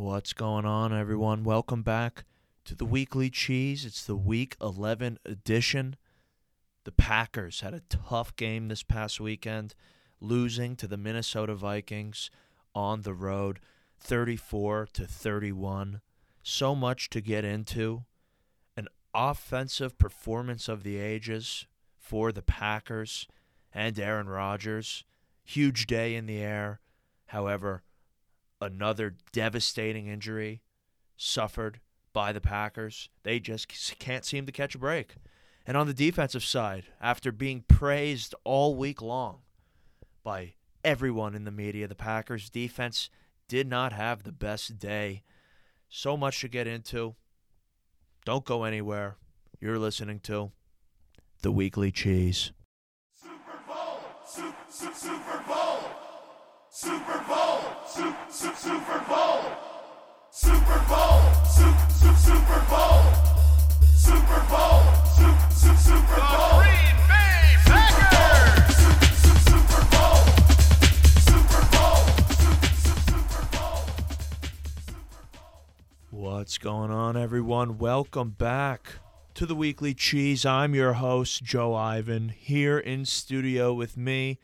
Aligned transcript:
What's 0.00 0.32
going 0.32 0.64
on, 0.64 0.94
everyone? 0.94 1.44
Welcome 1.44 1.82
back 1.82 2.24
to 2.64 2.74
the 2.74 2.86
Weekly 2.86 3.28
Cheese. 3.28 3.84
It's 3.84 4.02
the 4.02 4.16
Week 4.16 4.56
11 4.58 5.18
edition. 5.26 5.94
The 6.84 6.90
Packers 6.90 7.60
had 7.60 7.74
a 7.74 7.82
tough 7.90 8.34
game 8.34 8.68
this 8.68 8.82
past 8.82 9.20
weekend, 9.20 9.74
losing 10.18 10.74
to 10.76 10.88
the 10.88 10.96
Minnesota 10.96 11.54
Vikings 11.54 12.30
on 12.74 13.02
the 13.02 13.12
road, 13.12 13.60
34 13.98 14.88
to 14.94 15.04
31. 15.06 16.00
So 16.42 16.74
much 16.74 17.10
to 17.10 17.20
get 17.20 17.44
into. 17.44 18.04
An 18.78 18.88
offensive 19.12 19.98
performance 19.98 20.66
of 20.66 20.82
the 20.82 20.96
ages 20.96 21.66
for 21.98 22.32
the 22.32 22.40
Packers 22.40 23.28
and 23.70 24.00
Aaron 24.00 24.30
Rodgers. 24.30 25.04
Huge 25.44 25.86
day 25.86 26.14
in 26.14 26.24
the 26.24 26.38
air. 26.38 26.80
However, 27.26 27.82
another 28.60 29.16
devastating 29.32 30.06
injury 30.06 30.62
suffered 31.16 31.80
by 32.12 32.32
the 32.32 32.40
Packers. 32.40 33.08
They 33.22 33.40
just 33.40 33.68
can't 33.98 34.24
seem 34.24 34.46
to 34.46 34.52
catch 34.52 34.74
a 34.74 34.78
break. 34.78 35.14
And 35.66 35.76
on 35.76 35.86
the 35.86 35.94
defensive 35.94 36.42
side, 36.42 36.86
after 37.00 37.30
being 37.30 37.64
praised 37.68 38.34
all 38.44 38.74
week 38.74 39.00
long 39.00 39.40
by 40.24 40.54
everyone 40.82 41.34
in 41.34 41.44
the 41.44 41.50
media, 41.50 41.86
the 41.86 41.94
Packers 41.94 42.50
defense 42.50 43.10
did 43.48 43.68
not 43.68 43.92
have 43.92 44.22
the 44.22 44.32
best 44.32 44.78
day. 44.78 45.22
So 45.88 46.16
much 46.16 46.40
to 46.40 46.48
get 46.48 46.66
into. 46.66 47.14
Don't 48.24 48.44
go 48.44 48.64
anywhere. 48.64 49.16
You're 49.60 49.78
listening 49.78 50.20
to 50.20 50.52
The 51.42 51.52
Weekly 51.52 51.90
Cheese. 51.90 52.52
Super 53.14 53.58
Bowl, 53.66 54.00
Super, 54.24 54.56
Super 54.68 55.08
Bowl, 55.08 55.19
Super 56.82 57.22
Bowl, 57.28 57.60
Super, 57.86 58.16
Super 58.30 59.04
Bowl, 59.06 59.44
Super 60.30 60.82
Bowl, 60.88 61.20
Super, 61.44 61.90
Super 62.16 62.64
Bowl, 62.70 63.02
Super 63.94 64.40
Bowl, 64.48 64.80
Super, 65.14 65.50
Super 65.76 66.16
Bowl. 66.16 66.60
Green 66.62 66.96
Bay 67.06 67.52
Packers! 67.66 68.76
Super 68.76 69.44
Super 69.50 69.84
Bowl, 69.90 70.24
Super 71.20 71.62
Bowl, 71.70 72.00
Super 72.40 73.04
Super 73.12 73.44
Bowl. 73.52 73.84
What's 76.08 76.56
going 76.56 76.90
on, 76.90 77.14
everyone? 77.14 77.76
Welcome 77.76 78.30
back 78.30 79.00
to 79.34 79.44
the 79.44 79.54
Weekly 79.54 79.92
Cheese. 79.92 80.46
I'm 80.46 80.74
your 80.74 80.94
host, 80.94 81.44
Joe 81.44 81.74
Ivan. 81.74 82.30
Here 82.30 82.78
in 82.78 83.04
studio 83.04 83.74
with 83.74 83.98
me 83.98 84.38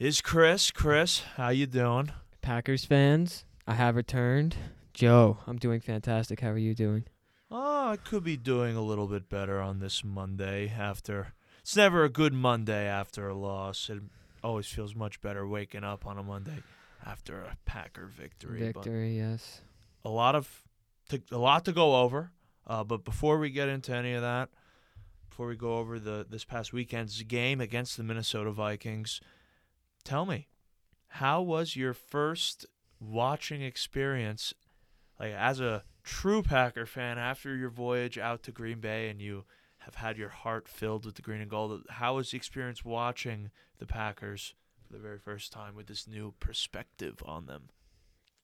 is 0.00 0.22
Chris. 0.22 0.70
Chris, 0.70 1.20
how 1.36 1.50
you 1.50 1.66
doing? 1.66 2.10
Packers 2.40 2.86
fans, 2.86 3.44
I 3.66 3.74
have 3.74 3.96
returned. 3.96 4.56
Joe, 4.94 5.36
I'm 5.46 5.58
doing 5.58 5.80
fantastic. 5.80 6.40
How 6.40 6.48
are 6.48 6.58
you 6.58 6.74
doing? 6.74 7.04
Oh, 7.50 7.90
I 7.90 7.96
could 7.96 8.24
be 8.24 8.38
doing 8.38 8.76
a 8.76 8.82
little 8.82 9.06
bit 9.06 9.28
better 9.28 9.60
on 9.60 9.78
this 9.78 10.02
Monday 10.02 10.72
after. 10.76 11.34
It's 11.60 11.76
never 11.76 12.02
a 12.04 12.08
good 12.08 12.32
Monday 12.32 12.86
after 12.86 13.28
a 13.28 13.34
loss. 13.34 13.90
It 13.90 14.00
always 14.42 14.66
feels 14.66 14.94
much 14.94 15.20
better 15.20 15.46
waking 15.46 15.84
up 15.84 16.06
on 16.06 16.16
a 16.16 16.22
Monday 16.22 16.62
after 17.04 17.40
a 17.42 17.58
Packer 17.66 18.06
victory. 18.06 18.72
but- 18.72 18.84
Victory, 18.84 19.18
yes. 19.18 19.60
a 20.04 20.08
lot 20.08 20.34
of 20.34 20.62
to, 21.10 21.20
a 21.30 21.38
lot 21.38 21.66
to 21.66 21.72
go 21.72 21.96
over. 21.96 22.30
Uh, 22.66 22.84
but 22.84 23.04
before 23.04 23.38
we 23.38 23.50
get 23.50 23.68
into 23.68 23.94
any 23.94 24.14
of 24.14 24.22
that, 24.22 24.48
before 25.28 25.46
we 25.46 25.56
go 25.56 25.76
over 25.78 25.98
the 25.98 26.24
this 26.28 26.44
past 26.44 26.72
weekend's 26.72 27.22
game 27.24 27.60
against 27.60 27.96
the 27.98 28.02
Minnesota 28.02 28.50
Vikings, 28.50 29.20
tell 30.04 30.26
me, 30.26 30.48
how 31.08 31.42
was 31.42 31.76
your 31.76 31.94
first 31.94 32.66
watching 33.00 33.62
experience, 33.62 34.54
like 35.18 35.32
as 35.32 35.60
a 35.60 35.84
true 36.02 36.42
Packer 36.42 36.86
fan 36.86 37.18
after 37.18 37.56
your 37.56 37.70
voyage 37.70 38.18
out 38.18 38.42
to 38.44 38.52
Green 38.52 38.80
Bay 38.80 39.08
and 39.08 39.20
you 39.20 39.44
have 39.78 39.96
had 39.96 40.18
your 40.18 40.28
heart 40.28 40.68
filled 40.68 41.06
with 41.06 41.14
the 41.14 41.22
green 41.22 41.40
and 41.40 41.50
gold? 41.50 41.82
How 41.88 42.16
was 42.16 42.30
the 42.30 42.36
experience 42.36 42.84
watching 42.84 43.50
the 43.78 43.86
Packers 43.86 44.54
for 44.86 44.92
the 44.92 44.98
very 44.98 45.18
first 45.18 45.52
time 45.52 45.74
with 45.74 45.86
this 45.86 46.06
new 46.06 46.34
perspective 46.40 47.22
on 47.24 47.46
them? 47.46 47.70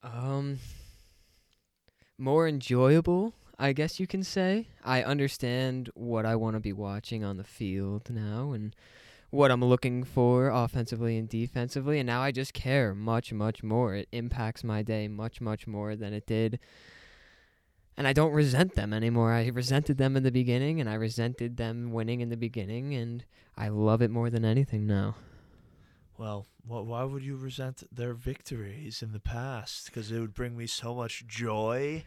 Um 0.03 0.59
more 2.19 2.49
enjoyable, 2.49 3.35
I 3.59 3.73
guess 3.73 4.01
you 4.01 4.07
can 4.07 4.23
say. 4.23 4.69
I 4.83 5.03
understand 5.03 5.91
what 5.95 6.25
I 6.25 6.35
want 6.37 6.57
to 6.57 6.61
be 6.61 6.73
watching 6.73 7.23
on 7.25 7.37
the 7.37 7.45
field 7.45 8.09
now 8.11 8.53
and 8.53 8.75
what 9.31 9.51
I'm 9.51 9.65
looking 9.65 10.05
for 10.05 10.49
offensively 10.49 11.19
and 11.19 11.29
defensively 11.29 11.99
and 11.99 12.07
now 12.07 12.23
I 12.23 12.33
just 12.33 12.55
care 12.55 12.95
much 12.95 13.33
much 13.33 13.63
more. 13.63 13.95
It 13.95 14.09
impacts 14.13 14.65
my 14.65 14.83
day 14.83 15.09
much 15.09 15.41
much 15.41 15.67
more 15.67 15.97
than 15.97 16.13
it 16.13 16.27
did 16.27 16.59
and 17.97 18.07
I 18.07 18.13
don't 18.13 18.33
resent 18.33 18.75
them 18.75 18.93
anymore. 18.93 19.33
I 19.33 19.47
resented 19.49 19.97
them 19.97 20.17
in 20.17 20.23
the 20.23 20.31
beginning 20.31 20.81
and 20.81 20.89
I 20.89 20.95
resented 20.95 21.57
them 21.57 21.93
winning 21.93 22.21
in 22.21 22.29
the 22.29 22.37
beginning 22.37 22.95
and 22.95 23.25
I 23.57 23.69
love 23.69 24.03
it 24.03 24.11
more 24.11 24.29
than 24.29 24.45
anything 24.45 24.87
now. 24.87 25.17
Well, 26.19 26.47
wh- 26.65 26.87
why 26.87 27.05
would 27.05 27.23
you 27.23 27.37
resent 27.37 27.83
their 27.91 28.13
victories 28.13 29.03
in 29.03 29.13
the 29.13 29.21
past? 29.21 29.87
Because 29.87 30.11
it 30.13 30.21
would 30.21 30.35
bring 30.35 30.57
me 30.57 30.67
so 30.67 30.95
much 30.95 31.27
joy. 31.27 32.05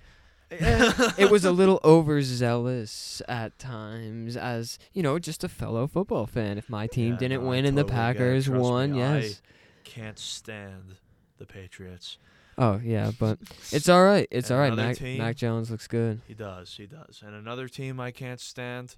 Eh, 0.52 1.12
it 1.18 1.30
was 1.32 1.46
a 1.46 1.52
little 1.52 1.80
overzealous 1.84 3.22
at 3.28 3.58
times 3.60 4.36
as, 4.38 4.80
you 4.94 5.04
know, 5.04 5.20
just 5.20 5.44
a 5.44 5.50
fellow 5.50 5.88
football 5.88 6.26
fan. 6.26 6.58
If 6.58 6.70
my 6.70 6.88
team 6.88 7.14
Yeah, 7.14 7.20
didn't 7.20 7.42
no, 7.44 7.48
I 7.48 7.50
win 7.52 7.66
and 7.66 7.78
the 7.78 7.84
totally 7.84 8.00
it. 8.00 8.02
Packers 8.02 8.46
Trust 8.46 8.56
me, 8.56 8.70
won, 8.70 8.94
I- 8.94 9.20
yes. 9.20 9.42
Can't 9.84 10.20
stand 10.20 10.96
the 11.38 11.46
Patriots. 11.46 12.18
Oh, 12.58 12.80
yeah, 12.84 13.12
but 13.18 13.40
it's 13.72 13.88
all 13.88 14.04
right. 14.04 14.28
It's 14.32 14.50
And 14.50 14.60
all 14.60 14.62
right. 14.68 14.76
Mac, 14.76 14.98
team- 14.98 15.18
Mac 15.18 15.36
Jones 15.38 15.72
looks 15.72 15.88
good. 15.88 16.20
He 16.28 16.34
does. 16.34 16.76
He 16.76 16.86
does. 16.88 17.24
And 17.26 17.34
another 17.34 17.68
team 17.68 18.00
I 18.00 18.12
can't 18.12 18.40
stand 18.42 18.96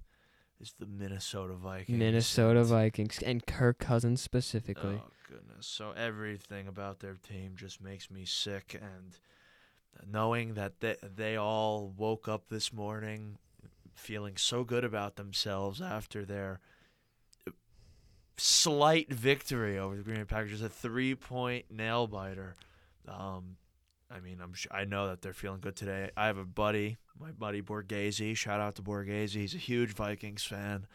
is 0.59 0.73
the 0.79 0.85
Minnesota 0.87 1.53
Vikings. 1.53 1.97
Minnesota 1.99 2.63
Vikings 2.63 3.19
and 3.23 3.45
Kirk 3.45 3.77
Cousins 3.79 4.21
specifically. 4.21 5.01
Oh 5.05 5.11
goodness! 5.29 5.67
So 5.67 5.91
everything 5.95 6.67
about 6.67 6.99
their 6.99 7.15
team 7.15 7.53
just 7.55 7.81
makes 7.81 8.09
me 8.11 8.25
sick, 8.25 8.73
and 8.81 9.17
knowing 10.09 10.53
that 10.55 10.79
they 10.79 10.95
they 11.01 11.35
all 11.35 11.93
woke 11.95 12.27
up 12.27 12.49
this 12.49 12.73
morning 12.73 13.37
feeling 13.93 14.35
so 14.37 14.63
good 14.63 14.83
about 14.83 15.15
themselves 15.15 15.81
after 15.81 16.25
their 16.25 16.59
slight 18.37 19.13
victory 19.13 19.77
over 19.77 19.95
the 19.95 20.01
Green 20.01 20.17
Bay 20.17 20.25
Packers, 20.25 20.61
a 20.61 20.69
three 20.69 21.15
point 21.15 21.65
nail 21.69 22.07
biter. 22.07 22.55
Um, 23.07 23.57
I 24.09 24.19
mean, 24.19 24.39
I'm 24.41 24.53
sh- 24.53 24.67
I 24.71 24.85
know 24.85 25.07
that 25.07 25.21
they're 25.21 25.33
feeling 25.33 25.61
good 25.61 25.75
today. 25.75 26.09
I 26.17 26.27
have 26.27 26.37
a 26.37 26.45
buddy, 26.45 26.97
my 27.19 27.31
buddy 27.31 27.61
Borghese. 27.61 28.35
Shout 28.35 28.59
out 28.59 28.75
to 28.75 28.81
Borghese. 28.81 29.31
He's 29.31 29.55
a 29.55 29.59
huge 29.59 29.91
Vikings 29.93 30.43
fan, 30.43 30.87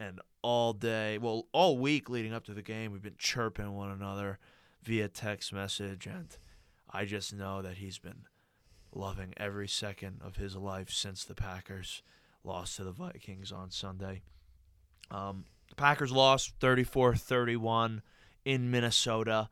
and 0.00 0.20
all 0.42 0.72
day, 0.72 1.18
well, 1.18 1.46
all 1.52 1.78
week 1.78 2.08
leading 2.08 2.32
up 2.32 2.44
to 2.44 2.54
the 2.54 2.62
game, 2.62 2.92
we've 2.92 3.02
been 3.02 3.16
chirping 3.18 3.72
one 3.74 3.90
another 3.90 4.38
via 4.82 5.08
text 5.08 5.52
message, 5.52 6.06
and 6.06 6.36
I 6.90 7.04
just 7.04 7.34
know 7.34 7.62
that 7.62 7.78
he's 7.78 7.98
been 7.98 8.24
loving 8.96 9.34
every 9.36 9.68
second 9.68 10.20
of 10.22 10.36
his 10.36 10.56
life 10.56 10.90
since 10.90 11.24
the 11.24 11.34
Packers 11.34 12.02
lost 12.42 12.76
to 12.76 12.84
the 12.84 12.92
Vikings 12.92 13.52
on 13.52 13.70
Sunday. 13.70 14.22
Um, 15.10 15.44
the 15.68 15.74
Packers 15.74 16.12
lost 16.12 16.58
34-31 16.60 18.02
in 18.44 18.70
Minnesota. 18.70 19.48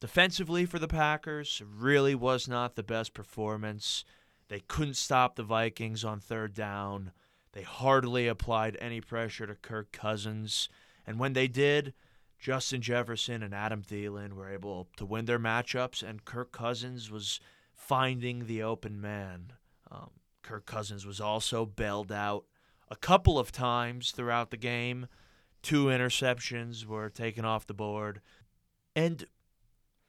Defensively 0.00 0.64
for 0.64 0.78
the 0.78 0.88
Packers, 0.88 1.62
really 1.66 2.14
was 2.14 2.48
not 2.48 2.74
the 2.74 2.82
best 2.82 3.14
performance. 3.14 4.04
They 4.48 4.60
couldn't 4.60 4.94
stop 4.94 5.36
the 5.36 5.42
Vikings 5.42 6.04
on 6.04 6.20
third 6.20 6.54
down. 6.54 7.12
They 7.52 7.62
hardly 7.62 8.28
applied 8.28 8.76
any 8.80 9.00
pressure 9.00 9.46
to 9.46 9.54
Kirk 9.54 9.92
Cousins. 9.92 10.68
And 11.06 11.18
when 11.18 11.32
they 11.32 11.48
did, 11.48 11.94
Justin 12.38 12.80
Jefferson 12.80 13.42
and 13.42 13.54
Adam 13.54 13.82
Thielen 13.82 14.34
were 14.34 14.48
able 14.48 14.88
to 14.96 15.04
win 15.04 15.24
their 15.24 15.40
matchups, 15.40 16.08
and 16.08 16.24
Kirk 16.24 16.52
Cousins 16.52 17.10
was 17.10 17.40
finding 17.78 18.46
the 18.46 18.62
open 18.62 19.00
man. 19.00 19.52
Um, 19.90 20.10
Kirk 20.42 20.66
Cousins 20.66 21.06
was 21.06 21.20
also 21.20 21.64
bailed 21.64 22.12
out 22.12 22.44
a 22.90 22.96
couple 22.96 23.38
of 23.38 23.52
times 23.52 24.10
throughout 24.10 24.50
the 24.50 24.56
game. 24.58 25.06
Two 25.62 25.86
interceptions 25.86 26.84
were 26.84 27.08
taken 27.08 27.44
off 27.44 27.66
the 27.66 27.74
board. 27.74 28.20
And 28.94 29.24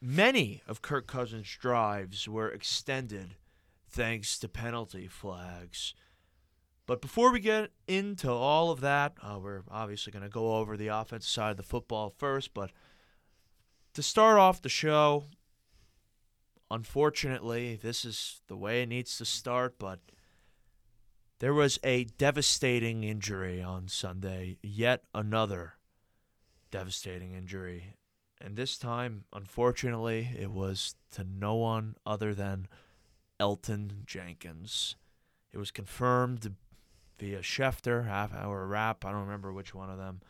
many 0.01 0.61
of 0.67 0.81
Kirk 0.81 1.07
Cousins' 1.07 1.57
drives 1.59 2.27
were 2.27 2.49
extended 2.49 3.35
thanks 3.87 4.37
to 4.39 4.49
penalty 4.49 5.07
flags. 5.07 5.93
But 6.85 7.01
before 7.01 7.31
we 7.31 7.39
get 7.39 7.69
into 7.87 8.31
all 8.31 8.71
of 8.71 8.81
that, 8.81 9.13
uh, 9.21 9.37
we're 9.39 9.61
obviously 9.69 10.11
going 10.11 10.23
to 10.23 10.29
go 10.29 10.55
over 10.55 10.75
the 10.75 10.87
offensive 10.87 11.29
side 11.29 11.51
of 11.51 11.57
the 11.57 11.63
football 11.63 12.09
first. 12.09 12.53
But 12.53 12.71
to 13.93 14.01
start 14.01 14.39
off 14.39 14.61
the 14.61 14.69
show, 14.69 15.25
unfortunately, 16.71 17.79
this 17.81 18.05
is 18.05 18.41
the 18.47 18.57
way 18.57 18.81
it 18.81 18.89
needs 18.89 19.17
to 19.17 19.25
start, 19.25 19.75
but 19.79 19.99
there 21.39 21.53
was 21.53 21.79
a 21.83 22.03
devastating 22.03 23.03
injury 23.03 23.61
on 23.61 23.87
Sunday. 23.87 24.57
Yet 24.61 25.03
another 25.13 25.73
devastating 26.71 27.33
injury. 27.33 27.95
And 28.41 28.55
this 28.55 28.77
time, 28.77 29.25
unfortunately, 29.33 30.29
it 30.37 30.51
was 30.51 30.95
to 31.13 31.23
no 31.23 31.55
one 31.55 31.95
other 32.05 32.33
than 32.33 32.67
Elgton 33.39 34.05
Jenkins. 34.05 34.95
It 35.51 35.57
was 35.57 35.71
confirmed 35.71 36.55
via 37.17 37.39
Schefter, 37.39 38.07
half 38.07 38.33
hour 38.33 38.65
rap. 38.65 39.03
I 39.03 39.11
don't 39.11 39.21
remember 39.21 39.51
which 39.51 39.73
one 39.73 39.89
of 39.89 39.97
them. 39.97 40.21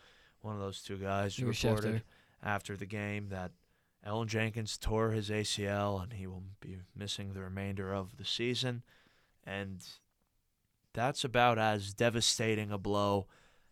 One 0.42 0.56
of 0.56 0.62
those 0.62 0.82
two 0.82 0.98
guys 0.98 1.40
reported 1.40 1.96
Schefter. 1.96 2.02
after 2.42 2.78
the 2.78 2.86
game 2.86 3.30
that 3.30 3.52
Elgton 4.06 4.28
Jenkins 4.28 4.78
tore 4.78 5.12
his 5.12 5.30
ACL 5.30 6.02
and 6.02 6.14
he 6.14 6.28
will 6.28 6.44
be 6.62 6.78
missing 6.96 7.34
the 7.34 7.42
remainder 7.42 7.94
of 7.94 8.18
the 8.18 8.26
season. 8.26 8.84
And 9.46 9.86
that's 10.94 11.24
about 11.24 11.58
as 11.58 11.94
devastating 11.94 12.72
a 12.72 12.78
blow 12.78 13.28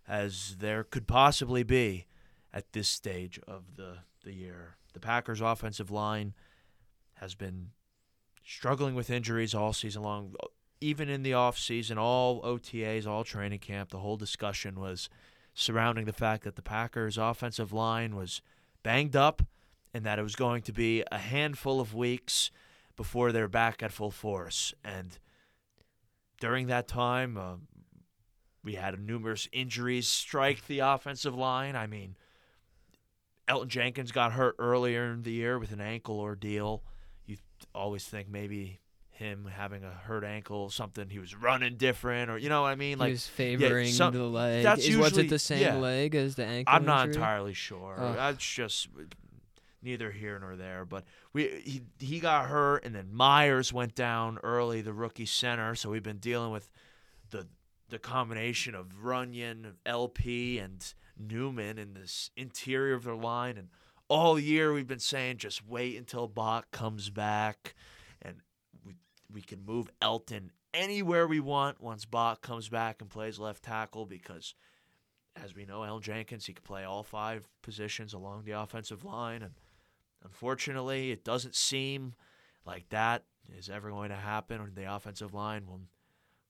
as 0.08 0.58
there 0.60 0.84
could 0.84 1.08
possibly 1.08 1.64
be 1.64 2.06
at 2.54 2.74
this 2.74 2.88
stage 2.88 3.40
of 3.48 3.76
the, 3.76 4.00
the 4.24 4.34
year. 4.34 4.78
The 4.94 5.00
Packers' 5.00 5.42
offensive 5.42 5.92
line 5.92 6.34
has 7.16 7.36
been 7.36 7.72
struggling 8.44 8.96
with 8.96 9.10
injuries 9.10 9.54
all 9.54 9.74
season 9.74 10.02
long. 10.02 10.34
Even 10.80 11.10
in 11.10 11.24
the 11.24 11.32
offseason, 11.32 11.98
all 11.98 12.42
OTAs, 12.44 13.08
all 13.08 13.24
training 13.24 13.60
camp, 13.60 13.90
the 13.90 14.00
whole 14.00 14.18
discussion 14.18 14.80
was 14.80 15.10
surrounding 15.54 16.06
the 16.06 16.14
fact 16.14 16.44
that 16.44 16.56
the 16.56 16.62
Packers' 16.62 17.18
offensive 17.18 17.74
line 17.74 18.16
was 18.16 18.42
banged 18.84 19.16
up 19.16 19.42
and 19.94 20.06
that 20.06 20.20
it 20.20 20.24
was 20.24 20.36
going 20.36 20.62
to 20.64 20.72
be 20.72 21.04
a 21.12 21.18
handful 21.18 21.80
of 21.80 21.94
weeks 21.94 22.52
before 22.96 23.32
they're 23.32 23.48
back 23.48 23.82
at 23.84 23.92
full 23.92 24.12
force. 24.12 24.74
And 24.84 25.18
during 26.40 26.68
that 26.68 26.88
time, 26.88 27.38
uh, 27.38 27.56
we 28.64 28.76
had 28.76 29.00
numerous 29.00 29.48
injuries 29.52 30.08
strike 30.08 30.68
the 30.68 30.80
offensive 30.80 31.36
line. 31.36 31.76
I 31.76 31.88
mean, 31.88 32.16
Elgton 33.48 33.68
Jenkins 33.70 34.12
got 34.12 34.34
hurt 34.34 34.56
earlier 34.60 35.06
in 35.14 35.24
the 35.24 35.32
year 35.32 35.58
with 35.58 35.72
an 35.72 35.80
ankle 35.82 36.20
ordeal. 36.20 36.84
You 37.26 37.38
always 37.74 38.06
think 38.06 38.28
maybe 38.30 38.80
him 39.10 39.50
having 39.52 39.84
a 39.84 39.90
hurt 39.90 40.24
ankle, 40.24 40.70
something 40.70 41.10
he 41.10 41.18
was 41.18 41.34
running 41.36 41.78
different, 41.78 42.30
or 42.30 42.38
you 42.38 42.50
know 42.50 42.62
what 42.64 42.68
I 42.70 42.76
mean? 42.76 42.90
he 42.90 42.96
Like 42.98 43.12
was 43.14 43.26
favoring 43.28 43.88
some- 43.88 44.14
the 44.14 44.24
leg. 44.24 44.64
that's 44.64 44.82
Is, 44.86 44.98
was 44.98 45.08
usually- 45.12 45.26
it 45.26 45.30
the 45.30 45.40
same 45.40 45.62
yeah. 45.62 45.76
leg 45.78 46.14
as 46.14 46.36
the 46.36 46.46
ankle? 46.46 46.76
I'm 46.76 46.86
not 46.86 47.08
injury? 47.08 47.22
entirely 47.22 47.54
sure. 47.54 47.96
Ugh. 47.98 48.16
That's 48.16 48.46
just 48.46 48.90
neither 49.82 50.12
here 50.12 50.40
nor 50.40 50.56
there. 50.56 50.86
But 50.86 51.06
we 51.34 51.62
he 51.64 51.82
he 52.00 52.20
got 52.20 52.48
hurt, 52.48 52.86
and 52.86 52.96
then 52.96 53.14
Myers 53.14 53.72
went 53.72 53.96
down 53.96 54.40
early, 54.44 54.82
the 54.82 54.94
rookie 54.94 55.26
center. 55.26 55.76
So 55.76 55.90
we've 55.90 56.04
been 56.04 56.18
dealing 56.18 56.52
with 56.52 56.70
the 57.30 57.48
the 57.90 58.00
combination 58.00 58.76
of 58.76 59.02
Runyan, 59.04 59.74
LP, 59.86 60.60
and 60.60 60.94
Newman 61.18 61.78
in 61.78 61.94
this 61.94 62.32
interior 62.36 62.96
of 62.96 63.04
their 63.04 63.16
line, 63.16 63.58
and 63.58 63.70
all 64.08 64.40
year 64.40 64.74
we've 64.74 64.88
been 64.88 65.00
saying 65.00 65.38
just 65.38 65.66
wait 65.68 65.98
until 65.98 66.28
Bach 66.28 66.72
comes 66.72 67.10
back, 67.10 67.76
and 68.22 68.38
we 68.86 68.96
we 69.32 69.42
can 69.42 69.66
move 69.66 69.90
Elgton 70.02 70.50
anywhere 70.74 71.28
we 71.28 71.40
want 71.40 71.82
once 71.82 72.06
Bach 72.06 72.42
comes 72.42 72.70
back 72.70 73.02
and 73.02 73.10
plays 73.10 73.40
left 73.40 73.64
tackle 73.64 74.06
because 74.06 74.54
as 75.44 75.56
we 75.56 75.66
know, 75.66 75.82
Elgton 75.82 76.02
Jenkins, 76.02 76.46
he 76.46 76.54
can 76.54 76.64
play 76.64 76.84
all 76.84 77.04
five 77.04 77.48
positions 77.62 78.14
along 78.14 78.44
the 78.44 78.52
offensive 78.52 79.04
line. 79.04 79.42
And 79.42 79.54
unfortunately, 80.28 81.12
it 81.12 81.24
doesn't 81.24 81.56
seem 81.56 82.14
like 82.66 82.90
that 82.90 83.24
is 83.58 83.70
ever 83.70 83.90
going 83.90 84.10
to 84.10 84.16
happen. 84.16 84.60
Or 84.60 84.70
the 84.70 84.94
offensive 84.94 85.34
line 85.34 85.66
will, 85.66 85.82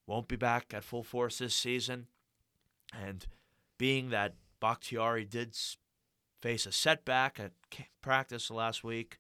won't 0.06 0.28
be 0.28 0.36
back 0.36 0.74
at 0.74 0.84
full 0.84 1.04
force 1.04 1.38
this 1.38 1.56
season. 1.56 2.08
And 2.94 3.26
being 3.78 4.10
that 4.10 4.36
Bakhtiari 4.60 5.26
did 5.26 5.56
face 6.42 6.66
a 6.66 6.72
setback 6.72 7.40
at 7.40 7.52
practice 8.02 8.50
last 8.50 8.84
week, 8.84 9.20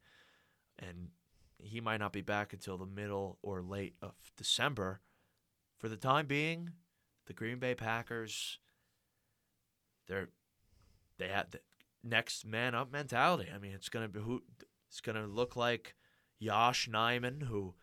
and 0.80 1.10
he 1.58 1.82
might 1.82 2.00
not 2.00 2.14
be 2.14 2.22
back 2.22 2.54
until 2.54 2.78
the 2.78 2.86
middle 2.86 3.38
or 3.42 3.62
late 3.62 3.96
of 4.02 4.14
December, 4.38 5.02
for 5.78 5.90
the 5.90 5.98
time 5.98 6.26
being, 6.26 6.72
the 7.26 7.34
Green 7.34 7.60
Bay 7.60 7.76
Packers 7.76 8.60
they're 10.08 10.30
they 11.18 11.28
the 11.28 11.60
next 12.04 12.46
man 12.46 12.76
up 12.76 12.92
mentality. 12.92 13.50
I 13.54 13.58
mean, 13.58 13.74
it's 13.74 13.90
gonna 13.90 14.08
be 14.08 14.20
who 14.20 14.44
it's 14.90 15.02
gonna 15.02 15.28
look 15.28 15.56
like 15.56 15.96
Josh 16.42 16.88
Nijman, 16.88 17.44
who 17.44 17.74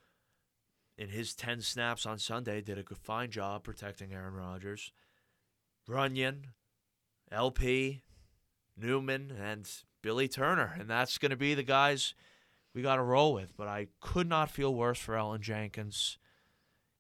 in 0.97 1.09
his 1.09 1.35
ten 1.35 1.61
snaps 1.61 2.07
on 2.07 2.19
Sunday 2.19 2.61
did 2.61 2.79
a 2.79 2.83
good 2.83 2.99
fine 2.99 3.31
job 3.31 3.65
protecting 3.65 4.13
Aaron 4.13 4.35
Rodgers. 4.35 4.93
Runyan, 5.89 6.45
LP, 7.31 8.03
Newman, 8.77 9.31
and 9.39 9.71
Billy 10.03 10.29
Turner, 10.29 10.75
and 10.79 10.89
that's 10.89 11.19
gonna 11.19 11.37
be 11.37 11.55
the 11.55 11.63
guys 11.63 12.15
we 12.75 12.83
got 12.83 12.97
to 12.97 13.03
roll 13.03 13.33
with. 13.33 13.57
But 13.57 13.69
I 13.69 13.89
could 14.01 14.29
not 14.29 14.51
feel 14.51 14.75
worse 14.75 14.99
for 14.99 15.15
Elgton 15.15 15.41
Jenkins. 15.41 16.19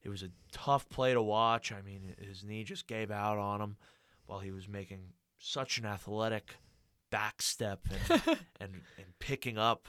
It 0.02 0.08
was 0.08 0.22
a 0.22 0.30
tough 0.52 0.88
play 0.88 1.14
to 1.14 1.22
watch. 1.22 1.72
I 1.72 1.82
mean, 1.82 2.14
his 2.20 2.44
knee 2.44 2.62
just 2.62 2.86
gave 2.86 3.10
out 3.10 3.38
on 3.38 3.60
him 3.60 3.76
while 4.26 4.40
he 4.40 4.50
was 4.50 4.68
making 4.68 5.12
such 5.38 5.78
an 5.78 5.86
athletic 5.86 6.56
back 7.14 7.40
step 7.40 7.78
and, 7.88 8.20
and 8.60 8.72
and 8.98 9.18
picking 9.20 9.56
up 9.56 9.88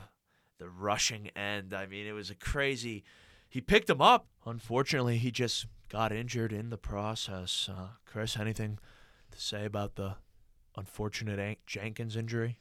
the 0.60 0.69
rushing 0.69 1.30
end. 1.36 1.74
I 1.74 1.88
mean, 1.88 2.06
it 2.06 2.12
was 2.12 2.30
a 2.30 2.36
crazy. 2.36 3.04
He 3.50 3.62
picked 3.62 3.89
him 3.89 4.00
up. 4.00 4.27
Unfortunately, 4.45 5.18
he 5.18 5.31
just 5.31 5.66
got 5.89 6.12
injured 6.12 6.54
in 6.54 6.69
the 6.69 6.77
process. 6.77 7.68
Uh, 7.68 7.88
Chris, 8.06 8.38
anything 8.38 8.77
to 9.31 9.42
say 9.42 9.66
about 9.66 9.95
the 9.95 10.18
unfortunate 10.77 11.39
An- 11.39 11.56
Jenkins 11.66 12.16
injury? 12.16 12.60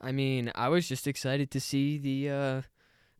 I 0.00 0.12
mean, 0.12 0.50
I 0.54 0.68
was 0.68 0.88
just 0.88 1.06
excited 1.06 1.50
to 1.50 1.60
see 1.60 1.98
the 1.98 2.30
uh, 2.30 2.62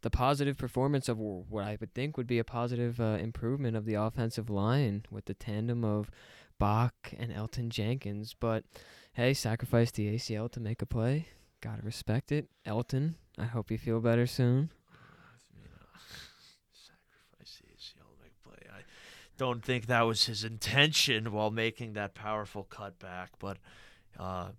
the 0.00 0.09
positive 0.09 0.56
performance 0.56 1.11
of 1.11 1.19
what 1.19 1.62
I 1.62 1.76
would 1.79 1.93
think 1.93 2.17
would 2.17 2.26
be 2.26 2.38
a 2.38 2.44
positive 2.44 2.99
uh, 2.99 3.19
improvement 3.21 3.76
of 3.76 3.85
the 3.85 3.94
offensive 3.94 4.49
line 4.49 5.05
with 5.11 5.26
the 5.26 5.35
tandem 5.35 5.85
of 5.85 6.11
Bach 6.59 6.94
and 7.19 7.31
Elgton 7.31 7.69
Jenkins. 7.69 8.35
But 8.38 8.65
hey, 9.21 9.35
sacrifice 9.35 9.91
the 9.91 10.15
ACL 10.15 10.51
to 10.51 10.61
make 10.61 10.81
a 10.81 10.87
play. 10.87 11.29
Gotta 11.61 11.83
respect 11.83 12.33
it. 12.33 12.49
Elgton, 12.67 13.17
I 13.39 13.45
hope 13.45 13.71
you 13.71 13.77
feel 13.77 14.01
better 14.01 14.27
soon. 14.27 14.71
You 15.53 15.61
know, 15.65 16.01
sacrifice 16.73 17.61
the 17.61 17.69
ACL 17.69 18.09
to 18.17 18.23
make 18.23 18.33
a 18.43 18.49
play. 18.49 18.75
I 18.75 18.81
don't 19.37 19.63
think 19.63 19.87
that 19.87 20.07
was 20.07 20.25
his 20.25 20.43
intention 20.43 21.33
while 21.33 21.51
making 21.51 21.93
that 21.93 22.15
powerful 22.15 22.67
cutback. 22.71 23.27
But 23.39 23.59
uh, 24.19 24.53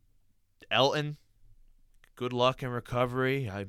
Elgton, 0.71 1.15
good 2.15 2.31
luck 2.31 2.61
in 2.61 2.69
recovery. 2.69 3.49
I 3.49 3.65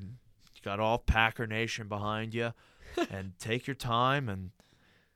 got 0.63 0.79
all 0.79 0.99
Packer 0.99 1.47
Nation 1.47 1.87
behind 1.87 2.35
you, 2.35 2.53
and 3.09 3.33
take 3.39 3.65
your 3.65 3.75
time. 3.75 4.29
And 4.29 4.51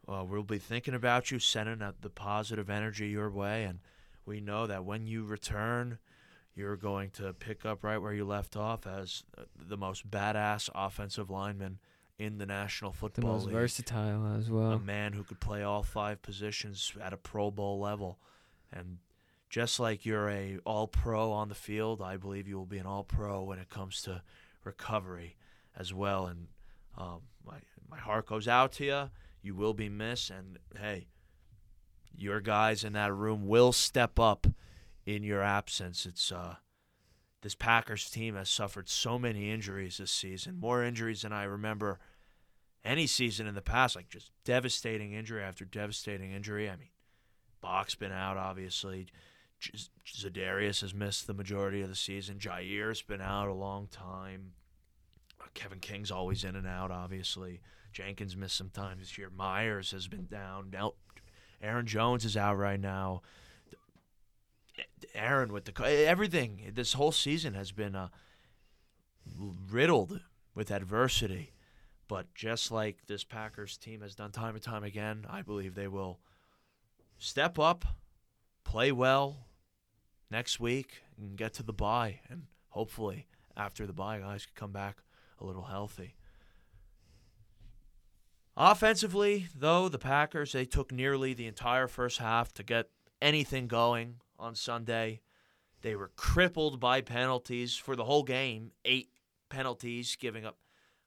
uh, 0.08 0.24
we'll 0.28 0.42
be 0.42 0.58
thinking 0.58 0.96
about 0.96 1.30
you, 1.30 1.38
sending 1.38 1.84
out 1.84 2.02
the 2.02 2.10
positive 2.10 2.68
energy 2.68 3.10
your 3.10 3.30
way. 3.30 3.64
And 3.64 3.78
we 4.28 4.40
know 4.42 4.68
that 4.68 4.86
when 4.86 5.08
you 5.08 5.24
return, 5.24 5.98
you're 6.56 6.76
going 6.76 7.10
to 7.12 7.34
pick 7.34 7.66
up 7.66 7.84
right 7.84 7.98
where 7.98 8.14
you 8.14 8.26
left 8.26 8.56
off 8.56 8.86
as 8.86 9.24
uh, 9.38 9.44
the 9.58 9.78
most 9.78 10.10
badass 10.10 10.70
offensive 10.76 11.30
lineman 11.30 11.80
in 12.20 12.38
the 12.40 12.46
National 12.46 12.92
Football 12.92 13.22
The 13.30 13.34
most 13.34 13.46
League. 13.46 13.54
versatile 13.54 14.36
as 14.38 14.50
well. 14.50 14.72
a 14.74 14.80
man 14.80 15.14
who 15.14 15.24
could 15.24 15.40
play 15.40 15.64
all 15.64 15.84
five 15.84 16.22
positions 16.22 16.92
at 17.02 17.14
a 17.14 17.18
Pro 17.18 17.52
Bowl 17.52 17.80
level, 17.80 18.20
and 18.72 18.98
just 19.50 19.80
like 19.80 20.06
you're 20.06 20.30
a 20.30 20.58
All 20.66 20.88
Pro 20.88 21.32
on 21.32 21.48
the 21.48 21.56
field, 21.56 22.02
I 22.02 22.18
believe 22.18 22.48
you 22.48 22.58
will 22.58 22.66
be 22.66 22.80
an 22.80 22.86
All 22.88 23.04
Pro 23.04 23.44
when 23.44 23.60
it 23.60 23.70
comes 23.70 24.02
to 24.04 24.22
recovery 24.64 25.38
as 25.78 25.94
well. 25.94 26.26
And 26.28 26.48
um, 26.98 27.22
my 27.46 27.60
my 27.90 27.98
heart 28.00 28.26
goes 28.26 28.48
out 28.48 28.72
to 28.74 28.86
you. 28.86 29.10
You 29.42 29.56
will 29.56 29.74
be 29.76 29.88
missed, 29.88 30.30
and 30.32 30.58
hey, 30.78 31.08
your 32.18 32.42
guys 32.42 32.84
in 32.84 32.94
that 32.94 33.14
room 33.14 33.48
will 33.48 33.72
step 33.72 34.20
up 34.20 34.48
in 35.06 35.24
your 35.24 35.42
absence. 35.42 36.06
It's 36.06 36.32
uh, 36.32 36.56
this 37.42 37.56
Packers 37.56 38.10
team 38.10 38.36
has 38.36 38.50
suffered 38.50 38.90
so 38.90 39.18
many 39.18 39.52
injuries 39.52 39.98
this 39.98 40.12
season, 40.12 40.60
more 40.60 40.84
injuries 40.84 41.22
than 41.22 41.32
I 41.32 41.44
remember 41.44 42.00
any 42.84 43.08
season 43.08 43.48
in 43.48 43.56
the 43.56 43.62
past, 43.62 43.96
like 43.96 44.10
just 44.10 44.32
devastating 44.44 45.14
injury 45.14 45.44
after 45.44 45.66
devastating 45.66 46.32
injury. 46.32 46.70
I 46.70 46.76
mean, 46.76 46.90
Bach's 47.62 47.96
been 47.96 48.12
out, 48.12 48.38
obviously. 48.38 49.08
Za'Darius 49.62 50.82
has 50.82 50.94
missed 50.94 51.28
the 51.28 51.34
majority 51.34 51.82
of 51.82 51.90
the 51.90 51.96
season. 51.96 52.40
Jaire's 52.40 53.02
been 53.02 53.22
out 53.22 53.48
a 53.48 53.54
long 53.54 53.88
time. 53.88 54.54
Kevin 55.54 55.80
King's 55.80 56.12
always 56.12 56.44
in 56.44 56.56
and 56.56 56.68
out, 56.68 56.92
obviously. 56.92 57.62
Jenkins 57.92 58.38
missed 58.38 58.56
some 58.56 58.70
time 58.70 59.00
this 59.00 59.18
year. 59.18 59.32
Myers 59.36 59.92
has 59.92 60.08
been 60.08 60.28
down. 60.28 60.70
Aaron 61.62 61.86
Jones 61.86 62.26
is 62.26 62.38
out 62.38 62.58
right 62.58 62.80
now. 62.80 63.22
Aaron 65.16 65.52
with 65.52 65.66
the 65.66 65.86
everything. 65.86 66.72
This 66.74 66.94
whole 66.94 67.12
season 67.12 67.54
has 67.54 67.72
been 67.72 67.96
uh, 67.96 68.10
riddled 69.70 70.22
with 70.54 70.72
adversity. 70.72 71.54
But 72.08 72.34
just 72.34 72.72
like 72.72 73.08
this 73.08 73.24
Packers 73.24 73.78
team 73.78 74.02
has 74.02 74.16
done 74.16 74.32
time 74.32 74.56
and 74.56 74.64
time 74.64 74.84
again, 74.84 75.26
I 75.30 75.42
believe 75.42 75.76
they 75.76 75.90
will 75.90 76.20
step 77.18 77.60
up, 77.60 77.86
play 78.64 78.92
well 78.92 79.48
next 80.32 80.60
week, 80.60 81.02
and 81.18 81.36
get 81.36 81.54
to 81.56 81.64
the 81.64 81.74
bye. 81.74 82.22
And 82.30 82.44
hopefully, 82.70 83.28
after 83.58 83.86
the 83.86 83.94
bye, 83.94 84.20
guys 84.20 84.46
can 84.46 84.56
come 84.56 84.72
back 84.72 84.98
a 85.40 85.46
little 85.46 85.64
healthy. 85.64 86.16
Offensively, 88.60 89.48
though, 89.56 89.88
the 89.88 90.00
Packers 90.00 90.52
they 90.52 90.66
took 90.66 90.92
nearly 90.92 91.36
the 91.36 91.46
entire 91.46 91.88
first 91.88 92.18
half 92.18 92.52
to 92.56 92.64
get 92.64 92.90
anything 93.22 93.68
going 93.68 94.16
on 94.40 94.56
Sunday. 94.56 95.22
They 95.84 95.96
were 95.96 96.12
crippled 96.16 96.80
by 96.80 97.02
penalties 97.02 97.76
for 97.76 97.96
the 97.96 98.06
whole 98.06 98.24
game, 98.24 98.72
eight 98.84 99.10
penalties, 99.50 100.18
giving 100.20 100.44
up, 100.44 100.58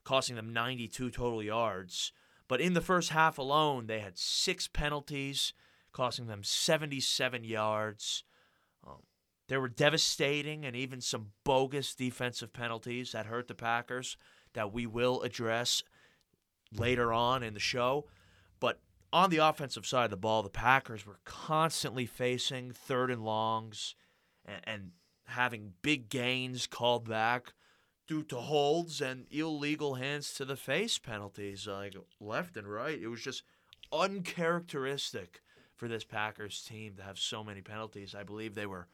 costing 0.04 0.36
them 0.36 0.52
92 0.52 1.10
total 1.10 1.42
yards. 1.42 2.12
But 2.46 2.60
in 2.60 2.74
the 2.74 2.80
first 2.80 3.10
half 3.10 3.36
alone, 3.36 3.88
they 3.88 3.98
had 3.98 4.16
six 4.16 4.68
penalties, 4.68 5.52
costing 5.90 6.28
them 6.28 6.44
77 6.44 7.42
yards. 7.42 8.22
Um, 8.86 9.02
there 9.48 9.60
were 9.60 9.68
devastating 9.68 10.64
and 10.64 10.76
even 10.76 11.00
some 11.00 11.32
bogus 11.42 11.96
defensive 11.96 12.52
penalties 12.52 13.10
that 13.10 13.26
hurt 13.26 13.48
the 13.48 13.54
Packers 13.56 14.16
that 14.52 14.72
we 14.72 14.86
will 14.86 15.22
address 15.22 15.82
later 16.74 17.12
on 17.12 17.42
in 17.42 17.54
the 17.54 17.60
show. 17.60 18.06
But 18.58 18.80
on 19.12 19.30
the 19.30 19.38
offensive 19.38 19.86
side 19.86 20.04
of 20.04 20.10
the 20.10 20.16
ball, 20.16 20.42
the 20.42 20.50
Packers 20.50 21.06
were 21.06 21.20
constantly 21.24 22.06
facing 22.06 22.72
third 22.72 23.10
and 23.10 23.24
longs 23.24 23.94
and, 24.44 24.60
and 24.64 24.90
having 25.26 25.74
big 25.82 26.08
gains 26.08 26.66
called 26.66 27.08
back 27.08 27.52
due 28.06 28.22
to 28.24 28.36
holds 28.36 29.00
and 29.00 29.26
illegal 29.30 29.94
hands 29.94 30.34
to 30.34 30.44
the 30.44 30.56
face 30.56 30.98
penalties, 30.98 31.66
like 31.66 31.94
left 32.18 32.56
and 32.56 32.66
right. 32.66 33.00
It 33.00 33.06
was 33.08 33.22
just 33.22 33.44
uncharacteristic 33.92 35.40
for 35.76 35.88
this 35.88 36.04
Packers 36.04 36.62
team 36.62 36.94
to 36.96 37.02
have 37.02 37.18
so 37.18 37.44
many 37.44 37.60
penalties. 37.60 38.14
I 38.14 38.24
believe 38.24 38.54
they 38.54 38.66
were 38.66 38.88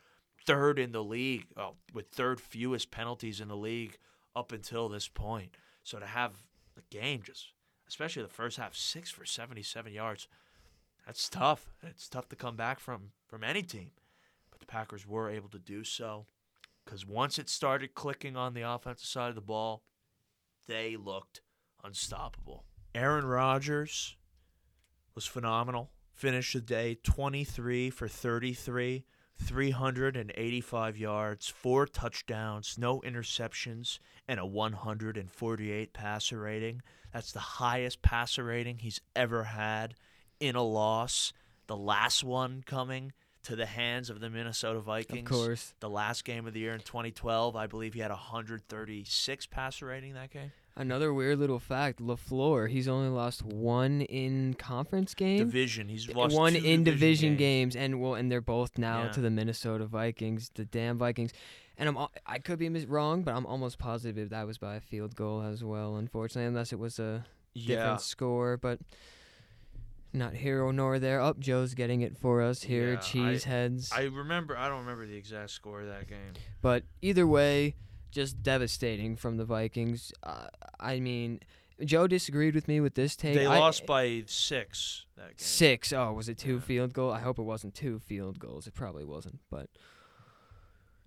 third 0.47 0.79
in 0.79 0.93
the 0.93 1.03
league, 1.03 1.47
with 1.93 2.09
third 2.09 2.41
fewest 2.41 2.91
penalties 2.91 3.41
in 3.41 3.49
the 3.49 3.57
league 3.57 3.99
up 4.35 4.53
until 4.53 4.89
this 4.89 5.09
point. 5.09 5.57
So 5.83 5.99
to 5.99 6.07
have 6.07 6.35
the 6.75 6.83
game 6.91 7.23
just, 7.25 7.53
especially 7.89 8.23
the 8.23 8.29
first 8.29 8.57
half, 8.57 8.75
six 8.75 9.11
for 9.11 9.25
77 9.25 9.93
yards, 9.93 10.29
that's 11.07 11.29
tough. 11.29 11.71
It's 11.83 12.09
tough 12.09 12.29
to 12.31 12.37
come 12.37 12.57
back 12.57 12.81
from 12.81 13.11
from 13.27 13.45
any 13.45 13.63
team, 13.63 13.91
but 14.51 14.61
the 14.61 14.67
Packers 14.67 15.07
were 15.07 15.31
able 15.31 15.49
to 15.51 15.59
do 15.59 15.85
so 15.85 16.27
because 16.85 17.07
once 17.07 17.39
it 17.39 17.49
started 17.49 17.95
clicking 17.95 18.37
on 18.37 18.55
the 18.55 18.63
offensive 18.63 19.09
side 19.09 19.29
of 19.29 19.35
the 19.35 19.41
ball, 19.41 19.83
they 20.67 20.97
looked 20.97 21.41
unstoppable. 21.85 22.65
Aaron 22.95 23.27
Rodgers 23.27 24.17
was 25.15 25.27
phenomenal. 25.27 25.91
Finished 26.13 26.55
the 26.55 26.61
day 26.61 26.97
23 27.03 27.91
for 27.91 28.09
33, 28.09 29.05
385 29.39 30.97
yards, 30.99 31.49
four 31.49 31.87
touchdowns, 31.87 32.77
no 32.79 33.01
interceptions, 33.01 33.99
and 34.27 34.41
a 34.41 34.47
148 34.47 35.93
passer 35.93 36.39
rating. 36.39 36.83
That's 37.13 37.33
the 37.33 37.39
highest 37.39 38.03
passer 38.03 38.45
rating 38.45 38.79
he's 38.79 39.01
ever 39.15 39.45
had 39.45 39.95
in 40.41 40.57
a 40.57 40.63
loss. 40.63 41.33
The 41.67 41.77
last 41.77 42.25
one 42.25 42.63
coming 42.67 43.13
to 43.45 43.57
the 43.57 43.67
hands 43.67 44.11
of 44.11 44.21
the 44.21 44.29
Minnesota 44.29 44.81
Vikings. 44.81 45.31
Of 45.31 45.37
course. 45.37 45.75
The 45.81 45.89
last 45.89 46.25
game 46.25 46.47
of 46.47 46.53
the 46.53 46.61
year 46.61 46.75
in 46.75 46.81
2012, 46.81 47.55
I 47.55 47.67
believe 47.67 47.95
he 47.95 48.01
had 48.01 48.11
a 48.11 48.15
136 48.15 49.47
passer 49.47 49.87
rating 49.87 50.15
that 50.15 50.31
game. 50.31 50.53
Another 50.79 51.15
weird 51.15 51.39
little 51.39 51.59
fact: 51.59 52.01
Lafleur, 52.01 52.69
he's 52.69 52.87
only 52.87 53.09
lost 53.09 53.43
one 53.43 54.03
in 54.03 54.55
conference 54.55 55.15
game. 55.15 55.39
Division, 55.39 55.89
he's 55.89 56.07
lost 56.15 56.35
one 56.37 56.55
in 56.55 56.85
division 56.85 57.37
games. 57.37 57.75
games. 57.75 57.77
and 57.77 58.01
well, 58.01 58.15
and 58.15 58.31
they're 58.31 58.43
both 58.43 58.77
now 58.77 59.05
Yeah. 59.05 59.13
to 59.13 59.21
the 59.23 59.31
Minnesota 59.31 59.87
Vikings, 59.87 60.51
the 60.55 60.67
damn 60.67 60.99
Vikings. 60.99 61.33
And 61.79 61.89
I'm 61.89 62.07
I 62.27 62.39
could 62.39 62.59
be 62.59 62.69
mis- 62.69 62.85
wrong, 62.85 63.23
but 63.23 63.35
I'm 63.35 63.47
almost 63.47 63.79
positive 63.79 64.29
that 64.31 64.47
was 64.47 64.59
by 64.59 64.77
a 64.77 64.81
field 64.81 65.15
goal 65.17 65.41
as 65.43 65.65
well. 65.65 65.97
Unfortunately, 65.97 66.47
unless 66.47 66.73
it 66.73 66.79
was 66.79 66.99
a 66.99 67.25
different 67.55 68.03
score, 68.03 68.57
but 68.59 68.79
not 70.13 70.35
here 70.35 70.71
nor 70.73 70.99
there. 70.99 71.21
Up, 71.21 71.39
Joe's 71.39 71.75
getting 71.75 72.01
it 72.03 72.17
for 72.17 72.43
us 72.43 72.63
here. 72.63 72.93
Yeah, 72.93 72.99
I- 72.99 73.03
Cheeseheads. 73.03 73.93
I 73.95 74.05
remember. 74.05 74.57
I 74.57 74.69
don't 74.69 74.81
remember 74.81 75.07
the 75.07 75.17
exact 75.17 75.51
score 75.51 75.81
of 75.83 75.89
that 75.89 76.07
game. 76.09 76.35
But 76.63 76.85
either 77.03 77.27
way, 77.27 77.75
just 78.17 78.43
devastating 78.43 79.15
from 79.15 79.37
the 79.37 79.45
Vikings. 79.45 80.11
Uh, 80.23 80.47
I 80.81 80.99
mean, 81.01 81.41
Joe 81.85 82.07
disagreed 82.07 82.55
with 82.55 82.67
me 82.67 82.81
with 82.81 82.95
this 82.95 83.15
take. 83.15 83.35
They 83.35 83.45
I- 83.47 83.59
lost 83.59 83.85
by 83.87 84.25
six 84.27 85.05
that 85.17 85.29
game. 85.29 85.35
Six. 85.37 85.93
Oh, 85.93 86.13
was 86.15 86.29
it 86.29 86.39
two 86.39 86.55
Yeah. 86.55 86.61
field 86.61 86.93
goal? 86.95 87.13
I 87.13 87.21
hope 87.21 87.39
it 87.39 87.43
wasn't 87.43 87.75
two 87.75 87.99
field 88.01 88.39
goals. 88.39 88.67
It 88.67 88.73
probably 88.75 89.05
wasn't, 89.05 89.41
but 89.51 89.69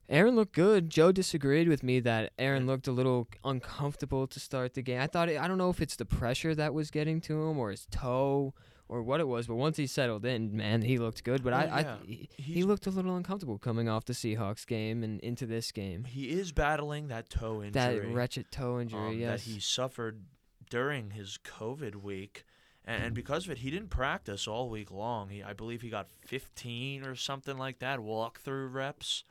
Aaron 0.08 0.36
looked 0.36 0.54
good. 0.54 0.90
Joe 0.90 1.12
disagreed 1.12 1.68
with 1.68 1.84
me 1.84 2.00
that 2.00 2.32
Aaron 2.40 2.66
looked 2.66 2.88
a 2.88 2.92
little 2.92 3.28
uncomfortable 3.44 4.26
to 4.28 4.40
start 4.40 4.74
the 4.76 4.82
game. 4.82 5.02
I 5.02 5.08
thought 5.08 5.30
it, 5.30 5.40
I 5.40 5.48
don't 5.48 5.58
know 5.60 5.70
if 5.70 5.82
it's 5.82 5.96
the 5.96 6.06
pressure 6.06 6.56
that 6.56 6.74
was 6.74 6.90
getting 6.92 7.22
to 7.22 7.34
him 7.44 7.58
or 7.60 7.70
his 7.72 7.86
toe 7.92 8.54
or 8.90 9.04
what 9.04 9.20
it 9.20 9.28
was, 9.28 9.46
but 9.48 9.56
once 9.56 9.78
he 9.78 9.86
settled 9.86 10.26
in, 10.26 10.58
man, 10.58 10.82
he 10.82 10.98
looked 10.98 11.24
good. 11.24 11.44
But 11.44 11.54
Oh, 11.54 11.58
I, 11.58 11.64
yeah. 11.64 11.96
I 12.02 12.06
he, 12.06 12.30
he 12.38 12.64
looked 12.64 12.88
a 12.88 12.90
little 12.90 13.16
uncomfortable 13.16 13.60
coming 13.60 13.88
off 13.88 14.06
the 14.06 14.14
Seahawks 14.14 14.66
game 14.66 15.04
and 15.04 15.20
into 15.22 15.46
this 15.46 15.72
game. 15.72 16.06
He 16.06 16.30
is 16.32 16.52
battling 16.52 17.08
that 17.10 17.30
toe 17.30 17.62
injury. 17.64 17.72
That 17.72 18.14
wretched 18.14 18.52
toe 18.52 18.80
injury. 18.80 19.00
um, 19.00 19.20
yes. 19.20 19.46
that 19.46 19.52
he 19.52 19.60
suffered 19.60 20.24
during 20.70 21.12
his 21.12 21.38
COVID 21.44 21.96
week, 21.98 22.46
and, 22.84 23.04
and 23.04 23.14
because 23.14 23.46
of 23.46 23.52
it, 23.52 23.60
he 23.60 23.70
didn't 23.70 23.90
practice 23.92 24.48
all 24.48 24.70
week 24.70 24.90
long. 24.92 25.30
He, 25.30 25.44
I 25.44 25.54
believe, 25.54 25.82
he 25.82 25.90
got 25.90 26.10
15 26.26 27.06
or 27.06 27.16
something 27.16 27.58
like 27.58 27.80
that 27.80 28.00
walkthrough 28.00 28.74
reps, 28.74 29.24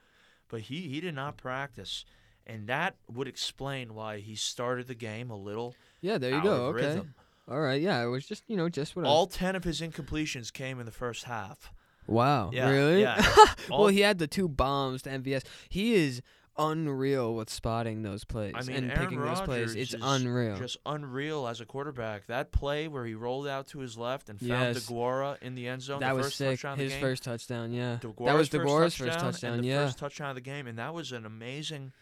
but 0.48 0.62
he 0.62 0.82
he 0.82 1.00
did 1.00 1.14
not 1.16 1.36
practice, 1.36 2.04
and 2.46 2.68
that 2.68 2.94
would 3.12 3.26
explain 3.26 3.94
why 3.94 4.18
he 4.18 4.36
started 4.36 4.86
the 4.86 4.94
game 4.94 5.30
a 5.30 5.36
little 5.36 5.74
yeah, 6.00 6.18
there 6.18 6.30
you 6.30 6.42
go. 6.42 6.66
Okay. 6.66 6.86
rhythm. 6.86 7.14
All 7.50 7.60
right. 7.60 7.80
Yeah, 7.80 8.02
it 8.02 8.06
was 8.06 8.26
just 8.26 8.44
you 8.48 8.56
know 8.56 8.68
just 8.68 8.94
what 8.96 9.04
I 9.04 9.08
All 9.08 9.26
10 9.26 9.56
of 9.56 9.64
his 9.64 9.80
incompletions 9.80 10.52
came 10.52 10.78
in 10.80 10.86
the 10.86 10.92
first 10.92 11.24
half. 11.24 11.72
Wow. 12.06 12.50
Yeah, 12.52 12.70
really? 12.70 13.02
yeah. 13.02 13.20
well, 13.68 13.80
All- 13.80 13.86
he 13.88 14.00
had 14.00 14.18
the 14.18 14.26
two 14.26 14.48
bombs 14.48 15.02
to 15.02 15.10
MVS. 15.10 15.44
He 15.68 15.94
is 15.94 16.22
unreal 16.60 17.34
with 17.34 17.48
spotting 17.48 18.02
those 18.02 18.24
plays 18.24 18.52
I 18.56 18.62
mean, 18.62 18.76
and 18.76 18.90
Aaron 18.90 19.04
picking 19.04 19.20
those 19.24 19.40
plays. 19.42 19.76
It's 19.76 19.94
is 19.94 20.00
unreal. 20.02 20.56
Just 20.56 20.76
unreal 20.84 21.46
as 21.46 21.60
a 21.60 21.64
quarterback. 21.64 22.26
That 22.26 22.50
play 22.50 22.88
where 22.88 23.06
he 23.06 23.14
rolled 23.14 23.46
out 23.46 23.68
to 23.68 23.78
his 23.78 23.96
left 23.96 24.28
and 24.28 24.38
found 24.40 24.50
Yes. 24.74 24.86
DeGuara 24.86 25.40
in 25.40 25.54
the 25.54 25.68
end 25.68 25.82
zone. 25.82 26.00
that 26.00 26.08
the 26.10 26.14
was 26.16 26.26
first 26.26 26.36
sick. 26.38 26.50
touchdown 26.50 26.72
of 26.72 26.78
the 26.78 26.84
His 26.84 26.92
game. 26.94 27.00
first 27.00 27.22
touchdown. 27.24 27.72
Yeah. 27.72 27.98
DeGuara's 28.00 28.16
that 28.26 28.34
was 28.34 28.48
first 28.48 28.52
DeGuara's 28.52 28.94
touchdown 28.96 29.08
first 29.08 29.20
touchdown. 29.20 29.52
and 29.54 29.62
the 29.64 29.68
yeah. 29.68 29.84
first 29.86 29.98
touchdown 29.98 30.28
of 30.30 30.34
the 30.34 30.40
game, 30.40 30.66
and 30.66 30.78
that 30.78 30.92
was 30.94 31.12
an 31.12 31.24
amazing 31.26 31.92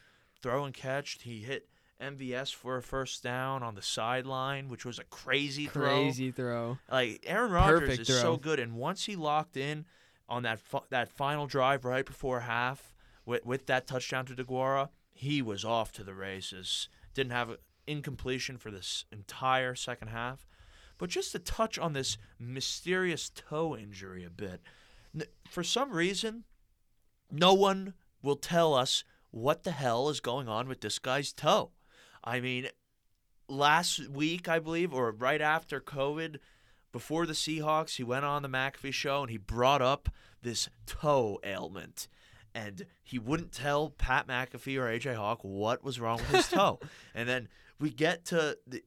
throw 0.40 0.64
and 0.64 0.72
catch. 0.74 1.18
He 1.22 1.40
hit 1.40 1.68
MVS 2.00 2.54
for 2.54 2.76
a 2.76 2.82
first 2.82 3.22
down 3.22 3.62
on 3.62 3.74
the 3.74 3.82
sideline, 3.82 4.68
which 4.68 4.84
was 4.84 4.98
a 4.98 5.04
crazy, 5.04 5.66
Crazy 5.66 6.30
throw. 6.30 6.78
throw. 6.90 6.96
Like 6.96 7.24
Aaron 7.26 7.50
Rodgers 7.52 7.80
Perfect 7.80 8.00
is 8.02 8.08
throw. 8.08 8.16
so 8.20 8.36
good, 8.36 8.58
and 8.60 8.74
once 8.74 9.04
he 9.06 9.16
locked 9.16 9.56
in 9.56 9.86
on 10.28 10.42
that 10.42 10.58
fi- 10.58 10.80
that 10.90 11.08
final 11.08 11.46
drive 11.46 11.84
right 11.84 12.04
before 12.04 12.40
half 12.40 12.94
with 13.24 13.44
with 13.46 13.66
that 13.66 13.86
touchdown 13.86 14.26
to 14.26 14.34
DeGuara, 14.34 14.90
he 15.12 15.40
was 15.40 15.64
off 15.64 15.92
to 15.92 16.04
the 16.04 16.14
races. 16.14 16.88
Didn't 17.14 17.32
have 17.32 17.50
an 17.50 17.56
incompletion 17.86 18.58
for 18.58 18.70
this 18.70 19.04
entire 19.10 19.74
second 19.74 20.08
half. 20.08 20.46
But 20.98 21.10
just 21.10 21.32
to 21.32 21.38
touch 21.38 21.78
on 21.78 21.92
this 21.92 22.16
mysterious 22.38 23.30
toe 23.30 23.76
injury 23.76 24.24
a 24.24 24.30
bit, 24.30 24.60
n- 25.14 25.26
for 25.48 25.62
some 25.62 25.92
reason, 25.92 26.44
no 27.30 27.52
one 27.54 27.94
will 28.22 28.36
tell 28.36 28.74
us 28.74 29.04
what 29.30 29.62
the 29.64 29.72
hell 29.72 30.08
is 30.08 30.20
going 30.20 30.48
on 30.48 30.68
with 30.68 30.80
this 30.80 30.98
guy's 30.98 31.32
toe. 31.32 31.70
I 32.26 32.40
mean, 32.40 32.68
last 33.48 34.08
week, 34.08 34.48
I 34.48 34.58
believe, 34.58 34.92
or 34.92 35.12
right 35.12 35.40
after 35.40 35.80
COVID, 35.80 36.38
before 36.92 37.26
the 37.26 37.34
Seahawks, 37.34 37.96
he 37.96 38.02
went 38.02 38.24
on 38.24 38.42
the 38.42 38.48
McAfee 38.48 38.92
show 38.92 39.22
and 39.22 39.30
he 39.30 39.36
brought 39.36 39.82
up 39.82 40.08
this 40.42 40.68
toe 40.86 41.38
ailment. 41.44 42.08
And 42.54 42.86
he 43.02 43.18
wouldn't 43.18 43.52
tell 43.52 43.90
Pat 43.90 44.26
McAfee 44.26 44.78
or 44.78 44.86
AJ 44.86 45.14
Hawk 45.14 45.40
what 45.42 45.84
was 45.84 46.00
wrong 46.00 46.18
with 46.18 46.30
his 46.30 46.48
toe. 46.50 46.80
And 47.14 47.28
then 47.28 47.48
we 47.78 47.90
get 47.90 48.24
to 48.26 48.58
th- 48.70 48.84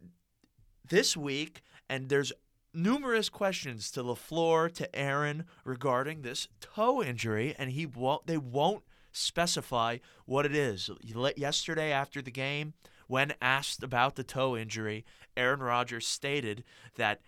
this 0.87 1.15
week, 1.15 1.61
and 1.87 2.09
there's 2.09 2.33
numerous 2.73 3.29
questions 3.29 3.91
to 3.91 4.01
LaFleur, 4.01 4.73
to 4.73 4.95
Aaron 4.95 5.45
regarding 5.63 6.23
this 6.23 6.47
toe 6.59 7.03
injury, 7.03 7.55
and 7.59 7.69
he 7.69 7.85
won't. 7.85 8.25
They 8.25 8.37
won't 8.37 8.83
specify 9.11 9.97
what 10.25 10.45
it 10.45 10.55
is. 10.55 10.89
Yesterday 11.03 11.91
after 11.91 12.21
the 12.21 12.31
game, 12.31 12.73
when 13.09 13.33
asked 13.41 13.81
about 13.83 14.15
the 14.15 14.23
toe 14.23 14.55
injury, 14.55 15.03
Aaron 15.35 15.59
Rodgers 15.61 16.05
stated 16.07 16.63
that 16.95 17.19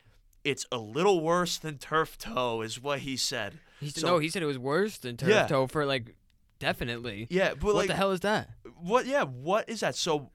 it's 0.43 0.65
a 0.71 0.77
little 0.77 1.21
worse 1.21 1.57
than 1.57 1.77
turf 1.79 2.17
toe, 2.19 2.61
is 2.61 2.79
what 2.81 2.99
he 2.99 3.17
said. 3.17 3.59
He 3.79 3.89
said, 3.89 4.01
So- 4.01 4.07
no, 4.07 4.19
he 4.19 4.29
said 4.29 4.43
it 4.43 4.45
was 4.45 4.59
worse 4.59 4.97
than 4.99 5.17
turf 5.17 5.29
Yeah. 5.29 5.47
toe 5.47 5.65
for 5.67 5.85
like 5.85 6.15
definitely. 6.59 7.25
Yeah, 7.31 7.55
but 7.55 7.63
what 7.63 7.75
like, 7.75 7.87
the 7.87 7.95
hell 7.95 8.11
is 8.11 8.19
that? 8.21 8.51
what? 8.79 9.07
Yeah, 9.07 9.23
what 9.23 9.67
is 9.67 9.79
that? 9.79 9.95
So 9.95 10.29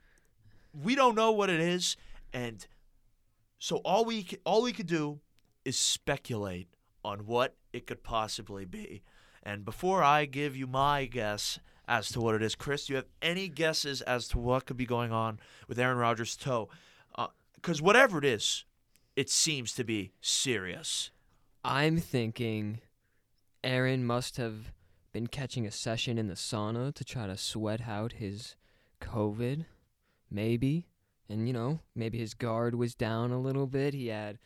we 0.74 0.96
don't 0.96 1.14
know 1.14 1.30
what 1.30 1.48
it 1.48 1.60
is, 1.60 1.96
and 2.32 2.66
so 3.60 3.76
all 3.78 4.04
we 4.04 4.26
all 4.44 4.62
we 4.62 4.72
could 4.72 4.86
do 4.88 5.20
is 5.64 5.78
speculate 5.78 6.68
on 7.04 7.20
what 7.20 7.54
it 7.72 7.86
could 7.86 8.02
possibly 8.02 8.64
be. 8.64 9.02
And 9.44 9.64
before 9.64 10.02
I 10.02 10.24
give 10.24 10.56
you 10.56 10.66
my 10.66 11.04
guess 11.06 11.60
as 11.88 12.08
to 12.10 12.20
what 12.20 12.34
it 12.34 12.42
is, 12.42 12.54
Chris, 12.54 12.86
do 12.86 12.92
you 12.92 12.96
have 12.96 13.06
any 13.22 13.48
guesses 13.48 14.02
as 14.02 14.28
to 14.28 14.38
what 14.38 14.66
could 14.66 14.76
be 14.76 14.86
going 14.86 15.12
on 15.12 15.38
with 15.68 15.78
Aaron 15.78 15.98
Rodgers' 15.98 16.36
toe? 16.36 16.68
Uh, 17.14 17.28
because 17.54 17.80
whatever 17.80 18.18
it 18.18 18.24
is, 18.24 18.64
it 19.14 19.30
seems 19.30 19.72
to 19.74 19.84
be 19.84 20.12
serious. 20.20 21.10
I'm 21.64 21.98
thinking 21.98 22.80
Aaron 23.64 24.04
must 24.04 24.36
have 24.36 24.72
been 25.12 25.26
catching 25.26 25.66
a 25.66 25.70
session 25.70 26.18
in 26.18 26.28
the 26.28 26.34
sauna 26.34 26.94
to 26.94 27.04
try 27.04 27.26
to 27.26 27.36
sweat 27.36 27.88
out 27.88 28.12
his 28.12 28.56
COVID, 29.00 29.64
maybe. 30.30 30.86
And, 31.28 31.46
you 31.48 31.52
know, 31.52 31.80
maybe 31.94 32.18
his 32.18 32.34
guard 32.34 32.74
was 32.74 32.94
down 32.94 33.32
a 33.32 33.40
little 33.40 33.66
bit. 33.66 33.94
He 33.94 34.08
had 34.08 34.38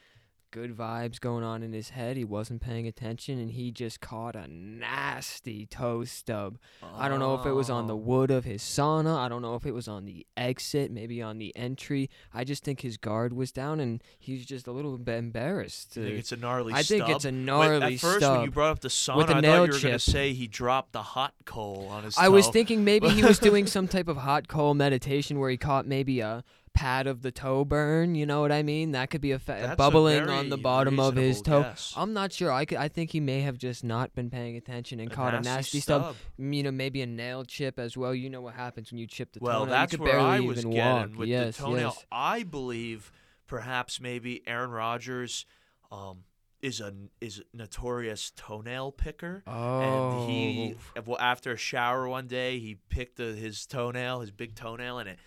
good 0.51 0.77
vibes 0.77 1.21
going 1.21 1.45
on 1.45 1.63
in 1.63 1.73
his 1.73 1.91
head. 1.91 2.17
He 2.17 2.25
wasn't 2.25 2.61
paying 2.61 2.87
attention 2.87 3.39
and 3.39 3.51
he 3.53 3.71
just 3.71 4.01
caught 4.01 4.35
a 4.35 4.47
nasty 4.49 5.67
toe 5.67 6.05
stub. 6.05 6.59
I 6.97 7.09
don't 7.09 7.21
know 7.21 7.35
if 7.35 7.47
it 7.47 7.53
was 7.53 7.71
on 7.71 7.87
the 7.87 7.95
Oh. 7.95 7.99
wood 7.99 8.31
of 8.31 8.45
his 8.45 8.63
sauna. 8.63 9.17
I 9.17 9.29
don't 9.29 9.43
know 9.43 9.55
if 9.55 9.65
it 9.65 9.73
was 9.73 9.87
on 9.89 10.05
the 10.07 10.27
exit, 10.37 10.91
maybe 10.91 11.23
on 11.23 11.39
the 11.39 11.55
entry. 11.57 12.11
I 12.35 12.45
just 12.45 12.65
think 12.65 12.81
his 12.81 12.97
guard 12.97 13.33
was 13.33 13.53
down 13.53 13.79
and 13.81 14.03
he's 14.19 14.45
just 14.45 14.67
a 14.67 14.73
little 14.73 14.99
bit 14.99 15.19
embarrassed. 15.19 15.93
I 15.93 16.01
think 16.03 16.07
to- 16.09 16.19
it's 16.19 16.33
a 16.33 16.37
gnarly 16.37 16.73
I 16.75 16.83
think 16.83 17.09
it's 17.09 17.25
a 17.25 17.29
Wait, 17.29 17.35
gnarly 17.35 17.95
At 17.95 18.01
first, 18.01 18.21
when 18.29 18.43
you 18.45 18.51
brought 18.51 18.71
up 18.73 18.81
the 18.81 18.89
sauna, 18.89 19.17
with 19.19 19.27
a 19.29 19.31
I 19.31 19.35
thought 19.35 19.43
nail 19.43 19.67
you 19.67 19.73
were 19.73 19.79
going 19.81 19.93
to 19.95 19.99
say 19.99 20.33
he 20.33 20.47
dropped 20.47 20.93
the 20.93 21.03
hot 21.03 21.35
coal 21.45 21.87
on 21.91 22.05
his 22.05 22.19
I 22.19 22.29
was 22.29 22.49
thinking 22.49 22.85
maybe 22.85 23.09
he 23.09 23.23
was 23.25 23.39
doing 23.51 23.67
some 23.67 23.87
type 23.89 24.09
of 24.09 24.17
hot 24.19 24.49
coal 24.49 24.75
meditation 24.75 25.39
where 25.39 25.51
he 25.51 25.57
caught 25.57 25.87
maybe 25.87 26.21
a 26.21 26.43
pad 26.75 27.07
of 27.07 27.23
the 27.23 27.31
toe 27.31 27.65
burn. 27.65 28.15
You 28.15 28.27
know 28.27 28.41
what 28.41 28.53
I 28.53 28.63
mean? 28.63 28.93
That 28.93 29.11
could 29.11 29.21
be 29.21 29.33
a 29.33 29.39
fa- 29.39 29.59
That's 29.61 29.73
a 29.73 29.77
bubbling 29.77 30.29
on 30.29 30.49
the 30.49 30.57
bottom 30.57 30.99
of 31.01 31.17
his 31.17 31.43
toe. 31.43 31.63
guess. 31.63 31.93
I'm 31.97 32.13
not 32.13 32.33
sure. 32.33 32.51
I, 32.53 32.65
could, 32.65 32.79
I 32.79 32.89
think 32.89 33.11
he 33.11 33.21
may 33.21 33.41
have 33.43 33.59
just 33.59 33.85
not 33.85 34.15
been 34.15 34.31
paying 34.31 34.57
attention 34.57 35.01
and 35.01 35.11
A 35.11 35.15
caught 35.15 35.35
a 35.35 35.37
nasty 35.41 35.51
nasty 35.51 35.81
stub. 35.81 36.17
Mm, 36.41 36.55
You 36.57 36.63
know, 36.63 36.71
maybe 36.71 37.03
a 37.03 37.07
nail 37.07 37.45
chip 37.45 37.79
as 37.79 37.97
well. 37.97 38.15
You 38.15 38.31
know 38.31 38.41
what 38.41 38.55
happens 38.55 38.91
when 38.91 38.99
you 38.99 39.07
chip 39.07 39.33
the 39.33 39.41
toe. 39.41 39.47
Well, 39.47 39.59
toenail. 39.61 39.71
that's 39.75 39.93
you 39.93 39.99
could 39.99 40.05
where 40.05 40.13
barely 40.15 40.29
I 40.29 40.41
was 40.41 40.59
even 40.61 40.71
getting 40.73 41.11
walk. 41.11 41.19
with 41.19 41.29
yes, 41.29 41.57
the 41.57 41.63
toenail. 41.65 41.79
yes. 41.97 42.05
I 42.11 42.43
believe 42.45 43.13
perhaps 43.47 44.01
maybe 44.01 44.43
Aaron 44.47 44.71
Rodgers 44.71 45.45
um, 45.91 46.19
is 46.63 46.81
a 46.81 46.93
is 47.21 47.41
a 47.53 47.57
notorious 47.57 48.33
toenail 48.37 48.93
picker. 48.93 49.43
Oh. 49.47 49.81
And 50.23 50.31
he, 50.31 50.77
well, 51.05 51.19
after 51.19 51.53
a 51.53 51.57
shower 51.57 52.09
one 52.09 52.27
day, 52.27 52.59
he 52.59 52.77
picked 52.91 53.17
the, 53.17 53.33
his 53.35 53.67
toenail, 53.67 54.21
his 54.21 54.31
big 54.31 54.55
toenail, 54.55 54.99
and 54.99 55.09
it, 55.11 55.19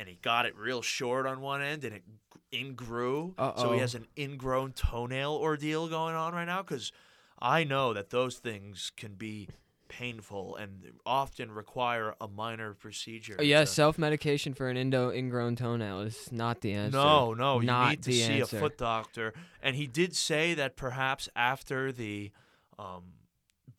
and 0.00 0.08
he 0.08 0.18
got 0.22 0.46
it 0.46 0.56
real 0.56 0.80
short 0.80 1.26
on 1.26 1.42
one 1.42 1.60
end, 1.60 1.84
and 1.84 1.94
it 1.94 2.02
ingrew. 2.50 3.34
So 3.36 3.44
Uh-oh. 3.44 3.72
he 3.74 3.80
has 3.80 3.94
an 3.94 4.06
ingrown 4.16 4.72
toenail 4.72 5.34
ordeal 5.34 5.88
going 5.88 6.14
on 6.14 6.32
right 6.32 6.46
now. 6.46 6.62
Because 6.62 6.90
I 7.38 7.64
know 7.64 7.92
that 7.92 8.08
those 8.08 8.38
things 8.38 8.90
can 8.96 9.14
be 9.14 9.48
painful 9.88 10.56
and 10.56 10.92
often 11.04 11.50
require 11.52 12.14
a 12.18 12.28
minor 12.28 12.72
procedure. 12.72 13.36
Oh, 13.38 13.42
yeah, 13.42 13.64
self 13.64 13.98
medication 13.98 14.54
for 14.54 14.70
an 14.70 14.78
indo 14.78 15.12
ingrown 15.12 15.56
toenail 15.56 16.00
is 16.00 16.32
not 16.32 16.62
the 16.62 16.72
answer. 16.72 16.96
no, 16.96 17.34
no, 17.34 17.60
you 17.60 17.66
not 17.66 17.90
need 17.90 18.02
to 18.04 18.12
see 18.12 18.22
answer. 18.40 18.56
a 18.56 18.60
foot 18.60 18.78
doctor. 18.78 19.34
And 19.62 19.76
he 19.76 19.86
did 19.86 20.16
say 20.16 20.54
that 20.54 20.76
perhaps 20.76 21.28
after 21.36 21.92
the 21.92 22.30
um, 22.78 23.02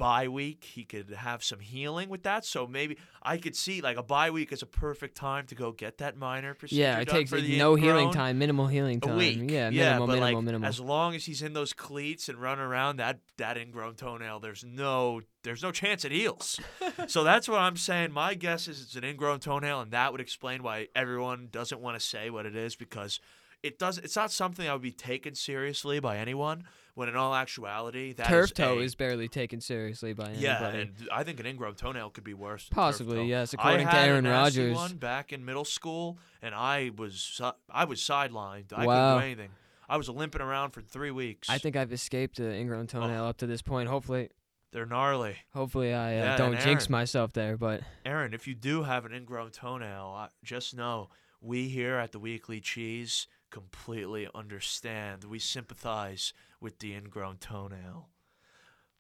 bye 0.01 0.27
week, 0.27 0.63
he 0.63 0.83
could 0.83 1.11
have 1.11 1.43
some 1.43 1.59
healing 1.59 2.09
with 2.09 2.23
that. 2.23 2.43
So 2.43 2.65
maybe 2.65 2.97
I 3.21 3.37
could 3.37 3.55
see 3.55 3.81
like 3.81 3.97
a 3.97 4.03
bye 4.03 4.31
week 4.31 4.51
is 4.51 4.63
a 4.63 4.65
perfect 4.65 5.15
time 5.15 5.45
to 5.45 5.53
go 5.53 5.71
get 5.71 5.99
that 5.99 6.17
minor 6.17 6.55
procedure. 6.55 6.81
Yeah, 6.81 6.97
it 6.97 7.07
takes 7.07 7.29
for 7.29 7.35
like, 7.35 7.45
the 7.45 7.59
no 7.59 7.75
healing 7.75 8.11
time, 8.11 8.39
minimal 8.39 8.65
healing 8.65 8.99
time. 8.99 9.13
A 9.13 9.17
week, 9.17 9.37
Yeah, 9.51 9.69
yeah, 9.69 9.99
but 9.99 10.07
minimal, 10.07 10.19
like 10.19 10.43
minimal. 10.43 10.67
as 10.67 10.79
long 10.79 11.13
as 11.13 11.25
he's 11.25 11.43
in 11.43 11.53
those 11.53 11.71
cleats 11.71 12.29
and 12.29 12.39
running 12.39 12.65
around 12.65 12.95
that 12.97 13.19
that 13.37 13.57
ingrown 13.57 13.93
toenail, 13.93 14.39
there's 14.39 14.63
no 14.63 15.21
there's 15.43 15.61
no 15.61 15.71
chance 15.71 16.03
it 16.03 16.11
heals. 16.11 16.59
so 17.07 17.23
that's 17.23 17.47
what 17.47 17.59
I'm 17.59 17.77
saying. 17.77 18.11
My 18.11 18.33
guess 18.33 18.67
is 18.67 18.81
it's 18.81 18.95
an 18.95 19.03
ingrown 19.03 19.39
toenail, 19.39 19.81
and 19.81 19.91
that 19.91 20.11
would 20.11 20.21
explain 20.21 20.63
why 20.63 20.87
everyone 20.95 21.49
doesn't 21.51 21.79
want 21.79 21.99
to 21.99 22.03
say 22.03 22.31
what 22.31 22.47
it 22.47 22.55
is 22.55 22.75
because 22.75 23.19
it 23.61 23.77
does. 23.77 23.99
It's 23.99 24.15
not 24.15 24.31
something 24.31 24.65
that 24.65 24.73
would 24.73 24.81
be 24.81 24.91
taken 24.91 25.35
seriously 25.35 25.99
by 25.99 26.17
anyone. 26.17 26.63
When 26.93 27.07
in 27.09 27.15
all 27.15 27.33
actuality, 27.33 28.13
that 28.13 28.27
turf 28.27 28.45
is 28.45 28.51
toe 28.51 28.79
a- 28.79 28.81
is 28.81 28.95
barely 28.95 29.27
taken 29.27 29.61
seriously 29.61 30.13
by 30.13 30.25
anybody. 30.25 30.43
yeah, 30.43 30.67
and 30.67 30.91
I 31.11 31.23
think 31.23 31.39
an 31.39 31.45
ingrown 31.45 31.75
toenail 31.75 32.09
could 32.09 32.23
be 32.25 32.33
worse. 32.33 32.67
Possibly, 32.69 33.25
yes, 33.25 33.53
according 33.53 33.87
to 33.87 33.95
Aaron 33.95 34.25
Rodgers. 34.27 34.75
one 34.75 34.97
back 34.97 35.31
in 35.31 35.45
middle 35.45 35.63
school, 35.65 36.17
and 36.41 36.53
I 36.53 36.91
was 36.97 37.39
I 37.69 37.85
was 37.85 37.99
sidelined. 38.01 38.73
I 38.73 38.85
Wow. 38.85 39.15
couldn't 39.15 39.19
do 39.19 39.25
anything. 39.41 39.55
I 39.87 39.97
was 39.97 40.07
limping 40.09 40.41
around 40.41 40.71
for 40.71 40.81
three 40.81 41.11
weeks. 41.11 41.49
I 41.49 41.57
think 41.57 41.75
I've 41.75 41.91
escaped 41.93 42.39
an 42.39 42.51
ingrown 42.53 42.87
toenail 42.87 43.25
up 43.25 43.37
to 43.37 43.47
this 43.47 43.61
point. 43.61 43.89
Hopefully, 43.89 44.29
they're 44.71 44.85
gnarly. 44.85 45.35
hopefully 45.53 45.93
I 45.93 46.13
uh, 46.17 46.23
Yeah, 46.23 46.37
don't 46.37 46.53
and 46.55 46.63
jinx 46.63 46.89
myself 46.89 47.33
there. 47.33 47.57
But 47.57 47.81
Aaron, 48.05 48.33
if 48.33 48.47
you 48.47 48.55
do 48.55 48.83
have 48.83 49.05
an 49.05 49.13
ingrown 49.13 49.51
toenail, 49.51 50.13
I, 50.15 50.27
just 50.43 50.75
know 50.75 51.09
we 51.41 51.67
here 51.69 51.95
at 51.95 52.11
the 52.13 52.19
Weekly 52.19 52.61
Cheese 52.61 53.27
completely 53.49 54.29
understand. 54.33 55.25
We 55.25 55.39
sympathize 55.39 56.31
with 56.61 56.79
the 56.79 56.93
ingrown 56.93 57.37
toenail. 57.37 58.09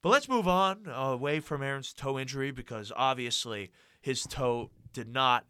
But 0.01 0.09
let's 0.09 0.27
move 0.27 0.47
on 0.47 0.87
away 0.91 1.39
from 1.39 1.61
Aaron's 1.61 1.93
toe 1.93 2.17
injury 2.17 2.51
because 2.51 2.91
obviously 2.95 3.71
his 4.01 4.23
toe 4.23 4.71
did 4.93 5.07
not 5.07 5.45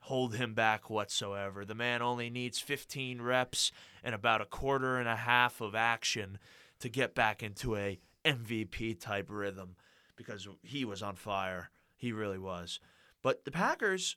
hold 0.00 0.34
him 0.36 0.54
back 0.54 0.88
whatsoever. 0.88 1.64
The 1.64 1.74
man 1.74 2.02
only 2.02 2.30
needs 2.30 2.60
15 2.60 3.20
reps 3.20 3.72
and 4.04 4.14
about 4.14 4.40
a 4.40 4.46
quarter 4.46 4.98
and 4.98 5.08
a 5.08 5.16
half 5.16 5.60
of 5.60 5.74
action 5.74 6.38
to 6.78 6.88
get 6.88 7.14
back 7.14 7.42
into 7.42 7.74
a 7.74 7.98
MVP 8.24 9.00
type 9.00 9.26
rhythm 9.28 9.76
because 10.14 10.46
he 10.62 10.84
was 10.84 11.02
on 11.02 11.16
fire. 11.16 11.70
He 11.96 12.12
really 12.12 12.38
was. 12.38 12.78
But 13.22 13.44
the 13.44 13.50
Packers, 13.50 14.16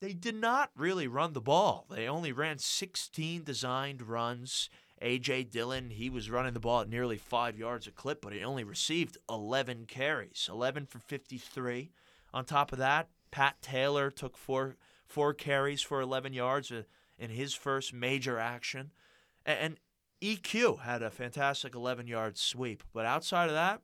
they 0.00 0.12
did 0.12 0.36
not 0.36 0.70
really 0.76 1.08
run 1.08 1.32
the 1.32 1.40
ball. 1.40 1.86
They 1.90 2.08
only 2.08 2.32
ran 2.32 2.58
16 2.58 3.42
designed 3.42 4.02
runs. 4.02 4.70
A.J. 5.02 5.44
Dillon, 5.44 5.90
he 5.90 6.08
was 6.08 6.30
running 6.30 6.54
the 6.54 6.60
ball 6.60 6.80
at 6.80 6.88
nearly 6.88 7.18
five 7.18 7.58
yards 7.58 7.86
a 7.86 7.90
clip, 7.90 8.22
but 8.22 8.32
he 8.32 8.42
only 8.42 8.64
received 8.64 9.18
11 9.28 9.84
carries, 9.86 10.48
11 10.50 10.86
for 10.86 10.98
53. 10.98 11.90
On 12.32 12.44
top 12.44 12.72
of 12.72 12.78
that, 12.78 13.08
Pat 13.30 13.60
Taylor 13.60 14.10
took 14.10 14.36
four 14.36 14.76
four 15.06 15.34
carries 15.34 15.82
for 15.82 16.00
11 16.00 16.32
yards 16.32 16.72
uh, 16.72 16.82
in 17.18 17.30
his 17.30 17.54
first 17.54 17.92
major 17.92 18.38
action, 18.38 18.90
and 19.44 19.78
EQ 20.20 20.80
had 20.80 21.02
a 21.02 21.10
fantastic 21.10 21.74
11 21.74 22.06
yard 22.06 22.38
sweep. 22.38 22.82
But 22.92 23.06
outside 23.06 23.48
of 23.48 23.54
that, 23.54 23.82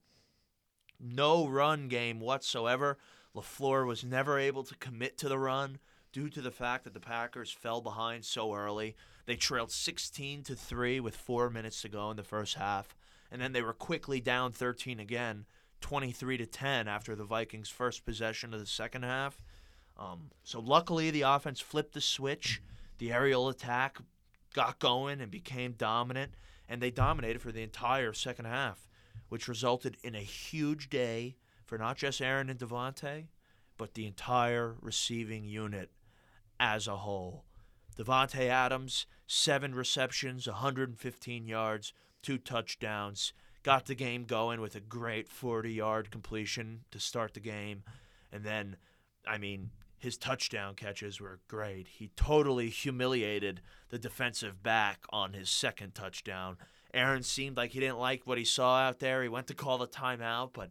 no 0.99 1.47
run 1.47 1.89
game 1.89 2.21
whatsoever. 2.21 2.99
LaFleur 3.35 3.87
was 3.87 4.05
never 4.05 4.39
able 4.39 4.63
to 4.65 4.75
commit 4.77 5.17
to 5.19 5.29
the 5.29 5.39
run 5.39 5.79
due 6.13 6.29
to 6.29 6.41
the 6.41 6.51
fact 6.51 6.85
that 6.85 6.95
the 6.95 7.01
Packers 7.01 7.51
fell 7.51 7.81
behind 7.81 8.25
so 8.25 8.55
early. 8.55 8.97
They 9.27 9.37
trailed 9.37 9.71
16 9.71 10.43
to 10.45 10.57
3 10.57 11.01
with 11.01 11.17
4 11.17 11.51
minutes 11.51 11.83
to 11.83 11.89
go 11.89 12.11
in 12.11 12.17
the 12.17 12.25
first 12.25 12.55
half, 12.55 12.95
and 13.31 13.41
then 13.41 13.53
they 13.53 13.63
were 13.63 13.73
quickly 13.73 14.21
down 14.21 14.53
13 14.53 14.99
again, 14.99 15.47
23 15.81 16.39
to 16.39 16.47
10 16.47 16.89
after 16.89 17.15
the 17.15 17.25
Vikings' 17.25 17.69
first 17.69 18.05
possession 18.05 18.53
of 18.53 18.61
the 18.61 18.67
second 18.67 19.05
half. 19.05 19.41
Um, 19.99 20.31
so 20.43 20.61
luckily 20.61 21.11
the 21.11 21.23
offense 21.23 21.61
flipped 21.61 21.95
the 21.95 22.01
switch. 22.01 22.63
The 22.99 23.13
aerial 23.13 23.49
attack 23.49 23.99
got 24.55 24.79
going 24.79 25.21
and 25.21 25.31
became 25.31 25.73
dominant, 25.73 26.33
and 26.69 26.81
they 26.81 26.91
dominated 26.91 27.41
for 27.41 27.53
the 27.53 27.63
entire 27.63 28.13
second 28.13 28.47
half, 28.47 28.89
which 29.29 29.49
resulted 29.49 29.97
in 30.03 30.15
a 30.15 30.21
huge 30.21 30.89
day 30.91 31.37
for 31.65 31.79
not 31.79 31.97
just 31.97 32.21
Aaron 32.21 32.51
and 32.51 32.59
Davante, 32.59 33.27
but 33.79 33.95
the 33.95 34.07
entire 34.07 34.77
receiving 34.81 35.45
unit 35.45 35.91
as 36.61 36.87
a 36.87 36.97
whole. 36.97 37.45
Davante 37.97 38.49
Adams, 38.49 39.07
seven 39.27 39.75
receptions, 39.75 40.47
115 40.47 41.47
yards, 41.47 41.93
two 42.23 42.39
touchdowns, 42.39 43.33
got 43.63 43.87
the 43.87 43.95
game 43.95 44.25
going 44.25 44.61
with 44.61 44.75
a 44.75 44.81
great 44.81 45.29
40 45.29 45.73
yard 45.73 46.11
completion 46.11 46.81
to 46.91 46.99
start 46.99 47.35
the 47.35 47.41
game. 47.41 47.83
And 48.33 48.45
then, 48.45 48.77
I 49.27 49.39
mean, 49.39 49.71
his 49.99 50.17
touchdown 50.17 50.75
catches 50.75 51.21
were 51.21 51.41
great. 51.47 51.87
He 51.87 52.11
totally 52.17 52.71
humiliated 52.71 53.61
the 53.91 53.99
defensive 53.99 54.63
back 54.63 55.05
on 55.11 55.33
his 55.33 55.49
second 55.49 55.95
touchdown. 55.95 56.57
Aaron 56.93 57.23
seemed 57.23 57.57
like 57.57 57.71
he 57.71 57.81
didn't 57.81 57.99
like 57.99 58.27
what 58.27 58.39
he 58.39 58.45
saw 58.45 58.79
out 58.79 58.99
there. 58.99 59.23
He 59.23 59.29
went 59.29 59.47
to 59.47 59.55
call 59.55 59.79
the 59.79 59.87
timeout, 59.87 60.51
but 60.53 60.71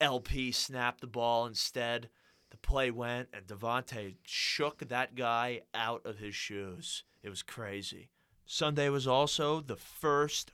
LP 0.00 0.50
snapped 0.52 1.00
the 1.00 1.06
ball 1.06 1.46
instead. 1.46 2.08
The 2.50 2.56
play 2.56 2.90
went, 2.90 3.28
and 3.32 3.46
Davante 3.46 4.14
shook 4.24 4.88
that 4.88 5.14
guy 5.14 5.62
out 5.74 6.04
of 6.04 6.18
his 6.18 6.34
shoes. 6.34 7.04
It 7.22 7.28
was 7.28 7.42
crazy. 7.42 8.10
Sunday 8.46 8.88
was 8.88 9.06
also 9.06 9.60
the 9.60 9.76
first 9.76 10.52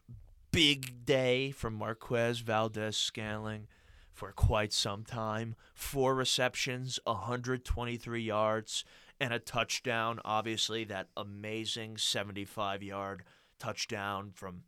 big 0.50 1.04
day 1.04 1.50
for 1.50 1.70
Marquez 1.70 2.40
Valdes-Scantling 2.40 3.68
for 4.12 4.32
quite 4.32 4.72
some 4.72 5.04
time. 5.04 5.54
Four 5.74 6.14
receptions, 6.14 6.98
123 7.04 8.22
yards, 8.22 8.84
and 9.20 9.32
a 9.32 9.38
touchdown. 9.38 10.20
Obviously, 10.24 10.84
that 10.84 11.08
amazing 11.16 11.98
75 11.98 12.82
yard 12.82 13.24
touchdown 13.58 14.30
from, 14.32 14.62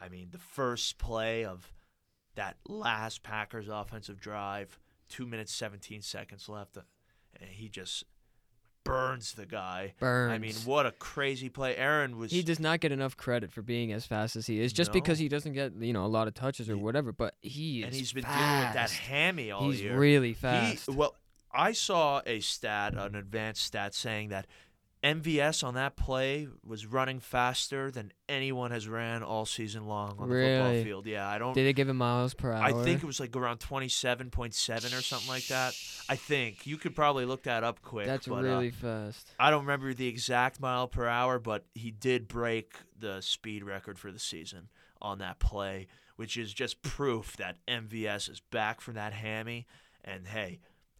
I 0.00 0.08
mean, 0.08 0.28
the 0.30 0.38
first 0.38 0.98
play 0.98 1.44
of 1.44 1.72
that 2.34 2.56
last 2.68 3.22
Packers 3.22 3.68
offensive 3.68 4.20
drive. 4.20 4.78
Two 5.08 5.26
minutes, 5.26 5.52
17 5.54 6.02
seconds 6.02 6.48
left. 6.48 6.76
And 6.76 7.50
he 7.50 7.68
just 7.68 8.04
burns 8.84 9.32
the 9.34 9.46
guy. 9.46 9.94
Burns. 10.00 10.32
I 10.32 10.38
mean, 10.38 10.54
what 10.64 10.86
a 10.86 10.92
crazy 10.92 11.48
play. 11.48 11.76
Aaron 11.76 12.16
was. 12.18 12.30
he 12.30 12.42
does 12.42 12.58
not 12.60 12.80
get 12.80 12.90
enough 12.92 13.16
credit 13.16 13.52
for 13.52 13.62
being 13.62 13.92
as 13.92 14.06
fast 14.06 14.34
as 14.36 14.46
he 14.46 14.60
is, 14.60 14.72
just 14.72 14.92
because 14.92 15.18
he 15.18 15.28
doesn't 15.28 15.52
get 15.52 15.74
you 15.78 15.92
know 15.92 16.04
a 16.04 16.08
lot 16.08 16.26
of 16.28 16.34
touches 16.34 16.68
or 16.70 16.76
He- 16.76 16.80
whammy. 16.82 17.14
But 17.16 17.34
he 17.42 17.80
is 17.80 17.86
and 17.86 17.94
he's 17.94 18.12
been 18.12 18.24
fast. 18.24 18.38
dealing 18.38 18.64
with 18.64 18.74
that 18.74 18.90
hammy 18.90 19.50
all 19.50 19.70
He's 19.70 19.82
year. 19.82 19.98
really 19.98 20.28
He- 20.28 20.34
fast. 20.34 20.88
well, 20.88 21.16
I 21.52 21.72
saw 21.72 22.22
a 22.26 22.40
stat, 22.40 22.94
an 22.94 23.14
advanced 23.14 23.62
stat, 23.62 23.94
saying 23.94 24.28
that 24.30 24.46
MVS 25.02 25.62
on 25.62 25.74
that 25.74 25.96
play 25.96 26.48
was 26.66 26.84
running 26.84 27.20
faster 27.20 27.90
than 27.90 28.12
anyone 28.28 28.72
has 28.72 28.88
ran 28.88 29.22
all 29.22 29.46
season 29.46 29.86
long 29.86 30.16
on 30.18 30.28
the 30.28 30.34
football 30.34 30.82
field. 30.82 31.06
Yeah, 31.06 31.28
I 31.28 31.38
don't. 31.38 31.54
Did 31.54 31.66
they 31.66 31.72
give 31.72 31.88
him 31.88 31.98
miles 31.98 32.34
per 32.34 32.52
hour? 32.52 32.62
I 32.62 32.72
think 32.84 33.02
it 33.02 33.06
was 33.06 33.20
like 33.20 33.34
around 33.36 33.58
twenty-seven 33.58 34.30
point 34.30 34.54
seven 34.54 34.92
or 34.92 35.00
something 35.00 35.28
like 35.28 35.46
that. 35.46 35.74
I 36.08 36.16
think 36.16 36.66
you 36.66 36.76
could 36.76 36.96
probably 36.96 37.26
look 37.26 37.44
that 37.44 37.62
up 37.62 37.80
quick. 37.80 38.06
that's 38.06 38.26
but, 38.26 38.38
uh, 38.38 38.42
really 38.42 38.70
fast. 38.70 39.30
I 39.38 39.50
don't 39.50 39.62
remember 39.62 39.94
the 39.94 40.08
exact 40.08 40.60
mile 40.60 40.88
per 40.88 41.06
hour, 41.06 41.38
but 41.38 41.64
he 41.74 41.92
did 41.92 42.26
break 42.26 42.74
the 42.98 43.20
speed 43.20 43.62
record 43.62 43.98
for 43.98 44.10
the 44.10 44.18
season 44.18 44.68
on 45.00 45.18
that 45.18 45.38
play, 45.38 45.86
which 46.16 46.36
is 46.36 46.52
just 46.52 46.82
proof 46.82 47.36
that 47.36 47.56
MVS 47.68 48.28
is 48.28 48.40
back 48.50 48.80
from 48.80 48.94
that 48.94 49.12
hammy. 49.12 49.66
And 50.04 50.26
hey, 50.26 50.58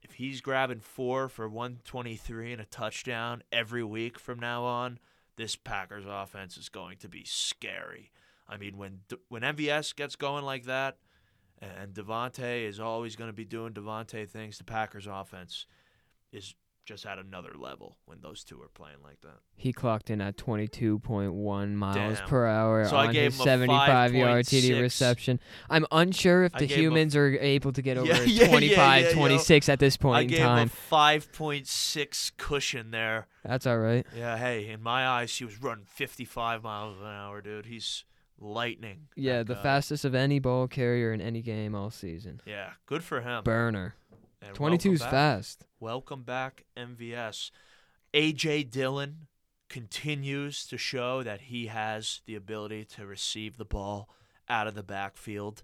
if 0.08 0.14
he's 0.14 0.40
grabbing 0.40 0.80
four 0.80 1.28
for 1.28 1.48
123 1.48 2.52
and 2.52 2.62
a 2.62 2.66
touchdown 2.66 3.42
every 3.52 3.84
week 3.84 4.18
from 4.18 4.38
now 4.38 4.64
on, 4.64 4.98
this 5.36 5.54
Packers 5.54 6.04
offense 6.08 6.56
is 6.56 6.68
going 6.68 6.96
to 6.98 7.08
be 7.08 7.24
scary. 7.24 8.10
I 8.48 8.56
mean, 8.56 8.76
when 8.76 9.00
when 9.28 9.42
MVS 9.42 9.94
gets 9.94 10.16
going 10.16 10.44
like 10.44 10.64
that, 10.64 10.96
and 11.60 11.92
Davante 11.92 12.66
is 12.66 12.80
always 12.80 13.16
going 13.16 13.28
to 13.28 13.36
be 13.36 13.44
doing 13.44 13.72
Davante 13.72 14.28
things, 14.28 14.58
the 14.58 14.64
Packers 14.64 15.06
offense 15.06 15.66
is 16.32 16.54
just 16.88 17.04
at 17.04 17.18
another 17.18 17.52
level 17.54 17.98
when 18.06 18.18
those 18.22 18.42
two 18.42 18.58
are 18.62 18.68
playing 18.68 18.96
like 19.04 19.20
that. 19.20 19.40
He 19.56 19.74
clocked 19.74 20.08
in 20.08 20.22
at 20.22 20.38
22.1 20.38 21.74
miles 21.74 22.18
Damn. 22.18 22.28
per 22.28 22.46
hour 22.46 22.86
So 22.86 22.96
I 22.96 23.08
on 23.08 23.12
gave 23.12 23.32
his 23.32 23.34
him 23.36 23.40
a 23.42 23.44
75 23.44 24.14
yard 24.14 24.46
TD 24.46 24.80
reception. 24.80 25.38
I'm 25.68 25.84
unsure 25.92 26.44
if 26.44 26.54
I 26.54 26.60
the 26.60 26.64
him 26.64 26.78
a 26.78 26.82
humans 26.82 27.14
are 27.14 27.38
able 27.38 27.72
to 27.74 27.82
get 27.82 27.98
over 27.98 28.06
Yeah, 28.12 28.22
yeah, 28.22 28.42
yeah, 28.44 28.48
25, 28.48 29.02
yeah, 29.02 29.08
yo. 29.10 29.14
26 29.14 29.68
at 29.68 29.78
this 29.78 29.96
I 29.96 30.02
point 30.02 30.22
in 30.22 30.28
gave 30.30 30.38
time. 30.46 30.68
a 30.68 30.94
5.6 30.94 32.32
cushion 32.38 32.90
there. 32.90 33.26
That's 33.44 33.66
all 33.66 33.78
right. 33.78 34.06
Yeah, 34.16 34.38
hey, 34.38 34.68
in 34.70 34.82
my 34.82 35.06
eyes, 35.06 35.36
he 35.36 35.44
was 35.44 35.60
running 35.60 35.84
55 35.84 36.62
miles 36.62 36.98
an 37.00 37.06
hour, 37.06 37.42
dude. 37.42 37.66
He's 37.66 38.04
lightning. 38.40 39.08
Yeah, 39.14 39.42
the 39.42 39.56
guy. 39.56 39.62
fastest 39.62 40.06
of 40.06 40.14
any 40.14 40.38
ball 40.38 40.68
carrier 40.68 41.12
in 41.12 41.20
any 41.20 41.42
game 41.42 41.74
all 41.74 41.90
season. 41.90 42.40
Yeah, 42.46 42.70
good 42.86 43.04
for 43.04 43.20
him. 43.20 43.44
Burner. 43.44 43.94
And 44.40 44.54
22 44.54 44.92
is 44.92 45.02
fast. 45.02 45.66
Welcome 45.80 46.22
back, 46.22 46.64
MVS. 46.76 47.50
AJ 48.14 48.70
Dillon 48.70 49.26
continues 49.68 50.66
to 50.66 50.78
show 50.78 51.22
that 51.22 51.42
he 51.42 51.66
has 51.66 52.20
the 52.26 52.34
ability 52.34 52.84
to 52.84 53.06
receive 53.06 53.56
the 53.56 53.64
ball 53.64 54.08
out 54.48 54.66
of 54.66 54.74
the 54.74 54.82
backfield. 54.82 55.62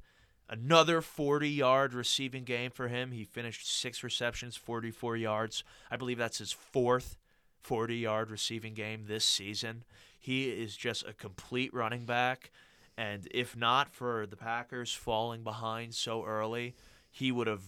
Another 0.48 1.00
40 1.00 1.48
yard 1.48 1.94
receiving 1.94 2.44
game 2.44 2.70
for 2.70 2.88
him. 2.88 3.12
He 3.12 3.24
finished 3.24 3.66
six 3.66 4.02
receptions, 4.02 4.56
44 4.56 5.16
yards. 5.16 5.64
I 5.90 5.96
believe 5.96 6.18
that's 6.18 6.38
his 6.38 6.52
fourth 6.52 7.16
40 7.62 7.96
yard 7.96 8.30
receiving 8.30 8.74
game 8.74 9.04
this 9.06 9.24
season. 9.24 9.84
He 10.18 10.50
is 10.50 10.76
just 10.76 11.06
a 11.06 11.12
complete 11.12 11.72
running 11.72 12.04
back. 12.04 12.50
And 12.96 13.26
if 13.30 13.56
not 13.56 13.92
for 13.92 14.26
the 14.26 14.36
Packers 14.36 14.92
falling 14.92 15.42
behind 15.42 15.94
so 15.94 16.24
early, 16.24 16.74
he 17.10 17.32
would 17.32 17.46
have 17.46 17.62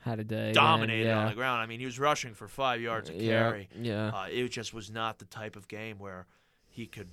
Had 0.00 0.18
a 0.18 0.24
day. 0.24 0.52
dominated 0.52 1.06
yeah. 1.06 1.18
on 1.18 1.28
the 1.28 1.34
ground. 1.34 1.60
I 1.60 1.66
mean, 1.66 1.78
he 1.78 1.86
was 1.86 1.98
rushing 1.98 2.32
for 2.32 2.48
five 2.48 2.80
yards 2.80 3.10
a 3.10 3.14
Yeah, 3.14 3.50
carry. 3.50 3.68
Yeah. 3.78 4.08
Uh, 4.08 4.26
it 4.30 4.48
just 4.48 4.72
was 4.72 4.90
not 4.90 5.18
the 5.18 5.26
type 5.26 5.56
of 5.56 5.68
game 5.68 5.98
where 5.98 6.26
he 6.68 6.86
could 6.86 7.10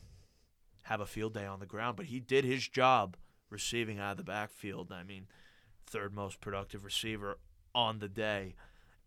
have 0.84 1.02
a 1.02 1.06
field 1.06 1.34
day 1.34 1.45
on 1.45 1.60
the 1.60 1.65
ground, 1.65 1.97
but 1.97 2.06
he 2.06 2.19
did 2.19 2.45
his 2.45 2.67
job 2.67 3.17
receiving 3.50 4.00
out 4.00 4.12
of 4.12 4.17
the 4.17 4.23
backfield. 4.23 4.91
I 4.91 5.04
mean, 5.04 5.28
third 5.86 6.13
most 6.13 6.39
productive 6.39 6.86
receiver 6.86 7.39
on 7.76 8.00
the 8.00 8.08
day. 8.08 8.56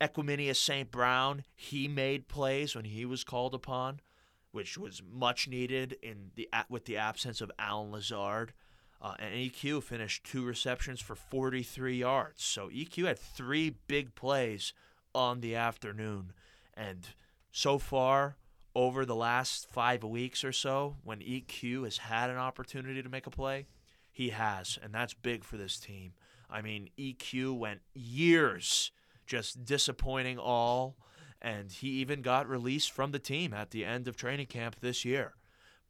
Equanimeous 0.01 0.57
St. 0.57 0.91
Brown, 0.91 1.45
he 1.55 1.89
made 1.89 2.29
plays 2.29 2.75
when 2.75 2.87
he 2.87 3.05
was 3.05 3.25
called 3.25 3.55
upon, 3.55 4.01
which 4.53 4.79
was 4.79 5.03
much 5.11 5.49
needed 5.49 5.97
in 6.03 6.31
the 6.35 6.49
with 6.69 6.87
the 6.87 6.97
absence 6.97 7.41
of 7.41 7.51
Allen 7.59 7.93
Lazard. 7.93 8.53
Uh, 9.03 9.15
and 9.19 9.35
EQ 9.35 9.83
finished 9.83 10.25
two 10.25 10.45
receptions 10.45 11.01
for 11.01 11.15
43 11.15 11.97
yards. 11.97 12.45
So 12.45 12.69
EQ 12.69 13.07
had 13.07 13.19
three 13.19 13.77
big 13.87 14.15
plays 14.15 14.75
on 15.15 15.41
the 15.41 15.55
afternoon. 15.55 16.33
And 16.75 17.07
so 17.51 17.79
far, 17.79 18.37
over 18.75 19.05
the 19.05 19.17
last 19.17 19.69
five 19.71 20.05
weeks 20.05 20.45
or 20.45 20.53
so, 20.53 20.97
when 21.03 21.21
EQ 21.21 21.85
has 21.85 21.99
had 21.99 22.31
an 22.31 22.37
opportunity 22.37 23.03
to 23.03 23.09
make 23.09 23.27
a 23.27 23.31
play, 23.31 23.67
he 24.13 24.31
has. 24.31 24.79
And 24.83 24.93
that's 24.93 25.15
big 25.15 25.45
for 25.45 25.57
this 25.57 25.79
team. 25.79 26.13
I 26.51 26.61
mean, 26.63 26.91
EQ 26.99 27.57
went 27.57 27.81
years 27.95 28.93
just 29.27 29.65
disappointing 29.65 30.39
all. 30.39 30.97
And 31.41 31.73
he 31.73 31.89
even 31.89 32.21
got 32.21 32.49
released 32.49 32.93
from 32.93 33.13
the 33.13 33.19
team 33.19 33.55
at 33.55 33.71
the 33.71 33.85
end 33.85 34.07
of 34.07 34.17
training 34.17 34.47
camp 34.47 34.77
this 34.81 35.07
year. 35.07 35.35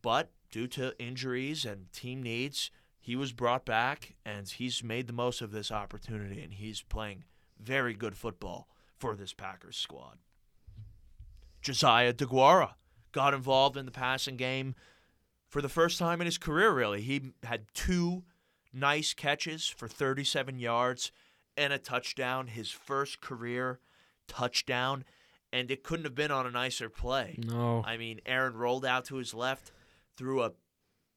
But 0.01 0.31
due 0.53 0.69
to 0.69 0.95
injuries 1.03 1.65
and 1.65 1.93
team 1.93 2.23
needs, 2.23 2.71
he 3.01 3.17
was 3.17 3.33
brought 3.33 3.65
back 3.65 4.15
and 4.25 4.49
he's 4.49 4.85
made 4.85 5.07
the 5.07 5.13
most 5.13 5.41
of 5.41 5.51
this 5.51 5.73
opportunity 5.73 6.43
and 6.43 6.55
he's 6.55 6.83
playing 6.83 7.25
very 7.59 7.95
good 7.95 8.17
football 8.17 8.69
for 8.99 9.17
this 9.17 9.33
Packers 9.33 9.77
squad. 9.77 10.19
Josiah 11.63 12.13
DeGuara 12.13 12.75
got 13.13 13.35
involved 13.35 13.77
in 13.77 13.87
the 13.87 13.91
passing 13.91 14.37
game 14.37 14.75
for 15.49 15.61
the 15.61 15.69
first 15.69 15.99
time 15.99 16.21
in 16.21 16.27
his 16.27 16.39
career, 16.39 16.73
really. 16.73 17.01
He 17.01 17.33
had 17.43 17.67
two 17.75 18.25
nice 18.73 19.15
catches 19.15 19.67
for 19.67 19.89
37 19.89 20.59
yards 20.59 21.11
and 21.57 21.73
a 21.73 21.79
touchdown, 21.79 22.47
his 22.49 22.71
first 22.71 23.21
career 23.21 23.81
touchdown, 24.29 25.05
and 25.53 25.71
it 25.71 25.83
couldn't 25.83 26.05
have 26.05 26.15
been 26.15 26.31
on 26.31 26.47
a 26.47 26.51
nicer 26.51 26.89
play. 26.89 27.39
No. 27.45 27.83
I 27.85 27.97
mean, 27.97 28.21
Aaron 28.25 28.55
rolled 28.55 28.85
out 28.85 29.07
to 29.07 29.17
his 29.17 29.35
left, 29.35 29.73
threw 30.17 30.43
a 30.43 30.53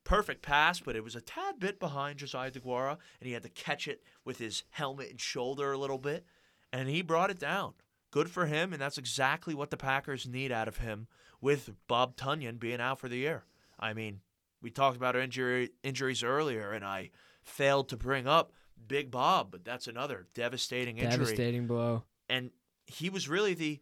perfect 0.04 0.42
pass, 0.42 0.80
but 0.80 0.96
it 0.96 1.04
was 1.04 1.16
a 1.16 1.22
tad 1.22 1.60
bit 1.60 1.80
behind 1.80 2.20
Josiah 2.20 2.52
DeGuara, 2.52 2.98
and 3.20 3.28
he 3.28 3.32
had 3.34 3.44
to 3.44 3.50
catch 3.50 3.88
it 3.88 4.04
with 4.26 4.38
his 4.38 4.63
helmet 4.72 5.10
and 5.10 5.20
shoulder 5.20 5.72
a 5.72 5.78
little 5.78 5.98
bit, 5.98 6.26
and 6.72 6.89
he 6.89 7.02
brought 7.02 7.30
it 7.30 7.39
down. 7.39 7.74
Good 8.12 8.30
for 8.30 8.46
him, 8.46 8.74
and 8.74 8.82
that's 8.82 8.98
exactly 8.98 9.56
what 9.56 9.72
the 9.72 9.78
Packers 9.78 10.28
need 10.28 10.52
out 10.52 10.68
of 10.68 10.78
him 10.78 11.08
with 11.42 11.72
Bob 11.88 12.16
Tonyan 12.16 12.60
being 12.60 12.80
out 12.80 13.00
for 13.00 13.10
the 13.10 13.18
year. 13.18 13.46
I 13.80 13.94
mean, 13.94 14.22
we 14.62 14.70
talked 14.70 14.96
about 14.98 15.16
injury 15.16 15.70
injuries 15.84 16.24
earlier, 16.24 16.72
and 16.72 16.86
I 16.86 17.10
failed 17.42 17.89
to 17.89 17.98
bring 17.98 18.28
up 18.28 18.52
Big 18.88 19.10
Bob, 19.12 19.52
but 19.52 19.66
that's 19.66 19.88
another 19.88 20.28
devastating 20.34 20.98
injury 20.98 21.18
Devastating 21.26 21.68
blow. 21.68 22.04
and 22.30 22.52
he 22.86 23.10
was 23.10 23.28
really 23.30 23.54
the 23.54 23.80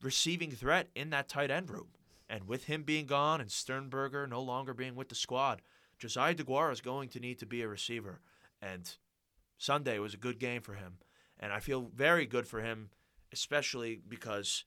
receiving 0.00 0.50
threat 0.50 0.88
in 0.94 1.10
that 1.10 1.28
tight 1.28 1.50
end 1.50 1.70
room. 1.70 1.88
And 2.32 2.48
with 2.48 2.64
him 2.64 2.82
being 2.82 3.04
gone 3.04 3.42
and 3.42 3.50
Sternberger 3.52 4.26
no 4.26 4.40
longer 4.40 4.72
being 4.72 4.94
with 4.94 5.10
the 5.10 5.14
squad, 5.14 5.60
Josiah 5.98 6.34
DeGuara 6.34 6.72
is 6.72 6.80
going 6.80 7.10
to 7.10 7.20
need 7.20 7.38
to 7.40 7.46
be 7.46 7.60
a 7.60 7.68
receiver. 7.68 8.22
And 8.62 8.90
Sunday 9.58 9.98
was 9.98 10.14
a 10.14 10.16
good 10.16 10.38
game 10.38 10.62
for 10.62 10.72
him. 10.72 10.94
And 11.38 11.52
I 11.52 11.60
feel 11.60 11.90
very 11.94 12.24
good 12.24 12.46
for 12.48 12.62
him, 12.62 12.88
especially 13.34 14.00
because 14.08 14.64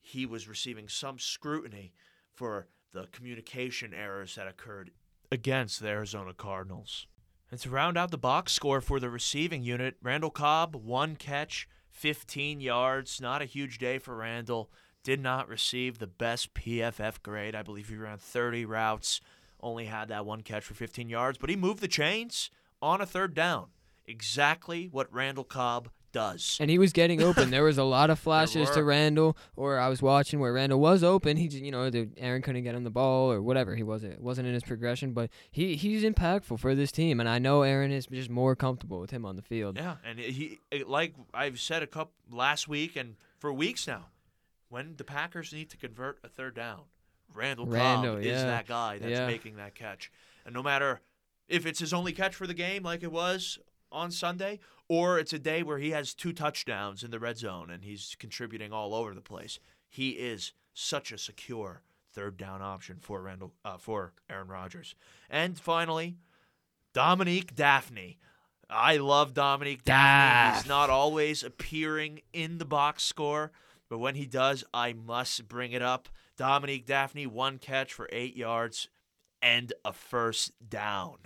he 0.00 0.26
was 0.26 0.48
receiving 0.48 0.88
some 0.88 1.20
scrutiny 1.20 1.92
for 2.34 2.66
the 2.92 3.06
communication 3.12 3.94
errors 3.94 4.34
that 4.34 4.48
occurred 4.48 4.90
against 5.30 5.78
the 5.78 5.88
Arizona 5.88 6.34
Cardinals. 6.34 7.06
And 7.52 7.60
to 7.60 7.70
round 7.70 7.96
out 7.96 8.10
the 8.10 8.18
box 8.18 8.52
score 8.52 8.80
for 8.80 8.98
the 8.98 9.10
receiving 9.10 9.62
unit, 9.62 9.94
Randall 10.02 10.30
Cobb, 10.30 10.74
one 10.74 11.14
catch, 11.14 11.68
15 11.90 12.60
yards. 12.60 13.20
Not 13.20 13.42
a 13.42 13.46
huge 13.46 13.78
day 13.78 13.98
for 13.98 14.16
Randall. 14.16 14.72
Did 15.06 15.22
not 15.22 15.48
receive 15.48 16.00
the 16.00 16.08
best 16.08 16.52
PFF 16.52 17.22
grade. 17.22 17.54
I 17.54 17.62
believe 17.62 17.88
he 17.88 17.94
ran 17.94 18.18
30 18.18 18.64
routes, 18.64 19.20
only 19.60 19.84
had 19.84 20.08
that 20.08 20.26
one 20.26 20.40
catch 20.40 20.64
for 20.64 20.74
15 20.74 21.08
yards, 21.08 21.38
but 21.38 21.48
he 21.48 21.54
moved 21.54 21.80
the 21.80 21.86
chains 21.86 22.50
on 22.82 23.00
a 23.00 23.06
third 23.06 23.32
down. 23.32 23.66
Exactly 24.04 24.88
what 24.90 25.06
Randall 25.14 25.44
Cobb 25.44 25.90
does. 26.10 26.56
And 26.60 26.68
he 26.68 26.78
was 26.78 26.92
getting 26.92 27.22
open. 27.28 27.50
There 27.50 27.62
was 27.62 27.78
a 27.78 27.84
lot 27.84 28.10
of 28.10 28.18
flashes 28.18 28.68
to. 28.70 28.82
Randall, 28.82 29.36
or 29.54 29.78
I 29.78 29.88
was 29.88 30.02
watching 30.02 30.40
where 30.40 30.52
Randall 30.52 30.80
was 30.80 31.04
open. 31.04 31.36
He, 31.36 31.46
j- 31.46 31.58
you 31.58 31.70
know, 31.70 31.88
the, 31.88 32.08
Aaron 32.16 32.42
couldn't 32.42 32.64
get 32.64 32.74
him 32.74 32.82
the 32.82 32.90
ball 32.90 33.30
or 33.30 33.40
whatever. 33.40 33.76
He 33.76 33.84
wasn't 33.84 34.20
wasn't 34.20 34.48
in 34.48 34.54
his 34.54 34.64
progression, 34.64 35.12
but 35.12 35.30
he 35.52 35.76
he's 35.76 36.02
impactful 36.02 36.58
for 36.58 36.74
this 36.74 36.90
team, 36.90 37.20
and 37.20 37.28
I 37.28 37.38
know 37.38 37.62
Aaron 37.62 37.92
is 37.92 38.06
just 38.08 38.28
more 38.30 38.56
comfortable 38.56 38.98
with 38.98 39.12
him 39.12 39.24
on 39.24 39.36
the 39.36 39.42
field. 39.42 39.76
Yeah, 39.76 39.96
and 40.04 40.18
he 40.18 40.58
like 40.84 41.14
I've 41.32 41.60
said 41.60 41.84
a 41.84 41.86
couple 41.86 42.12
last 42.28 42.66
week 42.66 42.96
and 42.96 43.14
for 43.38 43.52
weeks 43.52 43.86
now, 43.86 44.06
when 44.68 44.96
the 44.96 45.04
Packers 45.04 45.52
need 45.52 45.70
to 45.70 45.76
convert 45.76 46.18
a 46.24 46.28
third 46.28 46.54
down, 46.54 46.82
Randall, 47.34 47.66
Randall, 47.66 48.14
Cobb 48.16 48.24
is 48.24 48.42
that 48.42 48.66
guy 48.66 48.98
that's 48.98 49.10
Yeah. 49.10 49.26
making 49.26 49.56
that 49.56 49.74
catch. 49.74 50.10
And 50.44 50.54
no 50.54 50.62
matter 50.62 51.00
if 51.48 51.66
it's 51.66 51.80
his 51.80 51.92
only 51.92 52.12
catch 52.12 52.34
for 52.34 52.46
the 52.46 52.54
game, 52.54 52.82
like 52.82 53.02
it 53.02 53.12
was 53.12 53.58
on 53.92 54.10
Sunday, 54.10 54.58
or 54.88 55.18
it's 55.18 55.32
a 55.32 55.38
day 55.38 55.62
where 55.62 55.78
he 55.78 55.90
has 55.90 56.14
two 56.14 56.32
touchdowns 56.32 57.02
in 57.04 57.10
the 57.10 57.18
red 57.20 57.38
zone 57.38 57.70
and 57.70 57.84
he's 57.84 58.16
contributing 58.18 58.72
all 58.72 58.94
over 58.94 59.14
the 59.14 59.20
place, 59.20 59.58
he 59.88 60.10
is 60.10 60.52
such 60.74 61.12
a 61.12 61.18
secure 61.18 61.82
third 62.12 62.36
down 62.36 62.62
option 62.62 62.98
for 63.00 63.20
Randall 63.22 63.52
uh, 63.64 63.76
for 63.76 64.12
Aaron 64.30 64.48
Rodgers. 64.48 64.94
And 65.30 65.58
finally, 65.58 66.16
Dominique 66.92 67.54
Dafney. 67.54 68.16
I 68.68 68.96
love 68.96 69.34
Dominique 69.34 69.84
Dafney. 69.84 70.54
He's 70.56 70.66
not 70.66 70.90
always 70.90 71.44
appearing 71.44 72.22
in 72.32 72.58
the 72.58 72.64
box 72.64 73.04
score, 73.04 73.52
but 73.88 73.98
when 73.98 74.14
he 74.14 74.26
does, 74.26 74.64
I 74.74 74.92
must 74.92 75.48
bring 75.48 75.72
it 75.72 75.82
up. 75.82 76.08
Dominique 76.36 76.86
Dafney, 76.86 77.26
one 77.26 77.58
catch 77.58 77.92
for 77.92 78.08
eight 78.12 78.36
yards 78.36 78.88
and 79.40 79.72
a 79.84 79.92
first 79.92 80.52
down. 80.68 81.18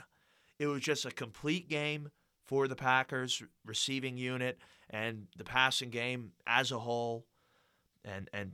It 0.59 0.67
was 0.67 0.83
just 0.83 1.05
a 1.05 1.11
complete 1.11 1.69
game 1.69 2.11
for 2.45 2.69
the 2.69 2.77
Packers 2.77 3.43
receiving 3.65 4.17
unit 4.17 4.59
and 4.91 5.29
the 5.37 5.45
passing 5.45 5.91
game 5.91 6.33
as 6.47 6.71
a 6.71 6.79
whole. 6.79 7.27
And 8.05 8.29
and 8.33 8.53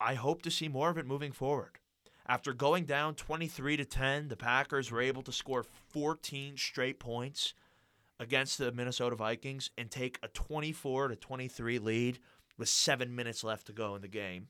I 0.00 0.14
hope 0.14 0.42
to 0.42 0.50
see 0.50 0.68
more 0.68 0.90
of 0.90 0.98
it 0.98 1.06
moving 1.06 1.32
forward. 1.32 1.78
After 2.26 2.54
going 2.54 2.84
down 2.84 3.16
23 3.16 3.76
to 3.76 3.84
10, 3.84 4.28
the 4.28 4.36
Packers 4.36 4.90
were 4.90 5.00
able 5.00 5.22
to 5.22 5.32
score 5.32 5.62
14 5.62 6.56
straight 6.56 6.98
points 6.98 7.54
against 8.18 8.58
the 8.58 8.72
Minnesota 8.72 9.16
Vikings 9.16 9.70
and 9.76 9.90
take 9.90 10.18
a 10.22 10.28
24 10.28 11.08
to 11.08 11.16
23 11.16 11.78
lead 11.78 12.18
with 12.56 12.68
7 12.68 13.14
minutes 13.14 13.44
left 13.44 13.66
to 13.66 13.72
go 13.72 13.94
in 13.94 14.02
the 14.02 14.08
game. 14.08 14.48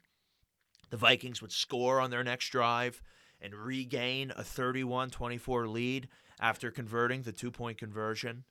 The 0.91 0.97
Vikings 0.97 1.41
would 1.43 1.53
score 1.53 2.01
on 2.01 2.11
their 2.11 2.25
next 2.25 2.51
drive 2.51 3.03
and 3.41 3.55
regain 3.55 4.31
a 4.31 4.43
31-24 4.43 5.69
lead 5.69 6.09
after 6.41 6.71
converting 6.71 7.23
the 7.23 7.33
two-point 7.33 7.79
conversion. 7.79 8.45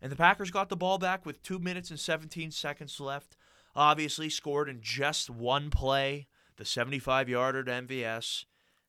And 0.00 0.10
the 0.10 0.16
Packers 0.16 0.50
got 0.50 0.68
the 0.68 0.76
ball 0.76 0.98
back 0.98 1.24
with 1.24 1.42
2 1.42 1.58
minutes 1.58 1.90
and 1.90 1.98
17 1.98 2.50
seconds 2.50 2.98
left. 3.00 3.36
Obviously 3.74 4.28
scored 4.28 4.68
in 4.68 4.80
just 4.82 5.30
one 5.30 5.70
play, 5.70 6.26
the 6.56 6.64
75-yarder 6.64 7.64
to 7.64 7.70
MVS. 7.70 8.44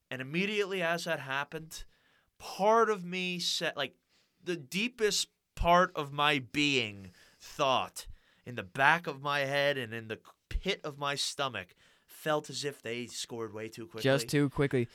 And 0.10 0.22
immediately 0.22 0.82
as 0.82 1.06
that 1.06 1.20
happened, 1.20 1.84
part 2.40 2.90
of 2.90 3.06
me 3.06 3.40
said 3.40 3.74
like 3.76 3.96
the 4.44 4.58
deepest 4.58 5.30
part 5.56 5.92
of 5.96 6.12
my 6.12 6.40
being 6.52 7.12
thought 7.40 8.08
in 8.46 8.56
the 8.56 8.64
back 8.64 9.08
of 9.08 9.22
my 9.22 9.42
head 9.42 9.78
and 9.78 9.94
in 9.94 10.08
the 10.08 10.20
pit 10.50 10.82
of 10.84 10.98
my 10.98 11.16
stomach 11.16 11.76
felt 12.08 12.50
as 12.50 12.64
if 12.64 12.82
they 12.82 13.06
scored 13.08 13.54
way 13.54 13.68
too 13.68 13.86
quickly. 13.86 14.04
Just 14.04 14.28
too 14.30 14.50
quickly. 14.50 14.88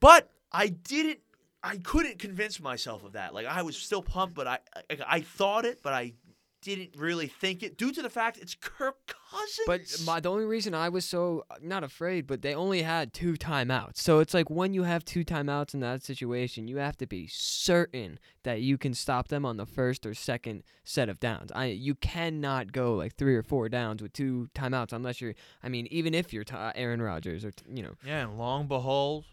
But 0.00 0.30
I 0.50 0.68
didn't. 0.68 1.20
I 1.64 1.76
couldn't 1.76 2.18
convince 2.18 2.58
myself 2.58 3.04
of 3.04 3.12
that. 3.12 3.34
Like 3.34 3.46
I 3.46 3.62
was 3.62 3.76
still 3.76 4.02
pumped, 4.02 4.34
but 4.34 4.46
I 4.48 4.58
I, 4.90 4.98
I 5.06 5.20
thought 5.20 5.64
it, 5.64 5.80
but 5.82 5.92
I 5.92 6.14
didn't 6.62 6.96
really 6.96 7.26
think 7.26 7.62
it 7.62 7.76
due 7.76 7.92
to 7.92 8.00
the 8.00 8.08
fact 8.08 8.38
it's 8.38 8.54
Kirk 8.54 8.96
Cousins. 9.06 9.66
But 9.66 9.80
my 10.06 10.20
the 10.20 10.30
only 10.30 10.44
reason 10.44 10.74
I 10.74 10.88
was 10.88 11.04
so 11.04 11.44
not 11.60 11.84
afraid, 11.84 12.26
but 12.26 12.42
they 12.42 12.54
only 12.54 12.82
had 12.82 13.12
two 13.12 13.34
timeouts. 13.34 13.98
So 13.98 14.20
it's 14.20 14.32
like 14.32 14.48
when 14.48 14.72
you 14.72 14.84
have 14.84 15.04
two 15.04 15.24
timeouts 15.24 15.74
in 15.74 15.80
that 15.80 16.02
situation, 16.02 16.68
you 16.68 16.76
have 16.76 16.96
to 16.98 17.06
be 17.06 17.26
certain 17.26 18.18
that 18.44 18.60
you 18.62 18.78
can 18.78 18.94
stop 18.94 19.28
them 19.28 19.44
on 19.44 19.56
the 19.56 19.66
first 19.66 20.06
or 20.06 20.14
second 20.14 20.62
set 20.84 21.08
of 21.08 21.20
downs. 21.20 21.50
I 21.54 21.66
you 21.66 21.94
cannot 21.96 22.72
go 22.72 22.94
like 22.94 23.16
three 23.16 23.34
or 23.34 23.42
four 23.42 23.68
downs 23.68 24.00
with 24.00 24.12
two 24.12 24.48
timeouts 24.54 24.92
unless 24.92 25.20
you're. 25.20 25.34
I 25.62 25.68
mean, 25.68 25.88
even 25.90 26.14
if 26.14 26.32
you're 26.32 26.44
t- 26.44 26.54
Aaron 26.56 27.02
Rodgers 27.02 27.44
or 27.44 27.50
t- 27.50 27.64
you 27.68 27.82
know. 27.82 27.94
yeah, 28.06 28.22
and 28.22 28.38
long 28.38 28.68
behold, 28.68 29.24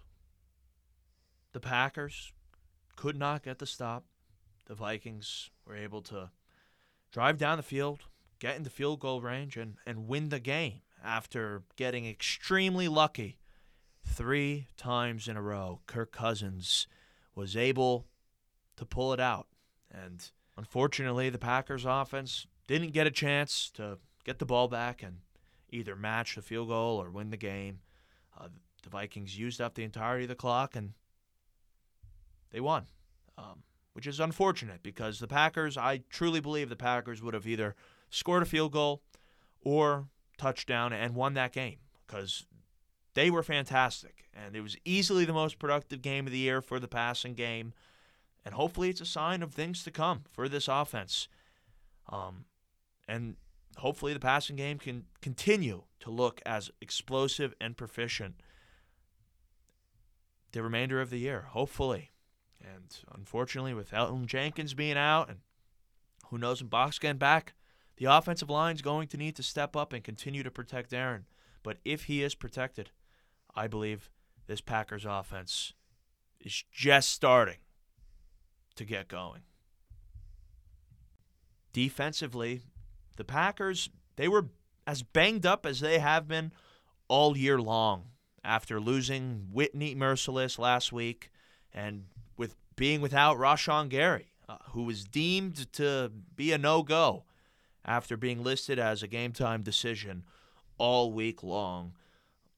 the 1.53 1.59
Packers 1.59 2.33
could 2.95 3.17
not 3.17 3.43
get 3.43 3.59
the 3.59 3.65
stop. 3.67 4.05
The 4.65 4.75
Vikings 4.75 5.49
were 5.65 5.75
able 5.75 6.01
to 6.03 6.29
drive 7.12 7.38
down 7.38 7.58
the 7.58 7.63
field, 7.63 8.06
get 8.39 8.56
into 8.56 8.69
field 8.69 9.00
goal 9.00 9.22
range, 9.22 9.58
and, 9.58 9.76
and 9.86 10.08
win 10.08 10.30
the 10.30 10.39
game 10.39 10.82
after 11.04 11.63
getting 11.76 12.06
extremely 12.06 12.88
lucky 12.88 13.39
three 14.06 14.67
times 14.78 15.28
in 15.28 15.38
a 15.38 15.41
row. 15.41 15.82
Kirk 15.88 16.12
Cousins 16.12 16.88
was 17.36 17.56
able 17.56 18.06
to 18.76 18.86
pull 18.86 19.13
it 19.13 19.19
out. 19.19 19.48
And 19.91 20.30
unfortunately, 20.58 21.30
the 21.30 21.38
Packers 21.38 21.86
offense 21.86 22.48
didn't 22.67 22.91
get 22.91 23.08
a 23.08 23.12
chance 23.12 23.69
to 23.72 23.98
get 24.24 24.39
the 24.39 24.45
ball 24.45 24.67
back 24.67 25.02
and 25.02 25.17
either 25.69 25.95
match 25.95 26.36
the 26.36 26.41
field 26.41 26.69
goal 26.69 27.02
or 27.02 27.10
win 27.10 27.30
the 27.30 27.38
game. 27.38 27.80
Uh, 28.38 28.48
the 28.84 28.89
Vikings 28.89 29.38
used 29.38 29.62
up 29.62 29.76
the 29.76 29.84
entirety 29.84 30.26
of 30.26 30.30
the 30.30 30.36
clock 30.36 30.76
and 30.76 30.93
they 32.52 32.60
won, 32.60 32.86
um, 33.38 33.63
which 33.99 34.07
is 34.07 34.21
unfortunate 34.21 34.81
because 34.81 35.19
the 35.19 35.27
Packers, 35.27 35.75
I 35.75 36.03
truly 36.09 36.39
believe 36.39 36.69
the 36.69 36.77
Packers 36.77 37.21
would 37.21 37.33
have 37.33 37.45
either 37.45 37.75
scored 38.09 38.43
a 38.43 38.45
field 38.45 38.71
goal 38.71 39.01
or 39.62 40.07
touchdown 40.38 40.93
and 40.93 41.15
won 41.15 41.33
that 41.33 41.51
game 41.51 41.79
because 42.07 42.45
they 43.13 43.29
were 43.29 43.43
fantastic. 43.43 44.29
And 44.33 44.55
it 44.55 44.62
was 44.62 44.77
easily 44.85 45.25
the 45.25 45.33
most 45.33 45.59
productive 45.59 46.01
game 46.01 46.25
of 46.25 46.31
the 46.31 46.38
year 46.38 46.62
for 46.62 46.79
the 46.79 46.88
passing 46.88 47.33
game. 47.33 47.73
And 48.45 48.55
hopefully 48.55 48.89
it's 48.89 49.01
a 49.01 49.05
sign 49.05 49.43
of 49.43 49.53
things 49.53 49.83
to 49.83 49.91
come 49.91 50.23
for 50.31 50.47
this 50.47 50.69
offense. 50.69 51.27
Um, 52.07 52.45
and 53.05 53.35
hopefully 53.79 54.13
the 54.13 54.21
passing 54.21 54.55
game 54.55 54.77
can 54.77 55.07
continue 55.19 55.83
to 55.99 56.09
look 56.09 56.41
as 56.45 56.71
explosive 56.79 57.53
and 57.59 57.75
proficient 57.75 58.35
the 60.53 60.63
remainder 60.63 61.01
of 61.01 61.09
the 61.09 61.19
year, 61.19 61.47
hopefully. 61.49 62.12
And 62.79 62.97
unfortunately, 63.13 63.73
with 63.73 63.91
Elgton 63.91 64.25
Jenkins 64.25 64.73
being 64.73 64.97
out 64.97 65.29
and 65.29 65.39
who 66.27 66.37
knows 66.37 66.61
when 66.61 66.69
Box 66.69 66.99
getting 66.99 67.17
back, 67.17 67.53
the 67.97 68.05
offensive 68.05 68.49
line's 68.49 68.81
going 68.81 69.07
to 69.09 69.17
need 69.17 69.35
to 69.35 69.43
step 69.43 69.75
up 69.75 69.91
and 69.91 70.03
continue 70.03 70.43
to 70.43 70.51
protect 70.51 70.93
Aaron. 70.93 71.25
But 71.63 71.77
if 71.83 72.05
he 72.05 72.23
is 72.23 72.35
protected, 72.35 72.91
I 73.55 73.67
believe 73.67 74.09
this 74.47 74.61
Packers 74.61 75.05
offense 75.05 75.73
is 76.39 76.63
just 76.71 77.09
starting 77.09 77.57
to 78.75 78.85
get 78.85 79.09
going. 79.09 79.41
Defensively, 81.73 82.61
the 83.17 83.25
Packers, 83.25 83.89
they 84.15 84.27
were 84.27 84.47
as 84.87 85.03
banged 85.03 85.45
up 85.45 85.65
as 85.65 85.81
they 85.81 85.99
have 85.99 86.27
been 86.27 86.53
all 87.09 87.35
year 87.35 87.59
long 87.59 88.05
after 88.43 88.79
losing 88.79 89.49
Whitney 89.51 89.93
Mercilus 89.93 90.57
last 90.57 90.93
week 90.93 91.29
and 91.73 92.05
being 92.79 93.01
without 93.01 93.37
Rashan 93.37 93.89
Gary, 93.89 94.31
uh, 94.47 94.55
who 94.71 94.83
was 94.83 95.03
deemed 95.03 95.69
to 95.73 96.09
be 96.37 96.53
a 96.53 96.57
no-go 96.57 97.25
after 97.83 98.15
being 98.15 98.41
listed 98.41 98.79
as 98.79 99.03
a 99.03 99.07
game-time 99.07 99.63
decision 99.63 100.23
all 100.77 101.11
week 101.11 101.43
long. 101.43 101.91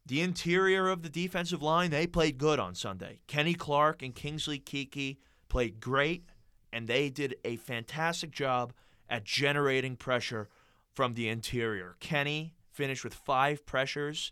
The 0.06 0.22
interior 0.22 0.90
of 0.90 1.02
the 1.02 1.10
defensive 1.10 1.64
line, 1.64 1.90
they 1.90 2.06
played 2.06 2.38
good 2.38 2.60
on 2.60 2.76
Sunday. 2.76 3.22
Kenny 3.26 3.56
Clark 3.56 4.04
and 4.04 4.14
Kingsley 4.14 4.60
Keke 4.60 5.18
played 5.50 5.80
great, 5.80 6.26
and 6.72 6.88
they 6.88 7.10
did 7.10 7.36
a 7.44 7.56
fantastic 7.56 8.30
job 8.30 8.74
at 9.10 9.24
generating 9.24 9.96
pressure 9.96 10.50
from 10.94 11.16
the 11.16 11.30
interior. 11.30 11.96
Kenny 12.00 12.54
finished 12.72 13.04
with 13.04 13.16
five 13.16 13.66
pressures 13.66 14.32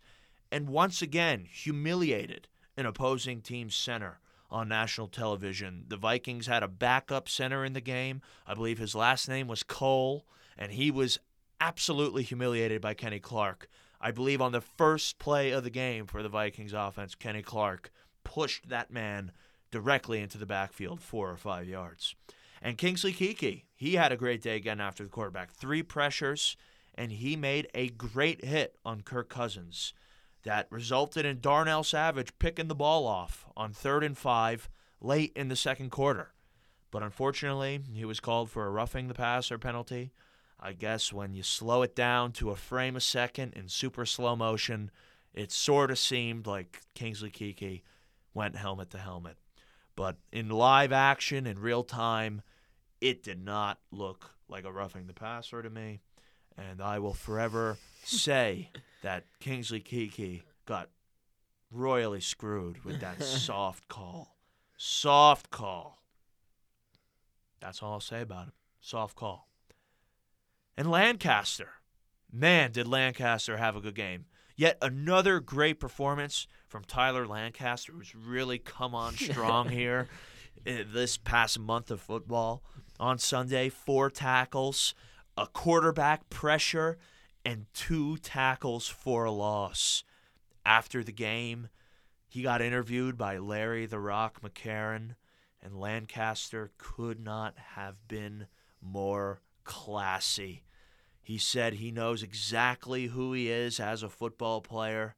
and 0.52 0.70
once 0.70 1.02
again 1.02 1.48
humiliated 1.52 2.48
an 2.78 2.86
opposing 2.86 3.42
team's 3.42 3.74
center 3.76 4.20
on 4.52 4.68
national 4.68 5.08
television. 5.08 5.86
The 5.88 5.98
Vikings 5.98 6.48
had 6.48 6.64
a 6.64 6.68
backup 6.68 7.30
center 7.30 7.64
in 7.64 7.74
the 7.74 7.82
game. 7.82 8.22
I 8.48 8.54
believe 8.54 8.78
his 8.78 8.96
last 8.96 9.30
name 9.30 9.48
was 9.48 9.64
Cole, 9.64 10.26
and 10.58 10.72
he 10.72 10.92
was 10.92 11.20
absolutely 11.62 12.24
humiliated 12.24 12.82
by 12.82 12.94
Kenny 12.94 13.20
Clark. 13.20 13.70
I 14.02 14.12
believe 14.12 14.42
on 14.42 14.52
the 14.52 14.62
first 14.62 15.20
play 15.20 15.52
of 15.52 15.64
the 15.64 15.70
game 15.70 16.06
for 16.06 16.24
the 16.24 16.30
Vikings 16.30 16.74
offense, 16.74 17.16
Kenny 17.16 17.42
Clark 17.42 17.92
pushed 18.24 18.70
that 18.70 18.92
man 18.92 19.32
directly 19.72 20.22
into 20.22 20.38
the 20.38 20.46
backfield 20.46 21.02
four 21.02 21.30
or 21.30 21.38
five 21.38 21.68
yards. 21.68 22.16
And 22.62 22.78
Kingsley 22.78 23.14
Keke, 23.14 23.64
he 23.76 23.96
had 23.96 24.12
a 24.12 24.18
great 24.18 24.42
day 24.42 24.56
again 24.56 24.82
after 24.82 25.04
the 25.04 25.10
quarterback. 25.10 25.52
Three 25.52 25.84
pressures, 25.84 26.58
and 26.96 27.12
he 27.12 27.36
made 27.36 27.68
a 27.74 27.90
great 27.90 28.44
hit 28.44 28.78
on 28.84 29.02
Kirk 29.02 29.30
Cousins 29.30 29.94
that 30.44 30.68
resulted 30.70 31.26
in 31.26 31.42
Darnell 31.42 31.84
Savage 31.84 32.38
picking 32.40 32.68
the 32.68 32.76
ball 32.76 33.06
off 33.06 33.46
on 33.58 33.74
third 33.74 34.04
and 34.04 34.18
five 34.18 34.70
late 35.02 35.32
in 35.36 35.48
the 35.48 35.56
second 35.56 35.90
quarter. 35.90 36.34
But 36.92 37.04
unfortunately, 37.04 37.82
he 37.94 38.06
was 38.06 38.20
called 38.20 38.50
for 38.50 38.66
a 38.66 38.70
roughing 38.72 39.08
the 39.08 39.14
passer 39.14 39.58
penalty. 39.58 40.12
I 40.60 40.74
guess 40.74 41.14
when 41.14 41.34
you 41.34 41.44
slow 41.44 41.84
it 41.84 41.96
down 41.96 42.32
to 42.34 42.50
a 42.50 42.56
frame 42.56 42.96
a 42.96 43.02
second 43.02 43.54
in 43.54 43.70
super 43.70 44.06
slow 44.06 44.36
motion, 44.36 44.92
it 45.34 45.52
sort 45.52 45.92
of 45.92 46.00
seemed 46.00 46.48
like 46.48 46.82
Kingsley 46.96 47.32
Keke 47.32 47.84
went 48.34 48.56
helmet 48.56 48.90
to 48.92 48.98
helmet. 48.98 49.38
But 49.96 50.18
in 50.32 50.50
live 50.50 50.92
action, 50.92 51.46
in 51.46 51.60
real 51.60 51.84
time, 51.84 52.42
it 53.02 53.24
did 53.24 53.44
not 53.44 53.80
look 53.92 54.32
like 54.48 54.66
a 54.66 54.72
roughing 54.72 55.08
the 55.08 55.14
passer 55.14 55.62
to 55.62 55.70
me. 55.70 56.02
And 56.70 56.82
I 56.82 57.00
will 57.00 57.14
forever 57.14 57.78
say 58.04 58.70
that 59.02 59.26
Kingsley 59.40 59.80
Keke 59.80 60.42
got 60.66 60.90
royally 61.72 62.22
screwed 62.22 62.84
with 62.84 63.00
that 63.02 63.22
soft 63.24 63.88
call. 63.88 64.36
Soft 64.78 65.50
call. 65.50 66.02
That's 67.60 67.84
all 67.84 67.94
I'll 67.94 68.00
say 68.00 68.22
about 68.22 68.48
it. 68.48 68.54
Soft 68.82 69.16
call. 69.16 69.50
And 70.78 70.90
Lancaster. 70.90 71.70
Man, 72.32 72.72
did 72.72 72.88
Lancaster 72.88 73.58
have 73.58 73.76
a 73.76 73.82
good 73.82 73.96
game. 73.96 74.26
Yet 74.56 74.78
another 74.82 75.40
great 75.40 75.80
performance 75.80 76.48
from 76.68 76.84
Tyler 76.84 77.26
Lancaster, 77.26 77.94
who's 77.94 78.14
really 78.14 78.60
come 78.60 78.94
on 78.94 79.14
strong 79.18 79.70
here 79.70 80.08
in 80.66 80.88
this 80.94 81.18
past 81.18 81.60
month 81.60 81.92
of 81.92 82.02
football. 82.02 82.64
On 83.00 83.18
Sunday, 83.18 83.70
four 83.70 84.10
tackles, 84.10 84.94
a 85.40 85.48
quarterback 85.48 86.30
pressure, 86.30 86.98
and 87.46 87.66
two 87.74 88.18
tackles 88.18 88.90
for 88.90 89.24
a 89.24 89.32
loss. 89.32 90.04
After 90.66 91.02
the 91.02 91.14
game, 91.14 91.70
he 92.28 92.42
got 92.42 92.62
interviewed 92.62 93.18
by 93.18 93.38
Larry 93.38 93.86
the 93.86 94.00
Rock 94.00 94.42
McCarren, 94.42 95.16
and 95.64 95.80
Lancaster 95.80 96.72
could 96.78 97.24
not 97.24 97.56
have 97.76 98.06
been 98.08 98.48
more 98.82 99.42
classy. 99.64 100.64
He 101.22 101.38
said 101.38 101.76
he 101.76 101.92
knows 101.92 102.22
exactly 102.22 103.08
who 103.08 103.32
he 103.32 103.50
is 103.50 103.80
as 103.80 104.04
a 104.04 104.10
football 104.10 104.60
player 104.60 105.16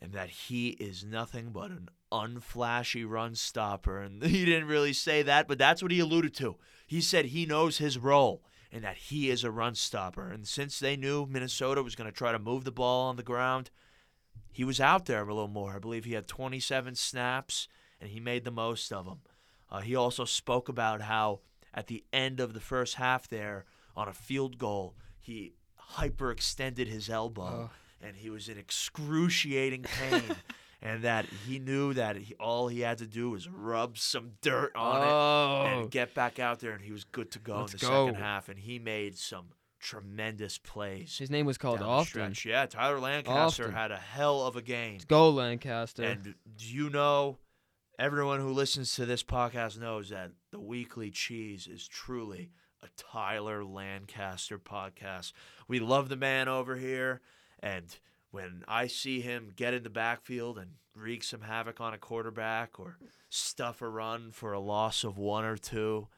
and 0.00 0.12
that 0.12 0.30
he 0.30 0.70
is 0.70 1.04
nothing 1.04 1.50
but 1.50 1.70
an 1.70 1.88
unflashy 2.10 3.08
run 3.08 3.34
stopper. 3.34 4.00
And 4.00 4.22
he 4.24 4.44
didn't 4.44 4.68
really 4.68 4.92
say 4.92 5.22
that, 5.22 5.46
but 5.46 5.58
that's 5.58 5.82
what 5.82 5.92
he 5.92 6.00
alluded 6.00 6.34
to. 6.34 6.56
He 6.86 7.00
said 7.00 7.26
he 7.26 7.46
knows 7.46 7.78
his 7.78 7.98
role 7.98 8.42
and 8.72 8.82
that 8.84 8.96
he 8.96 9.30
is 9.30 9.44
a 9.44 9.50
run 9.50 9.74
stopper. 9.74 10.30
And 10.30 10.46
since 10.46 10.78
they 10.78 10.96
knew 10.96 11.26
Minnesota 11.26 11.82
was 11.82 11.94
going 11.94 12.10
to 12.10 12.16
try 12.16 12.32
to 12.32 12.38
move 12.38 12.64
the 12.64 12.72
ball 12.72 13.08
on 13.08 13.16
the 13.16 13.22
ground, 13.22 13.70
he 14.52 14.64
was 14.64 14.80
out 14.80 15.06
there 15.06 15.22
a 15.22 15.26
little 15.34 15.48
more. 15.48 15.74
I 15.76 15.78
believe 15.78 16.04
he 16.04 16.12
had 16.14 16.26
27 16.28 16.94
snaps 16.94 17.68
and 18.00 18.10
he 18.10 18.20
made 18.20 18.44
the 18.44 18.50
most 18.50 18.92
of 18.92 19.04
them. 19.06 19.20
Uh, 19.70 19.80
he 19.80 19.94
also 19.96 20.24
spoke 20.24 20.68
about 20.68 21.02
how 21.02 21.40
at 21.74 21.86
the 21.88 22.04
end 22.12 22.40
of 22.40 22.54
the 22.54 22.60
first 22.60 22.94
half 22.94 23.28
there 23.28 23.64
on 23.96 24.08
a 24.08 24.12
field 24.12 24.58
goal, 24.58 24.94
he 25.20 25.54
hyperextended 25.94 26.86
his 26.86 27.08
elbow 27.10 27.70
Oh. 27.70 28.06
and 28.06 28.16
he 28.16 28.30
was 28.30 28.48
in 28.48 28.58
excruciating 28.58 29.82
pain. 29.82 30.22
and 30.86 31.02
that 31.02 31.26
he 31.46 31.58
knew 31.58 31.92
that 31.94 32.16
he, 32.16 32.34
all 32.36 32.68
he 32.68 32.80
had 32.80 32.98
to 32.98 33.06
do 33.06 33.30
was 33.30 33.48
rub 33.48 33.98
some 33.98 34.32
dirt 34.40 34.70
on 34.76 35.02
it 35.02 35.10
oh, 35.10 35.80
and 35.80 35.90
get 35.90 36.14
back 36.14 36.38
out 36.38 36.60
there, 36.60 36.70
and 36.72 36.82
he 36.82 36.92
was 36.92 37.02
good 37.02 37.32
to 37.32 37.40
go 37.40 37.58
Let's 37.60 37.72
in 37.72 37.78
the 37.80 37.86
go. 37.86 38.06
second 38.06 38.22
half. 38.22 38.48
And 38.48 38.56
he 38.58 38.78
made 38.78 39.18
some 39.18 39.46
tremendous 39.80 40.58
plays. 40.58 41.18
his 41.18 41.28
name 41.28 41.44
was 41.44 41.58
called 41.58 41.80
the 41.80 42.40
Yeah, 42.44 42.66
Tyler 42.66 43.00
Lancaster 43.00 43.64
Often. 43.64 43.74
had 43.74 43.90
a 43.90 43.96
hell 43.96 44.42
of 44.46 44.54
a 44.54 44.62
game. 44.62 44.94
Let's 44.94 45.04
go 45.06 45.30
Lancaster. 45.30 46.04
And 46.04 46.34
do 46.56 46.64
you 46.64 46.88
know, 46.88 47.38
everyone 47.98 48.38
who 48.38 48.50
listens 48.50 48.94
to 48.94 49.06
this 49.06 49.24
podcast 49.24 49.80
knows 49.80 50.10
that 50.10 50.30
the 50.52 50.60
Weekly 50.60 51.10
Cheese 51.10 51.66
is 51.66 51.88
truly 51.88 52.50
a 52.80 52.86
Tyler 52.96 53.64
Lancaster 53.64 54.58
podcast. 54.58 55.32
We 55.66 55.80
love 55.80 56.08
the 56.08 56.16
man 56.16 56.46
over 56.46 56.76
here, 56.76 57.22
and 57.60 57.84
when 58.30 58.64
I 58.68 58.86
see 58.86 59.20
him 59.20 59.52
get 59.54 59.74
in 59.74 59.82
the 59.82 59.90
backfield 59.90 60.58
and 60.58 60.72
wreak 60.94 61.22
some 61.22 61.42
havoc 61.42 61.80
on 61.80 61.94
a 61.94 61.98
quarterback 61.98 62.78
or 62.78 62.98
stuff 63.28 63.82
a 63.82 63.88
run 63.88 64.30
for 64.32 64.52
a 64.52 64.60
loss 64.60 65.04
of 65.04 65.18
one 65.18 65.44
or 65.44 65.56
two, 65.56 66.08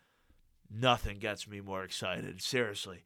nothing 0.71 1.19
gets 1.19 1.49
me 1.49 1.61
more 1.61 1.85
excited. 1.85 2.43
Seriously. 2.43 3.05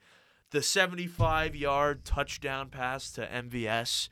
The 0.50 0.62
75 0.62 1.56
yard 1.56 2.04
touchdown 2.04 2.68
pass 2.68 3.10
to 3.12 3.26
MVS 3.26 4.08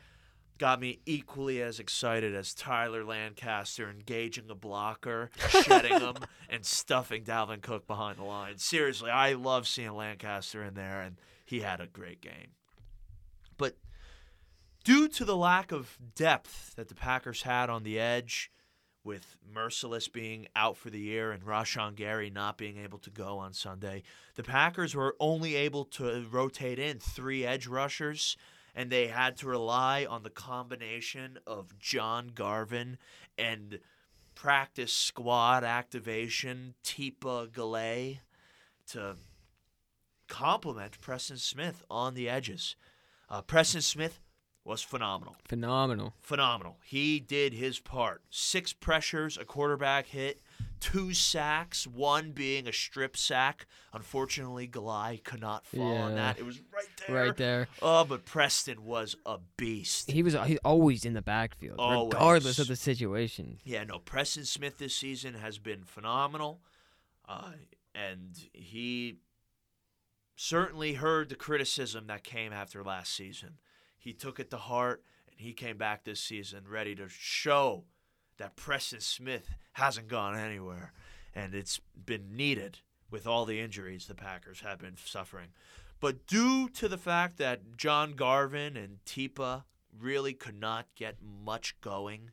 got 0.60 0.78
me 0.78 1.00
equally 1.06 1.62
as 1.62 1.80
excited 1.80 2.34
as 2.34 2.54
Tyler 2.54 3.02
Lancaster 3.02 3.90
engaging 3.90 4.50
a 4.50 4.54
blocker, 4.54 5.30
shedding 5.48 5.98
him, 6.00 6.16
and 6.50 6.64
stuffing 6.64 7.24
Dalvin 7.24 7.62
Cook 7.62 7.86
behind 7.86 8.18
the 8.18 8.24
line. 8.24 8.58
Seriously, 8.58 9.10
I 9.10 9.32
love 9.32 9.66
seeing 9.66 9.92
Lancaster 9.92 10.62
in 10.62 10.74
there, 10.74 11.00
and 11.00 11.16
he 11.46 11.60
had 11.60 11.80
a 11.80 11.86
great 11.86 12.20
game. 12.20 12.48
But 13.56 13.76
due 14.84 15.08
to 15.08 15.24
the 15.24 15.36
lack 15.36 15.72
of 15.72 15.98
depth 16.14 16.74
that 16.76 16.88
the 16.88 16.94
Packers 16.94 17.42
had 17.42 17.70
on 17.70 17.82
the 17.82 17.98
edge, 17.98 18.50
with 19.04 19.36
Mercilus 19.50 20.08
being 20.12 20.46
out 20.54 20.76
for 20.76 20.90
the 20.90 21.00
year 21.00 21.32
and 21.32 21.42
Rashan 21.42 21.94
Gary 21.94 22.30
not 22.30 22.58
being 22.58 22.78
able 22.78 22.98
to 22.98 23.10
go 23.10 23.38
on 23.38 23.52
Sunday, 23.52 24.02
the 24.34 24.42
Packers 24.42 24.94
were 24.94 25.16
only 25.18 25.56
able 25.56 25.84
to 25.86 26.26
rotate 26.30 26.78
in 26.78 26.98
three 26.98 27.44
edge 27.44 27.66
rushers, 27.66 28.36
and 28.74 28.90
they 28.90 29.08
had 29.08 29.36
to 29.38 29.48
rely 29.48 30.06
on 30.08 30.22
the 30.22 30.30
combination 30.30 31.38
of 31.46 31.78
John 31.78 32.32
Garvin 32.34 32.98
and 33.38 33.80
practice 34.34 34.92
squad 34.92 35.64
activation 35.64 36.74
Tipa 36.84 37.48
Galeai 37.48 38.20
to 38.88 39.16
complement 40.28 41.00
Preston 41.00 41.38
Smith 41.38 41.82
on 41.90 42.14
the 42.14 42.28
edges. 42.28 42.76
Uh, 43.28 43.42
Preston 43.42 43.82
Smith 43.82 44.20
was 44.70 44.82
phenomenal 44.82 45.34
Phenomenal. 45.48 46.14
phenomenal. 46.22 46.76
He 46.84 47.18
did 47.18 47.52
his 47.52 47.80
part. 47.80 48.22
Six 48.30 48.72
pressures, 48.72 49.36
a 49.36 49.44
quarterback 49.44 50.06
hit, 50.06 50.40
two 50.78 51.12
sacks, 51.12 51.86
one 51.88 52.30
being 52.30 52.68
a 52.68 52.72
strip 52.72 53.16
sack. 53.16 53.66
Unfortunately, 53.92 54.68
Galeai 54.68 55.24
could 55.24 55.40
not 55.40 55.66
fall 55.66 55.96
on 55.96 56.14
that. 56.14 56.38
It 56.38 56.46
was 56.46 56.60
right 56.72 56.86
there. 57.06 57.16
Right 57.16 57.36
there. 57.36 57.68
Oh, 57.82 58.04
but 58.04 58.24
Preston 58.24 58.84
was 58.84 59.16
a 59.26 59.38
beast. 59.56 60.08
He 60.10 60.22
was 60.22 60.36
he's 60.46 60.58
always 60.64 61.04
in 61.04 61.14
the 61.14 61.22
backfield, 61.22 61.76
Always. 61.80 62.14
regardless 62.14 62.58
of 62.60 62.68
the 62.68 62.76
situation. 62.76 63.58
Yeah, 63.64 63.82
no, 63.82 63.98
Preston 63.98 64.44
Smith 64.44 64.78
this 64.78 64.94
season 64.94 65.34
has 65.34 65.58
been 65.58 65.82
phenomenal. 65.82 66.60
Uh, 67.28 67.52
and 67.94 68.38
he 68.52 69.16
certainly 70.36 70.94
heard 70.94 71.28
the 71.28 71.34
criticism 71.34 72.06
that 72.06 72.24
came 72.24 72.52
after 72.52 72.82
last 72.84 73.12
season. 73.14 73.58
He 74.00 74.14
took 74.14 74.40
it 74.40 74.50
to 74.50 74.56
heart, 74.56 75.04
and 75.30 75.38
he 75.38 75.52
came 75.52 75.76
back 75.76 76.04
this 76.04 76.20
season 76.20 76.64
ready 76.66 76.94
to 76.96 77.08
show 77.08 77.84
that 78.38 78.56
Preston 78.56 79.00
Smith 79.00 79.50
hasn't 79.72 80.08
gone 80.08 80.36
anywhere. 80.36 80.92
And 81.34 81.54
it's 81.54 81.80
been 82.06 82.34
needed 82.34 82.78
with 83.10 83.26
all 83.26 83.44
the 83.44 83.60
injuries 83.60 84.06
the 84.06 84.14
Packers 84.14 84.60
have 84.60 84.78
been 84.78 84.96
suffering. 84.96 85.48
But 86.00 86.26
due 86.26 86.70
to 86.70 86.88
the 86.88 86.96
fact 86.96 87.36
that 87.36 87.76
John 87.76 88.14
Garvin 88.14 88.76
and 88.76 89.04
Tipa 89.04 89.64
really 89.96 90.32
could 90.32 90.58
not 90.58 90.86
get 90.96 91.18
much 91.22 91.78
going 91.82 92.30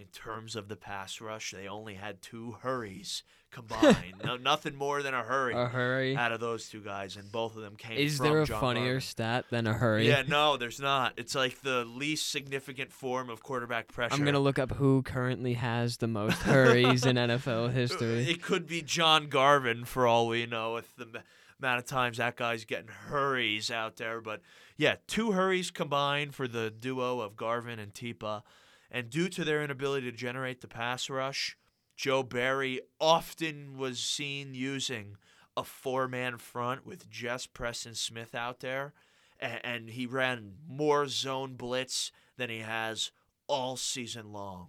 in 0.00 0.06
terms 0.08 0.56
of 0.56 0.68
the 0.68 0.76
pass 0.76 1.20
rush, 1.20 1.50
they 1.52 1.68
only 1.68 1.94
had 1.94 2.22
two 2.22 2.56
hurries 2.62 3.22
combined. 3.50 4.14
no, 4.24 4.36
nothing 4.36 4.74
more 4.76 5.02
than 5.02 5.12
a 5.12 5.22
hurry 5.22 5.54
A 5.54 5.66
hurry. 5.66 6.16
out 6.16 6.32
of 6.32 6.40
those 6.40 6.68
two 6.68 6.80
guys, 6.80 7.16
and 7.16 7.30
both 7.30 7.56
of 7.56 7.62
them 7.62 7.76
came. 7.76 7.98
Is 7.98 8.18
there 8.18 8.42
a 8.42 8.46
John 8.46 8.60
funnier 8.60 8.84
Garvin. 8.84 9.00
stat 9.00 9.44
than 9.50 9.66
a 9.66 9.72
hurry? 9.74 10.08
Yeah, 10.08 10.22
no, 10.26 10.56
there's 10.56 10.80
not. 10.80 11.14
It's 11.16 11.34
like 11.34 11.60
the 11.62 11.84
least 11.84 12.30
significant 12.30 12.92
form 12.92 13.28
of 13.28 13.42
quarterback 13.42 13.88
pressure. 13.88 14.14
I'm 14.14 14.24
gonna 14.24 14.38
look 14.40 14.58
up 14.58 14.72
who 14.76 15.02
currently 15.02 15.54
has 15.54 15.96
the 15.98 16.06
most 16.06 16.38
hurries 16.42 17.04
in 17.04 17.16
NFL 17.16 17.72
history. 17.74 18.30
It 18.30 18.42
could 18.42 18.66
be 18.66 18.82
John 18.82 19.28
Garvin 19.28 19.84
for 19.84 20.06
all 20.06 20.28
we 20.28 20.46
know, 20.46 20.74
with 20.74 20.94
the 20.96 21.22
amount 21.58 21.78
of 21.80 21.86
times 21.86 22.16
that 22.16 22.36
guy's 22.36 22.64
getting 22.64 22.88
hurries 22.88 23.70
out 23.70 23.96
there. 23.96 24.20
But 24.20 24.40
yeah, 24.76 24.94
two 25.06 25.32
hurries 25.32 25.70
combined 25.70 26.34
for 26.34 26.48
the 26.48 26.70
duo 26.70 27.20
of 27.20 27.36
Garvin 27.36 27.78
and 27.78 27.92
Tipa. 27.92 28.42
And 28.90 29.08
due 29.10 29.28
to 29.28 29.44
their 29.44 29.62
inability 29.62 30.10
to 30.10 30.16
generate 30.16 30.60
the 30.60 30.68
pass 30.68 31.08
rush, 31.08 31.56
Joe 31.96 32.22
Barry 32.22 32.80
often 33.00 33.76
was 33.76 34.00
seen 34.00 34.54
using 34.54 35.16
a 35.56 35.64
four 35.64 36.08
man 36.08 36.38
front 36.38 36.86
with 36.86 37.08
just 37.10 37.52
Preston 37.52 37.94
Smith 37.94 38.34
out 38.34 38.60
there. 38.60 38.94
And 39.38 39.88
he 39.88 40.06
ran 40.06 40.54
more 40.68 41.06
zone 41.06 41.54
blitz 41.54 42.12
than 42.36 42.50
he 42.50 42.58
has 42.58 43.10
all 43.46 43.76
season 43.76 44.32
long. 44.32 44.68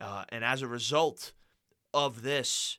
Uh, 0.00 0.24
and 0.28 0.44
as 0.44 0.62
a 0.62 0.68
result 0.68 1.32
of 1.94 2.22
this, 2.22 2.78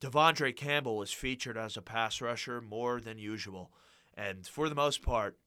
Devondre 0.00 0.54
Campbell 0.54 0.96
was 0.96 1.12
featured 1.12 1.56
as 1.56 1.76
a 1.76 1.82
pass 1.82 2.20
rusher 2.20 2.60
more 2.60 3.00
than 3.00 3.18
usual. 3.18 3.70
And 4.14 4.46
for 4.46 4.68
the 4.68 4.74
most 4.74 5.02
part, 5.02 5.38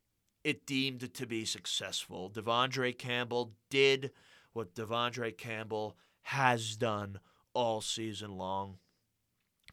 it 0.45 0.67
deemed 0.67 1.11
to 1.11 1.25
be 1.25 1.43
successful. 1.43 2.29
Devondre 2.29 2.95
Campbell 2.95 3.53
did 3.71 4.11
what 4.53 4.75
Devondre 4.75 5.35
Campbell 5.35 5.97
has 6.21 6.75
done 6.75 7.19
all 7.55 7.81
season 7.81 8.37
long. 8.37 8.77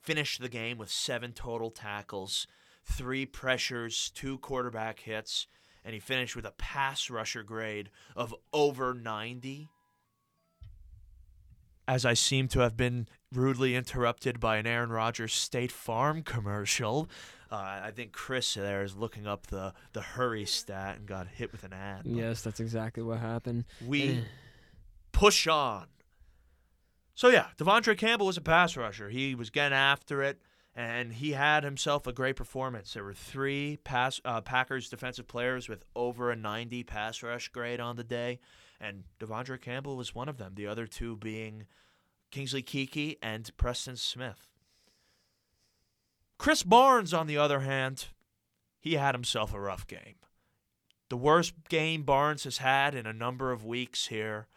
Finished 0.01 0.41
the 0.41 0.49
game 0.49 0.79
with 0.79 0.91
seven 0.91 1.35
total 1.35 1.71
tackles, 1.71 2.47
three 2.87 3.27
pressures, 3.27 4.11
two 4.15 4.39
quarterback 4.39 5.01
hits, 5.01 5.47
and 5.85 5.93
he 5.93 6.01
finished 6.01 6.35
with 6.35 6.47
a 6.47 6.53
pass 6.53 7.11
rusher 7.11 7.43
grade 7.43 7.91
of 8.17 8.35
over 8.55 8.95
90 8.95 9.69
as 11.89 12.05
I 12.05 12.15
seem 12.15 12.49
to 12.49 12.61
have 12.61 12.77
been 12.77 13.09
rudely 13.33 13.75
interrupted 13.75 14.39
by 14.41 14.57
an 14.57 14.67
Aaron 14.67 14.91
Rodgers 14.91 15.35
State 15.35 15.73
Farm 15.73 16.23
commercial. 16.23 17.09
Uh, 17.51 17.81
I 17.85 17.91
think 17.95 18.13
Chris 18.13 18.55
there 18.55 18.83
is 18.83 18.97
looking 18.97 19.27
up 19.27 19.49
the, 19.49 19.75
the 19.93 20.01
hurry 20.01 20.47
stat 20.47 20.97
and 20.97 21.07
got 21.07 21.27
hit 21.29 21.53
with 21.53 21.65
an 21.65 21.73
ad. 21.73 22.03
yes, 22.07 22.43
that's 22.43 22.61
exactly 22.61 23.03
what 23.03 23.19
happened. 23.19 23.65
We 23.87 24.25
push 25.13 25.47
on. 25.47 25.87
So, 27.15 27.29
yeah, 27.29 27.49
Devondre 27.59 27.97
Campbell 27.97 28.27
was 28.27 28.39
a 28.39 28.43
pass 28.43 28.77
rusher. 28.77 29.11
He 29.11 29.35
was 29.35 29.51
getting 29.51 29.77
after 29.77 30.23
it, 30.23 30.41
and 30.75 31.13
he 31.13 31.33
had 31.33 31.63
himself 31.63 32.07
a 32.07 32.13
great 32.13 32.37
performance. 32.37 32.95
There 32.95 33.05
were 33.05 33.13
three 33.13 33.79
pass 33.85 34.19
uh, 34.25 34.41
Packers 34.41 34.89
defensive 34.89 35.29
players 35.29 35.69
with 35.69 35.85
over 35.95 36.31
a 36.31 36.37
90 36.37 36.85
pass 36.85 37.23
rush 37.23 37.49
grade 37.49 37.81
on 37.81 37.97
the 37.97 38.05
day, 38.05 38.41
and 38.83 39.05
Devondre 39.21 39.61
Campbell 39.61 39.97
was 39.97 40.15
one 40.15 40.29
of 40.29 40.39
them. 40.39 40.55
The 40.57 40.67
other 40.67 40.87
two 40.87 41.17
being 41.17 41.67
Kingsley 42.33 42.63
Keke 42.63 43.17
and 43.23 43.49
Preston 43.57 43.97
Smith. 43.97 44.51
Chris 46.37 46.65
Barnes, 46.65 47.15
on 47.15 47.29
the 47.29 47.39
other 47.39 47.61
hand, 47.61 48.07
he 48.81 48.95
had 48.95 49.15
himself 49.15 49.55
a 49.55 49.61
rough 49.61 49.87
game. 49.87 50.17
The 51.09 51.17
worst 51.17 51.55
game 51.69 52.03
Barnes 52.03 52.45
has 52.45 52.59
had 52.59 52.95
in 52.97 53.07
a 53.07 53.13
number 53.13 53.53
of 53.53 53.65
weeks 53.65 54.09
here. 54.09 54.49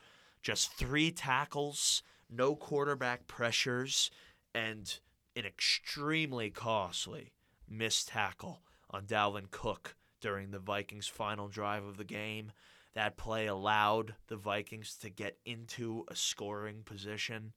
Just 0.41 0.71
three 0.71 1.11
tackles, 1.11 2.01
no 2.30 2.55
quarterback 2.55 3.28
pressures, 3.28 4.09
and 4.55 4.99
an 5.36 5.45
extremely 5.45 6.49
costly 6.49 7.34
missed 7.69 8.07
tackle 8.07 8.61
on 8.89 9.05
Dalvin 9.05 9.51
Cook 9.51 9.95
during 10.21 10.49
the 10.49 10.59
Vikings' 10.59 11.07
final 11.07 11.47
drive 11.47 11.84
of 11.84 11.97
the 11.97 12.03
game. 12.03 12.51
That 12.96 13.18
play 13.18 13.48
allowed 13.48 14.16
the 14.28 14.38
Vikings 14.38 14.96
to 15.02 15.10
get 15.10 15.38
into 15.46 16.06
a 16.08 16.16
scoring 16.16 16.82
position. 16.86 17.54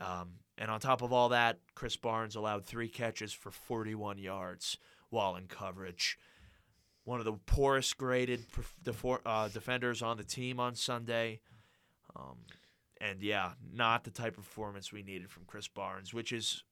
Um, 0.00 0.34
and 0.56 0.70
on 0.70 0.78
top 0.78 1.02
of 1.02 1.12
all 1.12 1.30
that, 1.30 1.58
Chris 1.74 1.96
Barnes 1.96 2.36
allowed 2.36 2.64
three 2.64 2.88
catches 2.88 3.32
for 3.32 3.50
41 3.50 4.18
yards 4.18 4.78
while 5.10 5.36
in 5.36 5.46
coverage. 5.46 6.18
One 7.04 7.18
of 7.18 7.24
the 7.24 7.32
poorest 7.32 7.96
graded 7.98 8.44
uh, 9.26 9.48
defenders 9.48 10.02
on 10.02 10.16
the 10.16 10.24
team 10.24 10.60
on 10.60 10.74
Sunday. 10.74 11.40
Um, 12.14 12.36
and 13.00 13.22
yeah, 13.22 13.52
not 13.72 14.04
the 14.04 14.10
type 14.10 14.38
of 14.38 14.44
performance 14.44 14.92
we 14.92 15.02
needed 15.02 15.30
from 15.30 15.44
Chris 15.46 15.68
Barnes, 15.68 16.12
which 16.12 16.32
is 16.32 16.62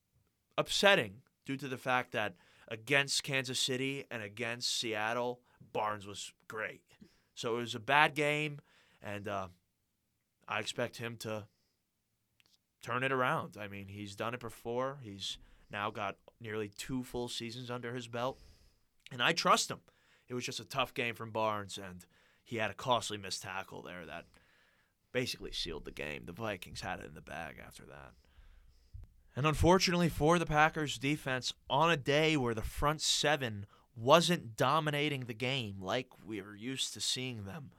upsetting 0.59 1.23
due 1.45 1.57
to 1.57 1.69
the 1.69 1.79
fact 1.79 2.13
that 2.13 2.35
against 2.69 3.23
Kansas 3.23 3.59
City 3.59 4.05
and 4.11 4.23
against 4.23 4.79
Seattle, 4.79 5.41
Barnes 5.73 6.07
was 6.07 6.33
great. 6.49 6.83
So 7.37 7.57
it 7.57 7.61
was 7.61 7.75
a 7.75 7.81
bad 7.81 8.15
game, 8.15 8.61
and 9.03 9.29
uh, 9.29 9.49
I 10.49 10.59
expect 10.59 10.97
him 10.97 11.17
to 11.19 11.45
turn 12.83 13.03
it 13.03 13.13
around. 13.13 13.57
I 13.61 13.69
mean, 13.69 13.89
he's 13.89 14.17
done 14.17 14.33
it 14.33 14.41
before. 14.41 14.99
He's 15.03 15.37
now 15.71 15.91
got 15.91 16.17
nearly 16.41 16.71
two 16.77 17.03
full 17.05 17.29
seasons 17.29 17.71
under 17.71 17.95
his 17.95 18.09
belt, 18.09 18.41
and 19.13 19.23
I 19.23 19.33
trust 19.33 19.71
him. 19.71 19.81
It 20.29 20.35
was 20.35 20.47
just 20.47 20.61
a 20.61 20.65
tough 20.65 20.95
game 20.95 21.15
from 21.15 21.31
Barnes, 21.31 21.79
and 21.79 22.07
he 22.43 22.57
had 22.57 22.71
a 22.71 22.75
costly 22.75 23.19
missed 23.19 23.43
tackle 23.43 23.83
there 23.83 24.07
that 24.07 24.25
basically 25.13 25.53
sealed 25.53 25.85
the 25.85 25.93
game. 25.93 26.23
The 26.25 26.33
Vikings 26.33 26.81
had 26.81 27.01
it 27.01 27.07
in 27.07 27.15
the 27.15 27.21
bag 27.21 27.57
after 27.65 27.85
that. 27.85 28.13
And 29.37 29.47
unfortunately 29.47 30.09
for 30.09 30.39
the 30.39 30.47
Packers 30.47 30.97
defense, 30.97 31.53
on 31.69 31.91
a 31.91 31.97
day 31.99 32.39
where 32.39 32.55
the 32.55 32.63
front 32.63 33.03
seven 33.03 33.67
wasn't 33.97 34.57
dominating 34.57 35.25
the 35.25 35.35
game 35.35 35.77
like 35.81 36.09
we 36.25 36.41
were 36.43 36.55
used 36.55 36.93
to 36.95 37.01
seeing 37.01 37.45
them, 37.45 37.71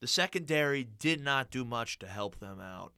the 0.00 0.06
secondary 0.06 0.84
did 0.84 1.20
not 1.20 1.50
do 1.50 1.64
much 1.64 1.98
to 1.98 2.06
help 2.06 2.38
them 2.38 2.60
out. 2.60 2.92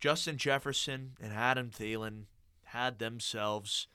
Justin 0.00 0.36
Jefferson 0.36 1.12
and 1.20 1.32
Adam 1.32 1.70
Thielen 1.70 2.24
had 2.64 2.98
themselves 2.98 3.86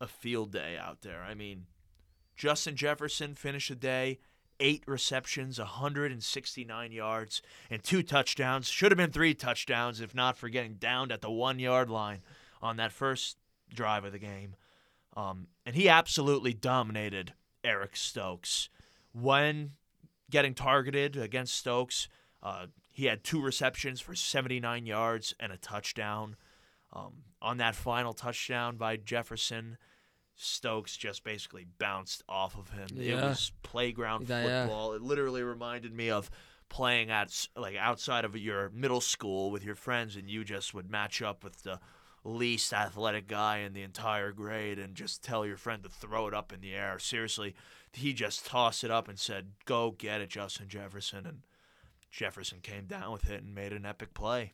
a 0.00 0.06
field 0.06 0.52
day 0.52 0.76
out 0.78 1.02
there. 1.02 1.22
I 1.22 1.34
mean, 1.34 1.66
Justin 2.36 2.76
Jefferson 2.76 3.34
finished 3.34 3.68
the 3.68 3.74
day 3.74 4.18
eight 4.60 4.84
receptions, 4.86 5.58
169 5.58 6.92
yards, 6.92 7.42
and 7.70 7.82
two 7.82 8.02
touchdowns. 8.02 8.68
Should 8.68 8.92
have 8.92 8.96
been 8.96 9.10
three 9.10 9.34
touchdowns 9.34 10.00
if 10.00 10.14
not 10.14 10.36
for 10.36 10.48
getting 10.48 10.74
downed 10.74 11.12
at 11.12 11.20
the 11.20 11.30
one 11.30 11.58
yard 11.58 11.90
line 11.90 12.22
on 12.60 12.76
that 12.76 12.92
first 12.92 13.36
drive 13.74 14.04
of 14.04 14.12
the 14.12 14.18
game. 14.18 14.54
Um, 15.16 15.48
and 15.66 15.76
he 15.76 15.88
absolutely 15.88 16.54
dominated 16.54 17.34
Eric 17.62 17.96
Stokes. 17.96 18.68
When 19.12 19.72
getting 20.30 20.54
targeted 20.54 21.16
against 21.16 21.54
Stokes, 21.54 22.08
uh, 22.42 22.66
he 22.90 23.06
had 23.06 23.22
two 23.24 23.40
receptions 23.42 24.00
for 24.00 24.14
79 24.14 24.86
yards 24.86 25.34
and 25.38 25.52
a 25.52 25.56
touchdown. 25.56 26.36
Um, 26.94 27.22
on 27.40 27.56
that 27.58 27.74
final 27.74 28.12
touchdown 28.12 28.76
by 28.76 28.96
Jefferson, 28.96 29.78
Stokes 30.34 30.96
just 30.96 31.24
basically 31.24 31.66
bounced 31.78 32.22
off 32.28 32.56
of 32.56 32.70
him. 32.70 32.88
It 32.98 33.14
was 33.14 33.52
playground 33.62 34.28
Yeah, 34.28 34.44
yeah. 34.44 34.62
football. 34.66 34.92
It 34.94 35.02
literally 35.02 35.42
reminded 35.42 35.92
me 35.94 36.10
of 36.10 36.30
playing 36.68 37.10
at 37.10 37.46
like 37.56 37.76
outside 37.76 38.24
of 38.24 38.36
your 38.36 38.70
middle 38.70 39.00
school 39.00 39.50
with 39.50 39.62
your 39.64 39.74
friends, 39.74 40.16
and 40.16 40.28
you 40.28 40.42
just 40.44 40.72
would 40.74 40.90
match 40.90 41.20
up 41.22 41.44
with 41.44 41.62
the 41.62 41.78
least 42.24 42.72
athletic 42.72 43.26
guy 43.26 43.58
in 43.58 43.72
the 43.72 43.82
entire 43.82 44.32
grade 44.32 44.78
and 44.78 44.94
just 44.94 45.22
tell 45.22 45.44
your 45.44 45.56
friend 45.56 45.82
to 45.82 45.88
throw 45.88 46.28
it 46.28 46.34
up 46.34 46.52
in 46.52 46.60
the 46.60 46.74
air. 46.74 46.98
Seriously, 46.98 47.54
he 47.92 48.12
just 48.12 48.46
tossed 48.46 48.84
it 48.84 48.90
up 48.90 49.08
and 49.08 49.18
said, 49.18 49.52
"Go 49.64 49.90
get 49.90 50.20
it, 50.20 50.30
Justin 50.30 50.68
Jefferson," 50.68 51.26
and 51.26 51.42
Jefferson 52.10 52.60
came 52.60 52.86
down 52.86 53.12
with 53.12 53.28
it 53.30 53.42
and 53.42 53.54
made 53.54 53.72
an 53.72 53.86
epic 53.86 54.14
play. 54.14 54.52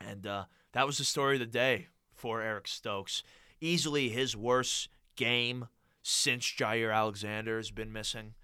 And 0.00 0.26
uh, 0.26 0.44
that 0.72 0.86
was 0.86 0.98
the 0.98 1.04
story 1.04 1.36
of 1.36 1.40
the 1.40 1.46
day 1.46 1.88
for 2.14 2.40
Eric 2.40 2.66
Stokes. 2.66 3.22
Easily 3.60 4.08
his 4.08 4.36
worst 4.36 4.88
game 5.16 5.68
since 6.02 6.44
Jaire 6.46 6.94
Alexander 6.94 7.58
has 7.58 7.70
been 7.70 7.92
missing. 7.92 8.34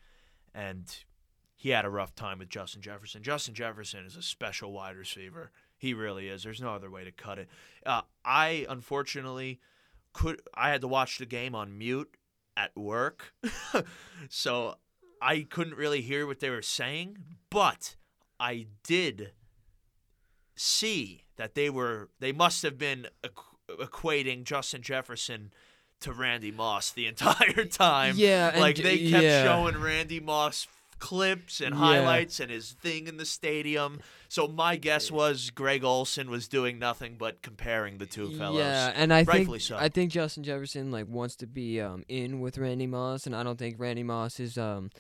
And 0.55 0.85
he 1.55 1.71
had 1.71 1.85
a 1.85 1.91
rough 1.91 2.15
time 2.15 2.39
with 2.39 2.51
Justin 2.51 2.83
Jefferson. 2.83 3.23
Justin 3.23 3.55
Jefferson 3.55 4.05
is 4.05 4.17
a 4.17 4.23
special 4.23 4.73
wide 4.73 4.97
receiver. 4.97 5.51
He 5.77 5.95
really 5.95 6.29
is. 6.29 6.43
There's 6.43 6.61
no 6.61 6.75
other 6.75 6.91
way 6.91 7.05
to 7.05 7.13
cut 7.13 7.39
it. 7.39 7.49
Uh, 7.85 8.03
I 8.25 8.67
unfortunately 8.69 9.61
could. 10.13 10.41
I 10.55 10.71
had 10.71 10.81
to 10.81 10.89
watch 10.89 11.19
the 11.19 11.27
game 11.27 11.55
on 11.55 11.77
mute 11.77 12.17
at 12.57 12.75
work, 12.77 13.35
so 14.29 14.77
I 15.21 15.47
couldn't 15.49 15.77
really 15.77 16.01
hear 16.01 16.27
what 16.27 16.41
they 16.41 16.51
were 16.51 16.63
saying. 16.63 17.19
But 17.51 17.97
I 18.41 18.67
did 18.83 19.33
see 20.55 21.25
that 21.37 21.55
they 21.55 21.69
were. 21.69 22.09
They 22.21 22.33
must 22.33 22.63
have 22.63 22.79
been 22.79 23.09
equating 23.69 24.45
Justin 24.45 24.83
Jefferson 24.83 25.53
to 26.01 26.13
Randy 26.13 26.51
Moss 26.51 26.91
the 26.91 27.07
entire 27.07 27.65
time. 27.67 28.15
Yeah, 28.17 28.55
like 28.59 28.77
they 28.77 29.11
kept 29.11 29.23
yeah. 29.23 29.45
showing 29.45 29.77
Randy 29.79 30.21
Moss 30.21 30.67
clips 30.99 31.61
and 31.61 31.75
Yeah. 31.75 31.81
highlights 31.81 32.41
and 32.41 32.51
his 32.51 32.73
thing 32.73 33.07
in 33.07 33.17
the 33.17 33.27
stadium. 33.27 34.01
So 34.29 34.49
my 34.49 34.77
guess 34.77 35.11
was 35.11 35.51
Greg 35.51 35.85
Olsen 35.85 36.31
was 36.31 36.49
doing 36.49 36.79
nothing 36.79 37.17
but 37.19 37.43
comparing 37.43 37.99
the 37.99 38.07
two 38.07 38.31
fellows. 38.37 38.59
Yeah, 38.59 38.93
and 38.95 39.13
I 39.13 39.23
Rightfully 39.23 39.59
think 39.59 39.63
so. 39.63 39.77
I 39.77 39.89
think 39.89 40.11
Justin 40.13 40.43
Jefferson 40.43 40.91
like 40.91 41.07
wants 41.09 41.37
to 41.37 41.47
be 41.47 41.81
um 41.81 42.05
in 42.09 42.41
with 42.41 42.59
Randy 42.59 42.87
Moss, 42.87 43.27
and 43.27 43.35
I 43.37 43.43
don't 43.43 43.59
think 43.59 43.77
Randy 43.79 44.03
Moss 44.03 44.41
is 44.41 44.57
um 44.59 44.91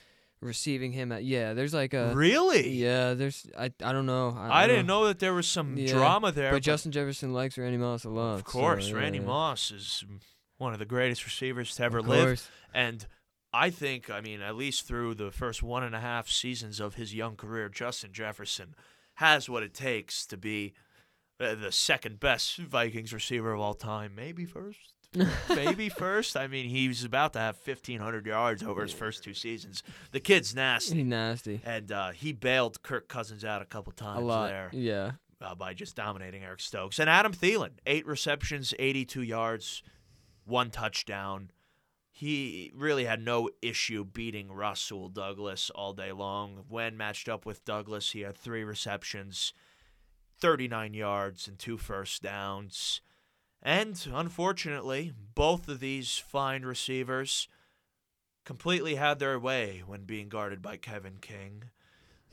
receiving 0.40 0.92
him 0.92 1.12
at 1.12 1.24
yeah. 1.24 1.54
There's 1.54 1.72
like 1.74 1.94
a 1.94 2.12
really? 2.14 2.68
yeah. 2.70 3.14
There's 3.14 3.46
I 3.58 3.72
I 3.82 3.92
don't 3.92 4.06
know. 4.06 4.36
I, 4.38 4.64
I 4.64 4.66
don't 4.66 4.76
didn't 4.76 4.86
know 4.88 5.06
that 5.06 5.18
there 5.18 5.32
was 5.34 5.48
some 5.48 5.76
Yeah, 5.76 5.92
drama 5.92 6.30
there. 6.30 6.52
But 6.52 6.62
Justin 6.62 6.92
Jefferson 6.92 7.32
likes 7.32 7.56
Randy 7.56 7.78
Moss 7.78 8.04
a 8.04 8.10
lot. 8.10 8.34
of 8.34 8.44
course, 8.44 8.88
so, 8.88 8.96
Randy 8.96 9.18
yeah. 9.18 9.24
Moss 9.24 9.70
is 9.70 10.04
one 10.58 10.72
of 10.72 10.78
the 10.78 10.84
greatest 10.84 11.24
receivers 11.24 11.74
to 11.76 11.82
ever 11.84 12.02
live. 12.02 12.50
And 12.74 13.06
I 13.52 13.70
think, 13.70 14.10
I 14.10 14.20
mean, 14.20 14.40
at 14.42 14.56
least 14.56 14.86
through 14.86 15.14
the 15.14 15.30
first 15.30 15.62
one 15.62 15.82
and 15.82 15.94
a 15.94 16.00
half 16.00 16.28
seasons 16.28 16.80
of 16.80 16.94
his 16.94 17.14
young 17.14 17.36
career, 17.36 17.68
Justin 17.68 18.12
Jefferson 18.12 18.74
has 19.14 19.48
what 19.48 19.62
it 19.62 19.72
takes 19.72 20.26
to 20.26 20.36
be 20.36 20.74
uh, 21.40 21.54
the 21.54 21.72
second 21.72 22.20
best 22.20 22.56
Vikings 22.58 23.12
receiver 23.12 23.52
of 23.52 23.60
all 23.60 23.74
time. 23.74 24.14
Maybe 24.14 24.44
first. 24.44 24.92
Maybe 25.48 25.88
first. 25.88 26.36
I 26.36 26.46
mean, 26.46 26.68
he's 26.68 27.04
about 27.04 27.32
to 27.34 27.38
have 27.38 27.56
1,500 27.64 28.26
yards 28.26 28.62
over 28.62 28.82
his 28.82 28.92
first 28.92 29.24
two 29.24 29.32
seasons. 29.32 29.82
The 30.12 30.20
kid's 30.20 30.54
nasty. 30.54 30.96
He's 30.96 31.04
nasty. 31.06 31.60
And 31.64 31.90
uh, 31.90 32.10
he 32.10 32.32
bailed 32.32 32.82
Kirk 32.82 33.08
Cousins 33.08 33.44
out 33.44 33.62
a 33.62 33.66
couple 33.66 33.92
times 33.92 34.20
A 34.20 34.24
lot. 34.24 34.48
there 34.48 34.68
Yeah. 34.72 35.12
uh, 35.40 35.54
by 35.54 35.72
just 35.72 35.96
dominating 35.96 36.42
Eric 36.44 36.60
Stokes. 36.60 36.98
And 36.98 37.08
Adam 37.08 37.32
Thielen, 37.32 37.70
eight 37.86 38.06
receptions, 38.06 38.74
82 38.78 39.22
yards, 39.22 39.82
one 40.44 40.70
touchdown. 40.70 41.50
He 42.18 42.72
really 42.74 43.04
had 43.04 43.20
no 43.20 43.50
issue 43.60 44.02
beating 44.02 44.50
Rasul 44.50 45.10
Douglas 45.10 45.68
all 45.68 45.92
day 45.92 46.12
long. 46.12 46.64
When 46.66 46.96
matched 46.96 47.28
up 47.28 47.44
with 47.44 47.66
Douglas, 47.66 48.12
he 48.12 48.22
had 48.22 48.38
three 48.38 48.64
receptions, 48.64 49.52
39 50.38 50.94
yards, 50.94 51.46
and 51.46 51.58
two 51.58 51.76
first 51.76 52.22
downs. 52.22 53.02
And 53.62 54.02
unfortunately, 54.10 55.12
both 55.34 55.68
of 55.68 55.80
these 55.80 56.16
fine 56.16 56.62
receivers 56.62 57.48
completely 58.46 58.94
had 58.94 59.18
their 59.18 59.38
way 59.38 59.82
when 59.86 60.04
being 60.04 60.30
guarded 60.30 60.62
by 60.62 60.78
Kevin 60.78 61.18
King. 61.20 61.64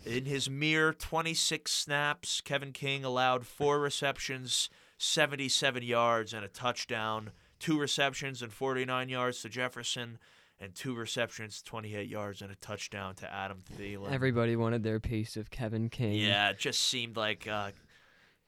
In 0.06 0.24
his 0.24 0.50
mere 0.50 0.94
26 0.94 1.70
snaps, 1.70 2.40
Kevin 2.40 2.72
King 2.72 3.04
allowed 3.04 3.46
four 3.46 3.82
receptions, 3.82 4.70
77 4.98 5.84
yards, 5.84 6.34
and 6.34 6.46
a 6.46 6.48
touchdown. 6.48 7.32
Two 7.64 7.80
receptions 7.80 8.42
and 8.42 8.52
49 8.52 9.08
yards 9.10 9.42
to 9.42 9.50
Jefferson, 9.50 10.18
and 10.60 10.76
two 10.76 10.94
receptions, 10.94 11.62
28 11.62 12.10
yards, 12.10 12.42
and 12.42 12.52
a 12.52 12.56
touchdown 12.56 13.16
to 13.16 13.34
Adam 13.34 13.60
Thielen. 13.78 14.12
Everybody 14.12 14.56
wanted 14.58 14.84
their 14.84 15.00
piece 15.00 15.38
of 15.38 15.50
Kevin 15.50 15.88
King. 15.90 16.16
yeah, 16.16 16.50
it 16.50 16.58
just 16.60 16.82
seemed 16.82 17.16
like 17.16 17.48
uh, 17.48 17.72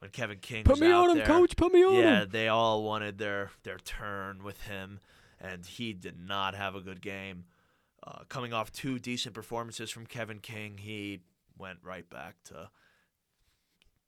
when 0.00 0.10
Kevin 0.10 0.38
King 0.38 0.64
Put 0.64 0.72
was 0.72 0.80
me 0.82 0.90
on 0.92 1.10
him, 1.10 1.16
there. 1.18 1.26
coach. 1.26 1.56
Put 1.56 1.72
me 1.72 1.82
on 1.82 1.94
Yeah, 1.94 2.22
him. 2.24 2.28
they 2.30 2.48
all 2.48 2.82
wanted 2.84 3.16
their 3.18 3.52
their 3.62 3.78
turn 3.78 4.44
with 4.44 4.60
him, 4.64 5.00
and 5.40 5.64
he 5.64 5.94
did 5.94 6.18
not 6.20 6.54
have 6.54 6.74
a 6.74 6.80
good 6.82 7.00
game. 7.00 7.44
Uh, 8.06 8.20
coming 8.28 8.52
off 8.52 8.70
two 8.70 8.98
decent 8.98 9.34
performances 9.34 9.90
from 9.90 10.04
Kevin 10.06 10.38
King, 10.40 10.76
he 10.78 11.20
went 11.58 11.78
right 11.82 12.08
back 12.10 12.34
to 12.44 12.68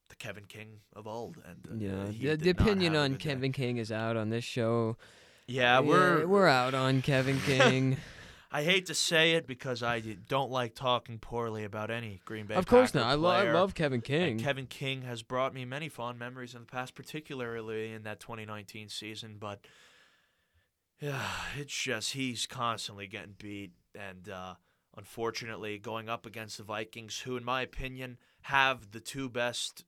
the 0.09 0.17
Kevin 0.17 0.45
King 0.45 0.81
of 0.95 1.07
old. 1.07 1.37
And 1.47 1.67
uh, 1.71 2.11
Yeah, 2.11 2.35
the, 2.35 2.37
the 2.37 2.51
opinion 2.51 2.97
on 2.97 3.13
good 3.13 3.19
day. 3.19 3.31
Kevin 3.31 3.53
King 3.53 3.77
is 3.79 3.93
out 3.93 4.17
on 4.17 4.31
this 4.31 4.45
show. 4.45 4.97
Yeah, 5.47 5.81
we're 5.81 6.27
we're 6.27 6.49
out 6.49 6.75
on 6.75 7.01
Kevin 7.03 7.41
King. 7.47 7.97
I 8.51 8.63
hate 8.63 8.87
to 8.87 8.95
say 8.95 9.33
it 9.33 9.47
because 9.47 9.83
I 9.83 10.01
don't 10.01 10.51
like 10.51 10.75
talking 10.75 11.19
poorly 11.19 11.65
about 11.65 11.91
any 11.91 12.21
Green 12.25 12.47
Bay. 12.47 12.55
of 12.55 12.67
course 12.67 12.93
Packer 12.93 13.05
not. 13.05 13.11
I, 13.11 13.15
lo- 13.15 13.31
I 13.31 13.53
love 13.53 13.75
Kevin 13.75 13.97
And 13.97 14.05
King. 14.05 14.39
Kevin 14.39 14.67
King 14.67 15.03
has 15.03 15.23
brought 15.23 15.53
me 15.53 15.67
many 15.67 15.91
fond 15.91 16.19
memories 16.19 16.55
in 16.55 16.61
the 16.61 16.67
past, 16.67 16.95
particularly 16.95 17.93
in 17.93 18.05
that 18.05 18.21
2019 18.21 18.89
season. 18.89 19.37
But 19.39 19.61
yeah, 21.01 21.21
it's 21.59 21.75
just 21.77 22.13
he's 22.13 22.47
constantly 22.47 23.07
getting 23.07 23.35
beat, 23.39 23.73
and 23.95 24.29
uh, 24.29 24.55
unfortunately, 24.97 25.79
going 25.79 26.09
up 26.09 26.25
against 26.27 26.57
the 26.59 26.65
Vikings, 26.65 27.21
who, 27.21 27.37
in 27.37 27.45
my 27.45 27.63
opinion, 27.63 28.17
have 28.43 28.93
the 28.93 29.01
two 29.01 29.29
best, 29.29 29.85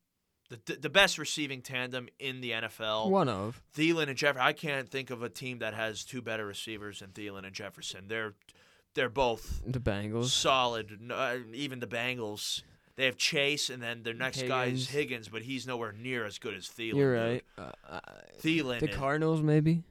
the 0.50 0.76
the 0.76 0.90
best 0.90 1.16
receiving 1.18 1.62
tandem 1.62 2.08
in 2.18 2.40
the 2.40 2.50
NFL. 2.50 3.08
One 3.10 3.28
of. 3.28 3.62
Thielen 3.76 4.08
and 4.08 4.16
Jefferson. 4.16 4.46
I 4.46 4.52
can't 4.52 4.88
think 4.88 5.10
of 5.10 5.22
a 5.22 5.28
team 5.28 5.60
that 5.60 5.74
has 5.74 6.04
two 6.04 6.20
better 6.20 6.44
receivers 6.46 7.00
than 7.00 7.10
Thielen 7.10 7.44
and 7.46 7.54
Jefferson. 7.54 8.04
They're 8.08 8.34
they're 8.94 9.08
both 9.08 9.62
The 9.66 9.78
Bengals. 9.80 10.26
solid. 10.30 11.00
Uh, 11.10 11.36
even 11.54 11.78
the 11.80 11.86
Bengals. 11.86 12.62
They 12.96 13.06
have 13.06 13.16
Chase, 13.16 13.70
and 13.70 13.82
then 13.82 14.02
their 14.02 14.12
next 14.12 14.42
guy 14.46 14.66
is 14.66 14.90
Higgins. 14.90 15.28
But 15.28 15.42
he's 15.42 15.66
nowhere 15.66 15.92
near 15.92 16.26
as 16.26 16.38
good 16.38 16.54
as 16.54 16.66
Thielen. 16.66 16.96
You're 16.96 17.14
right. 17.14 17.44
Uh, 17.56 17.70
uh, 17.88 18.00
Thielen. 18.42 18.80
the 18.80 18.88
Cardinals, 18.88 19.40
maybe. 19.40 19.84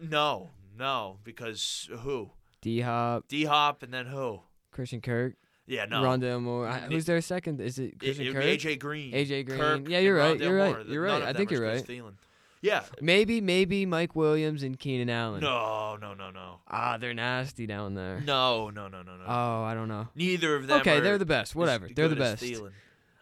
no, 0.00 0.50
no, 0.78 1.18
because 1.24 1.88
who? 2.00 2.30
D 2.60 2.80
Hop, 2.82 3.26
D 3.28 3.44
Hop, 3.44 3.82
and 3.82 3.92
then 3.92 4.06
who? 4.06 4.40
Christian 4.70 5.00
Kirk, 5.00 5.34
Yeah, 5.66 5.86
no. 5.86 6.02
Rondale 6.02 6.40
Moore. 6.42 6.68
It- 6.68 6.92
Who's 6.92 7.06
their 7.06 7.20
second? 7.20 7.60
Is 7.60 7.78
it 7.78 7.94
It- 7.94 7.98
Christian 7.98 8.26
it'd 8.26 8.34
Kirk? 8.34 8.44
AJ 8.44 8.78
Green. 8.78 9.12
AJ 9.14 9.42
Green. 9.46 9.58
Kirk, 9.58 9.88
Yeah, 9.88 9.98
you're 10.00 10.16
right, 10.16 10.38
you're 10.38 10.56
right, 10.56 10.74
Moore. 10.76 10.84
you're 10.86 11.02
right. 11.02 11.22
I 11.22 11.32
think 11.32 11.50
you're 11.50 11.62
right. 11.62 11.82
Thielen. 11.84 12.14
Yeah. 12.60 12.82
Maybe, 13.00 13.40
maybe 13.42 13.84
Mike 13.84 14.16
Williams 14.16 14.62
and 14.62 14.78
Keenan 14.78 15.10
Allen. 15.10 15.40
No, 15.42 15.96
no, 16.00 16.14
no, 16.14 16.30
no. 16.30 16.60
Ah, 16.66 16.96
they're 16.98 17.12
nasty 17.12 17.66
down 17.66 17.94
there. 17.94 18.22
No, 18.24 18.70
no, 18.70 18.88
no, 18.88 19.02
no, 19.02 19.16
no. 19.18 19.24
Oh, 19.26 19.62
I 19.64 19.74
don't 19.74 19.88
know. 19.88 20.08
Neither 20.14 20.56
of 20.56 20.66
them. 20.66 20.80
Okay, 20.80 21.00
they're 21.00 21.18
the 21.18 21.26
best. 21.26 21.54
Whatever. 21.54 21.88
They're 21.94 22.08
the 22.08 22.16
best. 22.16 22.42
Thielen. 22.42 22.72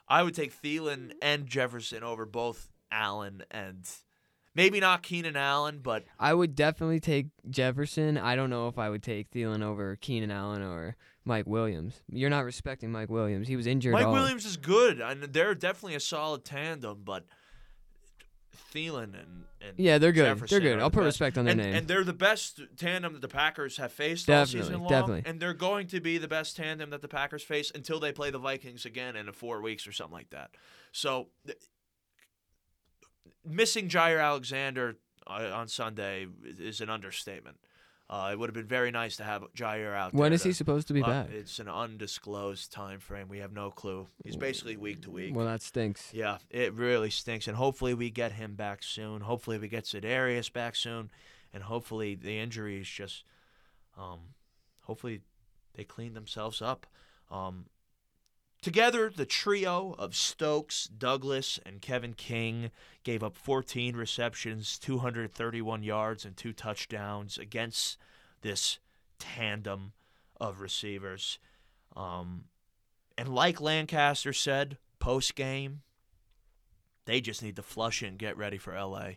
I 0.08 0.22
would 0.22 0.34
take 0.34 0.52
Thielen 0.60 1.12
and 1.20 1.46
Jefferson 1.48 2.02
over 2.04 2.24
both 2.26 2.70
Allen 2.92 3.42
and 3.50 3.88
maybe 4.54 4.78
not 4.78 5.02
Keenan 5.02 5.36
Allen, 5.36 5.80
but 5.82 6.04
I 6.20 6.34
would 6.34 6.54
definitely 6.54 7.00
take 7.00 7.26
Jefferson. 7.50 8.18
I 8.18 8.36
don't 8.36 8.50
know 8.50 8.68
if 8.68 8.78
I 8.78 8.90
would 8.90 9.02
take 9.02 9.30
Thielen 9.30 9.62
over 9.62 9.96
Keenan 9.96 10.30
Allen 10.30 10.62
or 10.62 10.96
Mike 11.24 11.46
Williams. 11.46 12.00
You're 12.08 12.30
not 12.30 12.44
respecting 12.44 12.90
Mike 12.90 13.08
Williams. 13.10 13.48
He 13.48 13.56
was 13.56 13.66
injured. 13.66 13.92
Mike 13.92 14.06
all. 14.06 14.12
Williams 14.12 14.44
is 14.44 14.56
good, 14.56 15.00
and 15.00 15.22
they're 15.22 15.54
definitely 15.54 15.94
a 15.94 16.00
solid 16.00 16.44
tandem. 16.44 17.02
But 17.04 17.26
Thielen 18.74 19.04
and, 19.14 19.44
and 19.60 19.78
Yeah, 19.78 19.98
they're 19.98 20.12
good. 20.12 20.24
Jefferson 20.24 20.62
They're 20.62 20.74
good. 20.74 20.82
I'll 20.82 20.90
put 20.90 21.00
best. 21.04 21.20
respect 21.20 21.38
on 21.38 21.44
their 21.44 21.52
and, 21.52 21.60
name. 21.62 21.74
and 21.74 21.88
they're 21.88 22.04
the 22.04 22.12
best 22.12 22.60
tandem 22.76 23.12
that 23.14 23.22
the 23.22 23.28
Packers 23.28 23.76
have 23.76 23.92
faced 23.92 24.28
all 24.28 24.36
Definitely, 24.36 24.60
season 24.68 24.80
long, 24.80 24.88
definitely. 24.88 25.22
and 25.26 25.40
they're 25.40 25.54
going 25.54 25.86
to 25.88 26.00
be 26.00 26.18
the 26.18 26.28
best 26.28 26.56
tandem 26.56 26.90
that 26.90 27.02
the 27.02 27.08
Packers 27.08 27.42
face 27.42 27.70
until 27.74 28.00
they 28.00 28.12
play 28.12 28.30
the 28.30 28.38
Vikings 28.38 28.84
again 28.84 29.16
in 29.16 29.30
four 29.32 29.60
weeks 29.62 29.86
or 29.86 29.92
something 29.92 30.14
like 30.14 30.30
that. 30.30 30.50
So, 30.92 31.28
th- 31.46 31.58
missing 33.44 33.88
Jaire 33.88 34.22
Alexander 34.22 34.96
uh, 35.26 35.50
on 35.52 35.68
Sunday 35.68 36.26
is 36.44 36.80
an 36.80 36.90
understatement. 36.90 37.58
Uh, 38.12 38.28
it 38.30 38.38
would 38.38 38.50
have 38.50 38.54
been 38.54 38.66
very 38.66 38.90
nice 38.90 39.16
to 39.16 39.24
have 39.24 39.42
Jaire 39.56 39.96
out 39.96 40.12
when 40.12 40.34
is 40.34 40.42
he 40.42 40.52
supposed 40.52 40.86
to 40.88 40.92
be 40.92 41.02
uh, 41.02 41.06
back? 41.06 41.30
It's 41.30 41.58
an 41.58 41.68
undisclosed 41.68 42.70
time 42.70 43.00
frame. 43.00 43.26
We 43.26 43.38
have 43.38 43.54
no 43.54 43.70
clue. 43.70 44.06
He's 44.22 44.36
basically 44.36 44.76
week 44.76 45.00
to 45.04 45.10
week. 45.10 45.34
Well, 45.34 45.46
that 45.46 45.62
stinks. 45.62 46.10
Yeah, 46.12 46.36
it 46.50 46.74
really 46.74 47.08
stinks, 47.08 47.48
and 47.48 47.56
hopefully 47.56 47.94
we 47.94 48.10
get 48.10 48.32
him 48.32 48.54
back 48.54 48.82
soon. 48.82 49.22
Hopefully 49.22 49.56
we 49.56 49.66
get 49.68 49.84
Za'Darius 49.84 50.52
back 50.52 50.76
soon, 50.76 51.10
and 51.54 51.62
hopefully 51.62 52.14
the 52.14 52.38
injuries 52.38 52.86
just, 52.86 53.24
um, 53.96 54.18
hopefully 54.82 55.22
they 55.74 55.84
clean 55.84 56.12
themselves 56.12 56.60
up. 56.60 56.86
Um, 57.30 57.64
together, 58.62 59.12
the 59.14 59.26
trio 59.26 59.94
of 59.98 60.14
Stokes, 60.14 60.86
Douglas, 60.86 61.58
and 61.66 61.82
Kevin 61.82 62.14
King 62.14 62.70
gave 63.04 63.22
up 63.22 63.36
14 63.36 63.96
receptions, 63.96 64.78
231 64.78 65.82
yards, 65.82 66.24
and 66.24 66.36
two 66.36 66.52
touchdowns 66.52 67.36
against 67.36 67.98
this 68.40 68.78
tandem 69.18 69.92
of 70.40 70.60
receivers. 70.60 71.38
Um, 71.94 72.44
and 73.18 73.28
like 73.28 73.60
Lancaster 73.60 74.32
said 74.32 74.78
post 74.98 75.34
game, 75.34 75.82
they 77.04 77.20
just 77.20 77.42
need 77.42 77.56
to 77.56 77.62
flush 77.62 78.02
it 78.02 78.06
and 78.06 78.18
get 78.18 78.36
ready 78.36 78.58
for 78.58 78.78
LA. 78.78 79.12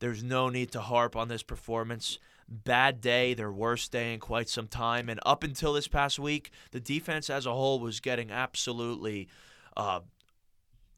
There's 0.00 0.22
no 0.22 0.48
need 0.48 0.72
to 0.72 0.80
harp 0.80 1.14
on 1.14 1.28
this 1.28 1.42
performance. 1.42 2.18
Bad 2.50 3.00
day, 3.00 3.32
their 3.32 3.52
worst 3.52 3.92
day 3.92 4.12
in 4.12 4.20
quite 4.20 4.48
some 4.48 4.66
time. 4.66 5.08
And 5.08 5.20
up 5.24 5.44
until 5.44 5.72
this 5.72 5.86
past 5.86 6.18
week, 6.18 6.50
the 6.72 6.80
defense 6.80 7.30
as 7.30 7.46
a 7.46 7.52
whole 7.52 7.78
was 7.78 8.00
getting 8.00 8.30
absolutely 8.32 9.28
uh, 9.76 10.00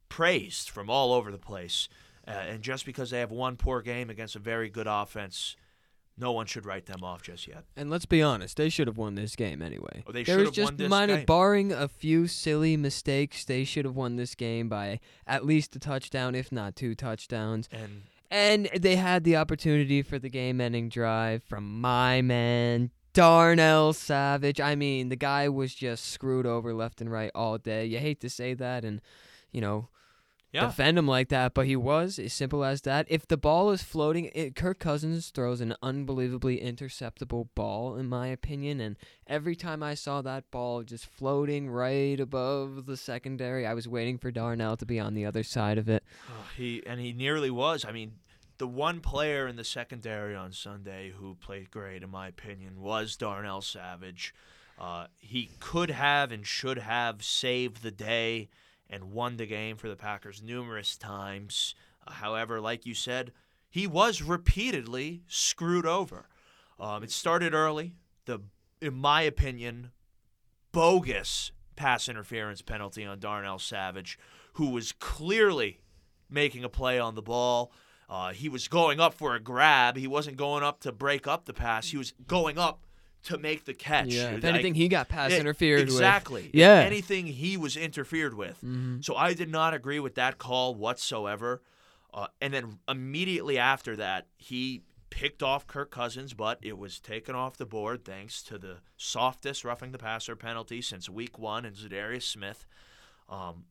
praised 0.09 0.71
from 0.71 0.89
all 0.89 1.13
over 1.13 1.31
the 1.31 1.39
place. 1.39 1.89
Uh, 2.27 2.31
and 2.31 2.63
just 2.63 2.87
because 2.87 3.11
they 3.11 3.21
have 3.21 3.31
one 3.31 3.57
poor 3.57 3.83
game 3.83 4.09
against 4.09 4.37
a 4.37 4.39
very 4.39 4.71
good 4.71 4.87
offense, 4.87 5.57
no 6.17 6.33
one 6.33 6.47
should 6.47 6.67
write 6.67 6.87
them 6.87 7.03
off 7.03 7.23
just 7.23 7.49
yet. 7.49 7.65
And 7.77 7.91
let's 7.91 8.07
be 8.07 8.23
honest, 8.23 8.57
they 8.57 8.69
should 8.69 8.87
have 8.87 8.99
won 8.99 9.15
this 9.15 9.35
game 9.35 9.63
anyway. 9.63 10.05
Oh, 10.07 10.13
they 10.13 10.23
there 10.23 10.39
was 10.39 10.51
just 10.51 10.73
won 10.73 10.77
this 10.77 10.89
minor, 10.89 11.17
game. 11.17 11.27
barring 11.27 11.73
a 11.73 11.89
few 11.89 12.27
silly 12.27 12.77
mistakes, 12.77 13.45
they 13.45 13.65
should 13.65 13.85
have 13.85 13.97
won 13.97 14.17
this 14.17 14.35
game 14.35 14.69
by 14.69 15.01
at 15.27 15.45
least 15.45 15.75
a 15.77 15.79
touchdown, 15.79 16.35
if 16.35 16.53
not 16.53 16.77
two 16.77 16.95
touchdowns. 16.95 17.69
And 17.73 18.03
And 18.33 18.71
they 18.75 18.97
had 18.97 19.25
the 19.25 19.37
opportunity 19.37 20.01
for 20.01 20.19
the 20.19 20.31
game-ending 20.31 20.89
drive 20.89 21.43
from 21.43 21.83
my 21.83 22.23
man 22.23 22.91
Darnell 23.13 23.93
Savage. 23.93 24.59
I 24.59 24.75
mean, 24.75 25.11
the 25.11 25.17
guy 25.17 25.51
was 25.51 25.75
just 25.75 26.07
screwed 26.07 26.47
over 26.47 26.73
left 26.73 27.03
and 27.03 27.13
right 27.13 27.31
all 27.35 27.59
day. 27.59 27.85
You 27.85 27.99
hate 27.99 28.21
to 28.23 28.31
say 28.31 28.55
that, 28.55 28.87
and 28.87 29.03
you 29.53 29.61
know, 29.61 29.91
yeah, 30.51 30.67
defend 30.67 30.99
him 30.99 31.07
like 31.07 31.29
that, 31.29 31.53
but 31.53 31.67
he 31.67 31.77
was 31.77 32.19
as 32.19 32.33
simple 32.33 32.65
as 32.65 32.83
that. 32.83 33.07
If 33.09 33.27
the 33.27 33.37
ball 33.37 33.71
is 33.71 33.83
floating, 33.83 34.31
it, 34.35 34.57
Kirk 34.57 34.79
Cousins 34.79 35.29
throws 35.29 35.61
an 35.61 35.75
unbelievably 35.83 36.59
interceptable 36.59 37.49
ball, 37.55 37.97
in 37.97 38.09
my 38.09 38.29
opinion. 38.29 38.81
And 38.81 38.97
every 39.27 39.57
time 39.57 39.83
I 39.83 39.95
saw 39.95 40.23
that 40.23 40.51
ball 40.51 40.83
just 40.83 41.05
floating 41.05 41.69
right 41.69 42.19
above 42.19 42.87
the 42.87 42.97
secondary, 42.97 43.67
I 43.67 43.75
was 43.75 43.89
waiting 43.89 44.17
for 44.17 44.31
Darnell 44.31 44.77
to 44.79 44.87
be 44.87 44.99
on 44.99 45.13
the 45.15 45.27
other 45.27 45.43
side 45.43 45.77
of 45.77 45.89
it. 45.89 46.03
Oh, 46.31 46.47
he 46.57 46.83
and 46.87 46.99
he 46.99 47.13
nearly 47.13 47.51
was. 47.51 47.85
I 47.87 47.93
mean, 47.93 48.13
the 48.63 48.69
one 48.69 49.01
player 49.01 49.49
in 49.49 49.57
the 49.57 49.65
secondary 49.65 50.37
on 50.37 50.53
Sunday 50.53 51.11
who 51.19 51.35
played 51.35 51.69
great, 51.69 52.01
in 52.01 52.09
my 52.09 52.29
opinion, 52.29 52.81
was 52.81 53.17
Darnell 53.17 53.61
Savage. 53.61 54.33
Uh, 54.79 55.09
he 55.19 55.51
could 55.59 55.91
have 55.91 56.31
and 56.31 56.47
should 56.47 56.79
have 56.79 57.25
saved 57.25 57.83
the 57.83 57.91
day 57.91 58.49
and 58.89 59.11
won 59.11 59.37
the 59.37 59.47
game 59.47 59.77
for 59.77 59.89
the 59.89 59.97
Packers 59.97 60.41
numerous 60.45 60.97
times. 60.97 61.75
Uh, 62.07 62.13
however, 62.13 62.61
like 62.61 62.87
you 62.87 62.95
said, 62.95 63.33
he 63.69 63.89
was 63.89 64.23
repeatedly 64.23 65.25
screwed 65.27 65.85
over. 65.85 66.29
Um, 66.79 67.03
it 67.03 67.11
started 67.11 67.55
early. 67.55 67.97
The, 68.27 68.43
in 68.81 68.95
my 68.95 69.23
opinion, 69.23 69.91
bogus 70.71 71.51
pass 71.75 72.09
interference 72.09 72.63
penalty 72.63 73.05
on 73.05 73.19
Darnell 73.19 73.59
Savage, 73.59 74.21
who 74.53 74.71
was 74.71 74.93
clearly 74.93 75.81
making 76.31 76.63
a 76.63 76.69
play 76.69 77.01
on 77.01 77.17
the 77.17 77.23
ball. 77.23 77.73
Uh, 78.13 78.33
he 78.35 78.51
was 78.51 78.69
going 78.69 79.01
up 79.01 79.15
for 79.15 79.35
a 79.35 79.41
grab. 79.41 79.97
He 79.97 80.07
wasn't 80.07 80.37
going 80.37 80.63
up 80.63 80.81
to 80.81 80.93
break 80.93 81.27
up 81.27 81.47
the 81.47 81.55
pass. 81.55 81.89
He 81.89 81.97
was 81.97 82.13
going 82.27 82.59
up 82.59 82.85
to 83.23 83.39
make 83.39 83.65
the 83.65 83.73
catch. 83.73 84.09
Yeah, 84.09 84.33
if 84.33 84.43
Like- 84.43 84.53
anything, 84.53 84.75
he 84.75 84.87
got 84.89 85.09
pass 85.09 85.31
Yeah, 85.31 85.39
interfered 85.39 85.81
exactly. 85.81 86.43
with. 86.43 86.51
If 86.51 86.55
Yeah. 86.57 86.81
anything, 86.81 87.27
he 87.29 87.57
was 87.57 87.75
interfered 87.75 88.35
with. 88.35 88.61
Mhm. 88.63 89.03
So 89.03 89.17
I 89.17 89.33
did 89.33 89.49
not 89.49 89.73
agree 89.73 89.99
with 89.99 90.15
that 90.17 90.37
call 90.37 90.75
whatsoever. 90.75 91.63
Uh, 92.13 92.27
and 92.43 92.53
then 92.53 92.81
immediately 92.87 93.57
after 93.59 93.97
that, 93.97 94.27
he 94.37 94.83
picked 95.09 95.43
off 95.43 95.67
Kirk 95.67 95.91
Cousins, 95.91 96.35
but 96.35 96.59
it 96.61 96.77
was 96.77 97.01
taken 97.01 97.35
off 97.35 97.57
the 97.57 97.65
board 97.65 98.05
thanks 98.05 98.43
to 98.43 98.59
the 98.59 98.79
softest 98.99 99.65
roughing 99.65 99.93
the 99.93 99.99
passer 99.99 100.37
penalty 100.37 100.83
since 100.83 101.09
week 101.09 101.39
one 101.39 101.65
and 101.65 101.75
Za'Darius 101.77 102.25
Smith 102.25 102.67
um, 103.29 103.65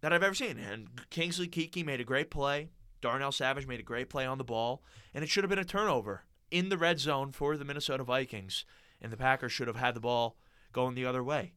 that 0.00 0.12
I've 0.14 0.22
ever 0.22 0.34
seen. 0.34 0.56
And 0.58 0.88
Kingsley 1.10 1.48
Keke 1.48 1.84
made 1.84 2.00
a 2.00 2.04
great 2.04 2.30
play. 2.30 2.70
Darnell 3.00 3.32
Savage 3.32 3.66
made 3.66 3.80
a 3.80 3.84
great 3.84 4.08
play 4.08 4.26
on 4.26 4.38
the 4.38 4.44
ball, 4.44 4.82
and 5.14 5.22
it 5.22 5.28
should 5.28 5.44
have 5.44 5.50
been 5.50 5.58
a 5.58 5.64
turnover 5.64 6.24
in 6.50 6.68
the 6.68 6.78
red 6.78 6.98
zone 6.98 7.32
for 7.32 7.56
the 7.56 7.64
Minnesota 7.64 8.04
Vikings, 8.04 8.64
and 9.00 9.12
the 9.12 9.16
Packers 9.16 9.52
should 9.52 9.66
have 9.66 9.76
had 9.76 9.94
the 9.94 10.00
ball 10.00 10.36
going 10.72 10.94
the 10.94 11.06
other 11.06 11.22
way. 11.22 11.52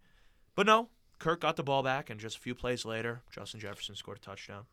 But 0.55 0.65
no, 0.65 0.89
Kirk 1.19 1.41
got 1.41 1.55
the 1.55 1.63
ball 1.63 1.83
back, 1.83 2.09
and 2.09 2.19
just 2.19 2.37
a 2.37 2.41
few 2.41 2.55
plays 2.55 2.85
later, 2.85 3.21
Justin 3.31 3.59
Jefferson 3.59 3.95
scored 3.95 4.17
a 4.17 4.21
touchdown. 4.21 4.65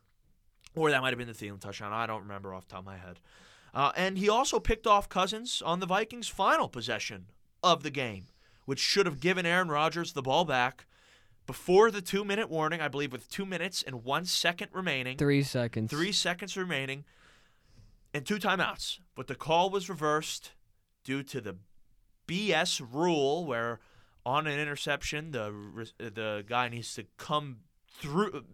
or 0.74 0.90
that 0.90 1.00
might 1.00 1.10
have 1.10 1.18
been 1.18 1.28
the 1.28 1.32
Thielen 1.32 1.60
touchdown. 1.60 1.92
I 1.92 2.06
don't 2.06 2.22
remember 2.22 2.52
off 2.54 2.66
the 2.66 2.72
top 2.72 2.80
of 2.80 2.86
my 2.86 2.98
head. 2.98 3.20
Uh, 3.72 3.92
and 3.96 4.18
he 4.18 4.28
also 4.28 4.58
picked 4.58 4.86
off 4.86 5.08
Cousins 5.08 5.62
on 5.64 5.80
the 5.80 5.86
Vikings' 5.86 6.28
final 6.28 6.68
possession 6.68 7.26
of 7.62 7.82
the 7.82 7.90
game, 7.90 8.26
which 8.64 8.78
should 8.78 9.06
have 9.06 9.20
given 9.20 9.46
Aaron 9.46 9.68
Rodgers 9.68 10.12
the 10.12 10.22
ball 10.22 10.44
back 10.44 10.86
before 11.46 11.90
the 11.90 12.02
two 12.02 12.24
minute 12.24 12.50
warning, 12.50 12.80
I 12.80 12.88
believe, 12.88 13.12
with 13.12 13.30
two 13.30 13.46
minutes 13.46 13.82
and 13.82 14.04
one 14.04 14.24
second 14.24 14.68
remaining. 14.72 15.16
Three 15.16 15.42
seconds. 15.42 15.90
Three 15.90 16.12
seconds 16.12 16.56
remaining 16.56 17.04
and 18.12 18.26
two 18.26 18.36
timeouts. 18.36 18.98
But 19.14 19.26
the 19.26 19.34
call 19.34 19.70
was 19.70 19.88
reversed 19.88 20.52
due 21.04 21.22
to 21.24 21.40
the 21.40 21.56
BS 22.26 22.82
rule 22.92 23.44
where 23.44 23.80
on 24.24 24.46
an 24.46 24.58
interception, 24.58 25.30
the 25.30 25.52
the 25.98 26.44
guy 26.48 26.68
needs 26.68 26.94
to 26.94 27.04
come 27.16 27.58
through, 27.92 28.44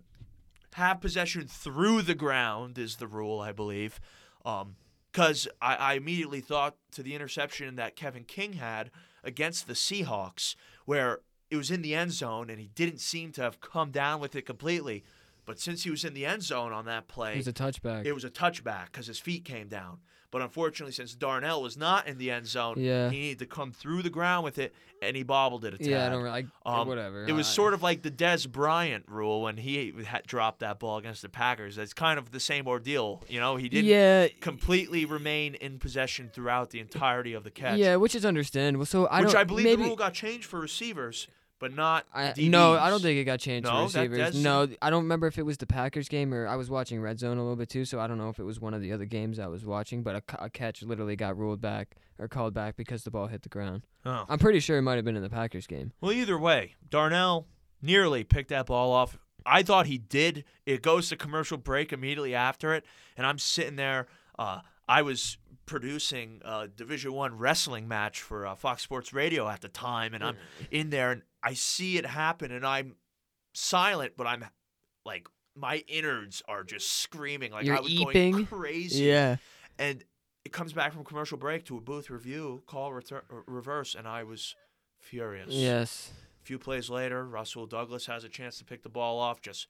have 0.75 1.01
possession 1.01 1.47
through 1.49 2.03
the 2.03 2.15
ground 2.15 2.79
is 2.79 2.97
the 2.97 3.07
rule, 3.07 3.41
I 3.41 3.53
believe. 3.53 3.99
Um, 4.45 4.77
because 5.11 5.47
I, 5.61 5.75
I 5.77 5.95
immediately 5.95 6.41
thought 6.41 6.77
to 6.93 7.03
the 7.03 7.15
interception 7.15 7.77
that 7.77 7.97
Kevin 7.97 8.25
King 8.25 8.55
had 8.55 8.91
against 9.23 9.67
the 9.67 9.75
Seahawks, 9.75 10.57
where 10.87 11.21
it 11.53 11.57
was 11.57 11.71
in 11.71 11.83
the 11.83 11.95
end 11.95 12.13
zone 12.13 12.49
and 12.51 12.59
he 12.59 12.71
didn't 12.75 12.99
seem 13.01 13.31
to 13.33 13.43
have 13.43 13.61
come 13.61 13.91
down 13.91 14.21
with 14.21 14.35
it 14.35 14.43
completely. 14.47 15.05
But 15.45 15.59
since 15.61 15.83
he 15.83 15.91
was 15.91 16.05
in 16.05 16.15
the 16.15 16.25
end 16.25 16.43
zone 16.43 16.73
on 16.73 16.85
that 16.87 17.09
play, 17.09 17.35
It 17.35 17.39
was 17.39 17.49
a 17.49 17.53
touchback. 17.53 18.07
it 18.07 18.13
was 18.13 18.25
a 18.25 18.31
touchback 18.31 18.87
because 18.87 19.07
his 19.09 19.19
feet 19.19 19.45
came 19.45 19.69
down. 19.69 19.99
But 20.31 20.41
unfortunately, 20.41 20.93
since 20.95 21.15
Darnell 21.15 21.61
was 21.61 21.77
not 21.77 22.07
in 22.07 22.17
the 22.17 22.31
end 22.31 22.47
zone, 22.47 22.77
Yeah. 22.79 23.11
he 23.11 23.19
needed 23.19 23.41
to 23.41 23.47
come 23.47 23.71
through 23.71 24.01
the 24.01 24.09
ground 24.09 24.45
with 24.45 24.57
it, 24.59 24.73
and 25.03 25.15
he 25.15 25.23
bobbled 25.25 25.67
it 25.67 25.75
a 25.75 25.77
tad. 25.79 25.87
yeah, 25.87 26.07
I 26.07 26.09
don't 26.09 26.23
really. 26.23 26.47
I, 26.65 26.81
Um, 26.81 26.89
whatever. 26.89 27.27
It 27.27 27.33
was 27.33 27.47
I- 27.49 27.53
sort 27.53 27.75
of 27.75 27.83
like 27.83 28.01
the 28.01 28.11
Dez 28.11 28.49
Bryant 28.51 29.05
rule 29.09 29.43
when 29.43 29.59
he 29.59 29.93
had 30.07 30.23
dropped 30.27 30.61
that 30.61 30.79
ball 30.79 30.97
against 30.97 31.21
the 31.21 31.29
Packers. 31.29 31.77
It's 31.77 31.93
kind 31.93 32.19
of 32.19 32.31
the 32.31 32.41
same 32.41 32.67
ordeal. 32.67 33.23
You 33.29 33.41
know, 33.41 33.57
he 33.57 33.69
didn't 33.69 33.91
Yeah. 33.91 34.29
completely 34.41 35.05
remain 35.05 35.55
in 35.57 35.79
possession 35.79 36.31
throughout 36.33 36.71
the 36.71 36.79
entirety 36.81 37.35
of 37.35 37.45
the 37.45 37.51
catch. 37.51 37.79
Yeah, 37.79 37.97
which 37.97 38.15
is 38.15 38.25
understandable. 38.25 38.87
So 38.87 39.07
I 39.09 39.21
which. 39.23 39.35
I 39.35 39.45
believe 39.45 39.65
maybe, 39.65 39.83
the 39.83 39.89
rule 39.89 39.97
got 39.97 40.15
changed 40.15 40.47
for 40.47 40.61
receivers, 40.61 41.29
but 41.63 41.75
not 41.75 42.05
I, 42.13 42.25
DBs. 42.33 42.51
no, 42.51 42.75
I 42.75 42.91
don't 42.91 43.01
think 43.01 43.19
it 43.19 43.25
got 43.25 43.39
changed 43.41 43.69
No, 43.69 43.87
that- 43.89 44.01
receivers. 44.01 44.19
that's- 44.19 44.35
no, 44.35 44.69
I 44.83 44.91
don't 44.91 45.05
remember 45.05 45.29
if 45.29 45.39
it 45.39 45.47
was 45.47 45.57
the 45.59 45.67
Packers 45.67 46.09
game 46.09 46.35
or 46.35 46.47
I 46.49 46.57
was 46.57 46.69
watching 46.69 47.01
Red 47.01 47.19
Zone 47.21 47.39
a 47.39 47.41
little 47.41 47.57
bit 47.57 47.69
too, 47.71 47.85
so 47.85 48.01
I 48.01 48.07
don't 48.09 48.19
know 48.19 48.29
if 48.29 48.39
it 48.41 48.43
was 48.43 48.61
one 48.61 48.75
of 48.75 48.81
the 48.83 48.93
other 48.93 49.05
games 49.07 49.39
I 49.39 49.47
was 49.47 49.65
watching. 49.65 50.03
But 50.03 50.17
a, 50.17 50.45
a 50.47 50.51
catch 50.51 50.83
literally 50.83 51.15
got 51.17 51.39
ruled 51.39 51.61
back 51.61 51.95
or 52.19 52.27
called 52.27 52.53
back 52.53 52.77
because 52.77 53.05
the 53.05 53.11
ball 53.13 53.29
hit 53.29 53.43
the 53.43 53.49
ground. 53.49 53.83
Oh. 54.05 54.27
I'm 54.29 54.39
pretty 54.41 54.59
sure 54.61 54.77
it 54.77 54.83
might 54.83 54.97
have 54.97 55.05
been 55.05 55.17
in 55.17 55.23
the 55.23 55.31
Packers 55.31 55.67
game. 55.69 55.93
Well, 56.01 56.11
either 56.13 56.37
way, 56.37 56.75
Darnell 56.91 57.47
nearly 57.81 58.25
picked 58.25 58.49
that 58.51 58.67
ball 58.67 58.93
off. 58.93 59.17
I 59.47 59.63
thought 59.63 59.87
he 59.87 59.99
did. 59.99 60.45
It 60.67 60.83
goes 60.83 61.09
to 61.11 61.17
commercial 61.17 61.59
break 61.59 61.93
immediately 61.93 62.35
after 62.35 62.75
it, 62.75 62.85
and 63.17 63.27
I'm 63.27 63.39
sitting 63.39 63.77
there. 63.77 64.07
Uh, 64.39 64.61
I 64.89 65.03
was 65.03 65.39
producing 65.73 66.39
a 66.45 66.69
Division 66.69 67.15
One 67.15 67.39
wrestling 67.39 67.89
match 67.89 68.21
for 68.21 68.47
uh, 68.47 68.55
Fox 68.55 68.83
Sports 68.83 69.15
Radio 69.15 69.49
at 69.49 69.63
the 69.63 69.71
time, 69.71 70.13
and 70.13 70.23
I'm 70.23 70.37
in 70.71 70.91
there, 70.91 71.13
and 71.13 71.23
I 71.43 71.55
see 71.55 71.97
it 71.97 72.05
happen, 72.05 72.53
and 72.53 72.67
I'm 72.67 72.97
silent, 73.55 74.13
but 74.19 74.27
I'm 74.27 74.45
like 75.07 75.27
my 75.57 75.83
innards 75.89 76.43
are 76.47 76.63
just 76.63 76.93
screaming, 76.93 77.53
like 77.53 77.65
You're 77.65 77.79
I 77.79 77.81
was 77.81 77.91
eeping? 77.91 78.33
going 78.33 78.47
crazy. 78.47 79.05
Yeah. 79.05 79.37
And 79.79 80.05
it 80.45 80.53
comes 80.53 80.75
back 80.75 80.93
from 80.93 81.05
commercial 81.05 81.39
break 81.39 81.65
to 81.65 81.79
a 81.79 81.81
booth 81.81 82.11
review, 82.11 82.63
call 82.67 82.95
uh, 82.95 83.21
reverse, 83.47 83.95
and 83.95 84.07
I 84.07 84.25
was 84.25 84.55
furious. 85.01 85.49
Yes. 85.49 86.13
A 86.43 86.45
few 86.45 86.59
plays 86.59 86.91
later, 86.91 87.25
Rasul 87.25 87.65
Douglas 87.65 88.05
has 88.07 88.25
a 88.25 88.29
chance 88.29 88.59
to 88.59 88.65
pick 88.67 88.83
the 88.83 88.91
ball 88.91 89.19
off. 89.19 89.41
Just 89.41 89.69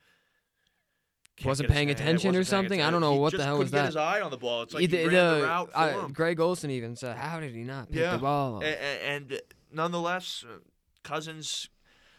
Wasn't 1.45 1.68
paying 1.70 1.91
attention 1.91 2.35
or 2.37 2.41
wasn't 2.41 2.51
paying 2.51 2.62
something? 2.68 2.83
I 2.83 2.91
don't 2.91 3.01
know 3.01 3.14
he 3.14 3.18
what 3.18 3.33
the 3.37 3.43
hell 3.45 3.59
was 3.59 3.70
get 3.70 3.78
that. 3.78 3.87
his 3.87 3.97
eye 3.97 4.20
on 4.20 4.30
the 4.30 4.37
ball. 4.37 4.62
It's 4.62 4.74
like 4.74 4.89
he 4.91 4.97
ran 4.97 5.12
the 5.12 5.41
the- 5.41 5.43
route 5.47 5.72
for 5.72 5.78
I- 5.78 5.93
him. 5.93 6.12
Greg 6.12 6.39
Olsen 6.41 6.70
even 6.70 6.95
said, 6.95 7.16
"How 7.16 7.41
did 7.41 7.55
he 7.55 7.64
not 7.64 7.89
pick 7.91 8.01
Yeah. 8.01 8.12
the 8.12 8.18
ball?" 8.18 8.57
off?" 8.57 8.62
A- 8.62 8.66
a- 8.66 9.03
And, 9.09 9.41
nonetheless, 9.70 10.45
uh, 10.49 10.59
Cousins 11.03 11.68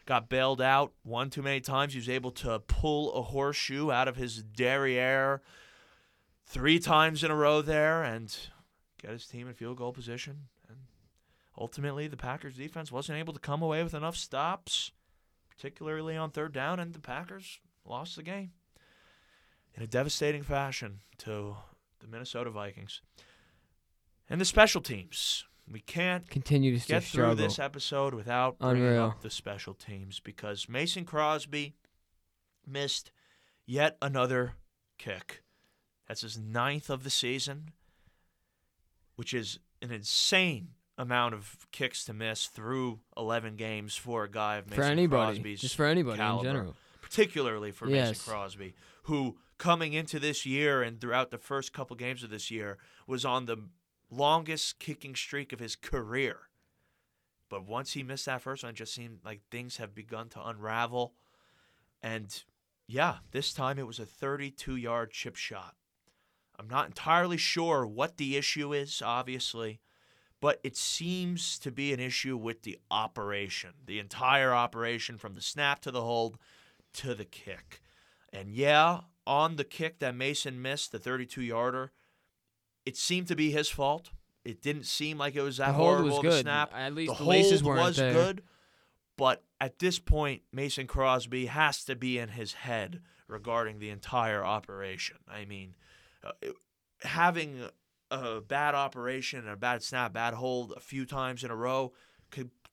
got 0.06 0.28
bailed 0.30 0.60
out 0.62 0.94
one 1.04 1.30
too 1.30 1.42
many 1.42 1.62
times. 1.62 1.94
He 1.94 2.00
was 2.00 2.10
able 2.10 2.32
to 2.32 2.60
pull 2.60 3.14
a 3.14 3.22
horseshoe 3.22 3.92
out 3.92 4.08
of 4.10 4.16
his 4.18 4.44
derriere 4.44 5.42
three 6.46 6.80
times 6.80 7.24
in 7.24 7.32
a 7.32 7.36
row 7.36 7.62
there 7.62 8.04
and 8.04 8.36
get 9.02 9.12
his 9.12 9.26
team 9.28 9.48
in 9.48 9.54
field 9.54 9.78
goal 9.78 9.94
position. 9.94 10.50
And 10.68 10.80
ultimately, 11.58 12.08
the 12.08 12.18
Packers 12.18 12.58
defense 12.58 12.92
wasn't 12.92 13.20
able 13.20 13.34
to 13.34 13.40
come 13.40 13.62
away 13.62 13.82
with 13.84 13.94
enough 13.94 14.18
stops, 14.18 14.92
particularly 15.50 16.18
on 16.18 16.32
third 16.32 16.52
down, 16.52 16.80
and 16.80 16.94
the 16.94 17.00
Packers 17.00 17.60
lost 17.86 18.16
the 18.18 18.24
game 18.24 18.52
in 19.76 19.84
a 19.84 19.88
devastating 19.88 20.44
fashion 20.44 21.00
to 21.20 21.56
the 22.00 22.08
Minnesota 22.08 22.50
Vikings. 22.50 23.02
And 24.30 24.40
the 24.40 24.46
special 24.46 24.82
teams. 24.82 25.46
We 25.72 25.80
can't 25.80 26.30
Continue 26.30 26.78
to 26.78 26.86
get 26.88 27.04
struggle. 27.04 27.36
through 27.36 27.46
this 27.48 27.58
episode 27.58 28.14
without 28.14 28.60
bringing 28.60 28.84
Unreal. 28.84 29.04
up 29.06 29.22
the 29.22 29.30
special 29.30 29.74
teams 29.74 30.20
because 30.20 30.68
Mason 30.68 31.06
Crosby 31.06 31.76
missed 32.68 33.12
yet 33.66 33.98
another 34.02 34.56
kick. 34.98 35.42
That's 36.08 36.20
his 36.22 36.38
ninth 36.38 36.90
of 36.90 37.04
the 37.06 37.10
season, 37.10 37.70
which 39.16 39.34
is 39.34 39.60
an 39.82 39.92
insane 39.92 40.70
amount 40.98 41.34
of 41.34 41.66
kicks 41.72 42.04
to 42.06 42.14
miss 42.14 42.46
through 42.48 43.00
11 43.18 43.56
games 43.56 43.96
for 43.96 44.26
a 44.26 44.30
guy 44.30 44.58
of 44.58 44.66
Mason 44.70 44.84
for 44.84 44.90
anybody, 44.90 45.34
Crosby's 45.38 45.62
just 45.62 45.76
for 45.76 45.86
anybody 45.86 46.18
caliber, 46.18 46.48
in 46.50 46.54
general. 46.56 46.76
particularly 47.02 47.72
for 47.72 47.90
Yes. 47.90 48.10
Mason 48.10 48.32
Crosby, 48.34 48.74
who 49.04 49.38
coming 49.58 49.94
into 49.94 50.20
this 50.20 50.46
year 50.46 50.82
and 50.82 51.00
throughout 51.00 51.32
the 51.32 51.38
first 51.38 51.74
couple 51.74 51.96
games 51.96 52.24
of 52.24 52.30
this 52.30 52.52
year 52.52 52.78
was 53.08 53.26
on 53.26 53.46
the 53.46 53.58
longest 54.10 54.80
kicking 54.80 55.16
streak 55.16 55.54
of 55.54 55.60
his 55.60 55.76
career. 55.76 56.50
But 57.50 57.68
once 57.68 57.94
he 57.94 58.04
missed 58.04 58.26
that 58.26 58.42
first 58.42 58.64
one, 58.64 58.72
it 58.72 58.78
just 58.78 58.94
seemed 58.94 59.20
like 59.24 59.42
things 59.50 59.78
have 59.78 59.94
begun 59.94 60.30
to 60.30 60.46
unravel. 60.46 61.14
And 62.02 62.44
yeah, 62.88 63.18
this 63.32 63.54
time 63.54 63.78
it 63.78 63.88
was 63.88 64.00
a 64.00 64.06
32 64.06 64.76
yard 64.76 65.12
chip 65.12 65.36
shot. 65.36 65.76
I'm 66.60 66.68
not 66.68 66.88
entirely 66.88 67.38
sure 67.38 67.86
what 67.86 68.18
the 68.18 68.38
issue 68.38 68.74
is, 68.74 69.02
obviously, 69.04 69.82
but 70.40 70.60
it 70.64 70.78
seems 70.78 71.58
to 71.60 71.72
be 71.72 71.94
an 71.94 72.00
issue 72.00 72.38
with 72.38 72.64
the 72.64 72.78
operation, 72.92 73.72
the 73.86 74.00
entire 74.00 74.54
operation 74.54 75.18
from 75.18 75.34
the 75.34 75.42
snap 75.42 75.82
to 75.82 75.92
the 75.92 76.02
hold 76.02 76.38
to 76.94 77.16
the 77.16 77.26
kick. 77.26 77.82
And 78.32 78.50
yeah, 78.50 79.02
on 79.26 79.56
the 79.56 79.64
kick 79.64 80.00
that 80.00 80.16
Mason 80.16 80.62
missed, 80.62 80.92
the 80.92 81.00
32 81.00 81.42
yarder, 81.42 81.92
it 82.86 82.98
seemed 82.98 83.28
to 83.28 83.36
be 83.36 83.52
his 83.52 83.70
fault. 83.70 84.10
It 84.44 84.62
didn't 84.62 84.86
seem 84.86 85.18
like 85.18 85.36
it 85.36 85.42
was 85.42 85.58
that 85.58 85.68
The 85.68 85.74
hold 85.74 85.88
horrible 85.90 86.10
was 86.10 86.18
of 86.20 86.26
a 86.26 86.28
good. 86.30 86.42
snap. 86.42 86.72
At 86.76 86.94
least 86.94 87.18
the, 87.18 87.24
the 87.24 87.30
laces 87.30 87.62
hold 87.62 87.78
was 87.78 87.96
there. 87.96 88.12
good, 88.14 88.44
but 89.18 89.44
at 89.62 89.80
this 89.80 90.00
point, 90.00 90.42
Mason 90.52 90.86
Crosby 90.88 91.46
has 91.46 91.86
to 91.86 91.96
be 91.96 92.18
in 92.20 92.30
his 92.30 92.54
head 92.54 93.02
regarding 93.28 93.80
the 93.80 93.90
entire 93.90 94.44
operation. 94.44 95.18
I 95.28 95.46
mean, 95.46 95.76
uh, 96.24 96.32
it- 96.42 96.56
having 97.04 97.70
a 98.12 98.42
bad 98.42 98.76
operation, 98.76 99.48
a 99.48 99.56
bad 99.56 99.82
snap, 99.84 100.14
bad 100.14 100.34
hold 100.34 100.74
a 100.76 100.80
few 100.80 101.06
times 101.06 101.44
in 101.44 101.50
a 101.52 101.56
row 101.56 101.94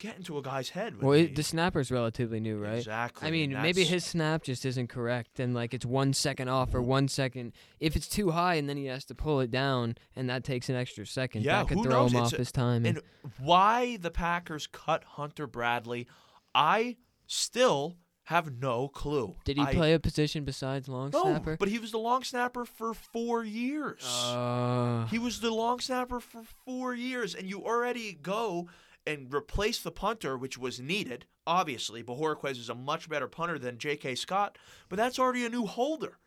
get 0.00 0.16
into 0.16 0.36
a 0.36 0.42
guy's 0.42 0.70
head. 0.70 1.00
Well, 1.00 1.12
the- 1.12 1.26
it, 1.26 1.36
the 1.36 1.44
snapper's 1.44 1.92
relatively 1.92 2.40
new, 2.40 2.58
right? 2.58 2.78
Exactly. 2.78 3.28
I 3.28 3.30
mean, 3.30 3.52
maybe 3.52 3.84
his 3.84 4.04
snap 4.04 4.42
just 4.42 4.64
isn't 4.66 4.88
correct, 4.88 5.38
and 5.38 5.54
like 5.54 5.72
it's 5.72 5.86
one 5.86 6.12
second 6.12 6.48
off 6.48 6.74
or 6.74 6.82
one 6.82 7.06
second. 7.06 7.52
If 7.78 7.94
it's 7.94 8.08
too 8.08 8.32
high, 8.32 8.54
and 8.56 8.68
then 8.68 8.76
he 8.76 8.86
has 8.86 9.04
to 9.04 9.14
pull 9.14 9.38
it 9.38 9.52
down, 9.52 9.94
and 10.16 10.28
that 10.28 10.42
takes 10.42 10.68
an 10.68 10.74
extra 10.74 11.06
second, 11.06 11.44
Yeah, 11.44 11.58
that 11.60 11.68
could 11.68 11.78
who 11.78 11.84
throw 11.84 11.92
knows? 12.02 12.12
him 12.12 12.18
It's 12.24 12.32
off 12.32 12.32
a- 12.32 12.38
his 12.38 12.50
time. 12.52 12.84
And 12.84 13.00
why 13.38 13.96
the 13.98 14.10
Packers 14.10 14.66
cut 14.66 15.04
Hunter 15.04 15.46
Bradley, 15.46 16.08
I 16.54 16.96
still 17.26 17.96
have 18.24 18.52
no 18.60 18.86
clue. 18.86 19.34
did 19.44 19.56
he 19.56 19.62
I- 19.64 19.74
play 19.74 19.92
a 19.92 19.98
position 19.98 20.44
besides 20.44 20.88
long 20.88 21.10
No, 21.12 21.22
snapper? 21.22 21.56
but 21.58 21.68
he 21.68 21.78
was 21.80 21.90
the 21.90 21.98
long 21.98 22.22
snapper 22.22 22.64
for 22.64 22.94
four 22.94 23.44
years. 23.44 24.04
Uh, 24.04 25.06
He 25.10 25.18
was 25.18 25.40
the 25.40 25.50
long 25.50 25.80
snapper 25.80 26.20
for 26.20 26.42
four 26.64 26.94
years, 26.94 27.34
and 27.34 27.48
you 27.50 27.64
already 27.64 28.12
go 28.12 28.68
and 29.10 29.32
replace 29.34 29.80
the 29.80 29.90
punter, 29.90 30.36
which 30.38 30.56
was 30.56 30.80
needed. 30.80 31.26
Obviously, 31.46 32.02
Bojorquez 32.02 32.58
is 32.58 32.68
a 32.68 32.74
much 32.74 33.08
better 33.08 33.28
punter 33.28 33.58
than 33.58 33.78
J.K. 33.78 34.14
Scott, 34.14 34.56
but 34.88 34.96
that's 34.96 35.18
already 35.18 35.44
a 35.44 35.50
new 35.50 35.66
holder. 35.66 36.18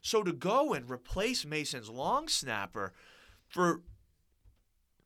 So 0.00 0.22
to 0.22 0.32
go 0.32 0.74
and 0.74 0.90
replace 0.90 1.46
Mason's 1.46 1.88
long 1.88 2.26
snapper 2.28 2.92
for 3.48 3.82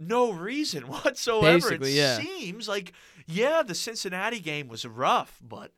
no 0.00 0.32
reason 0.32 0.82
whatsoever, 0.88 1.58
Basically, 1.58 1.92
it 1.92 1.96
yeah. 1.96 2.18
seems 2.18 2.68
like 2.68 2.92
yeah, 3.26 3.62
the 3.62 3.74
Cincinnati 3.74 4.40
game 4.40 4.68
was 4.68 4.86
rough, 4.86 5.38
but 5.42 5.72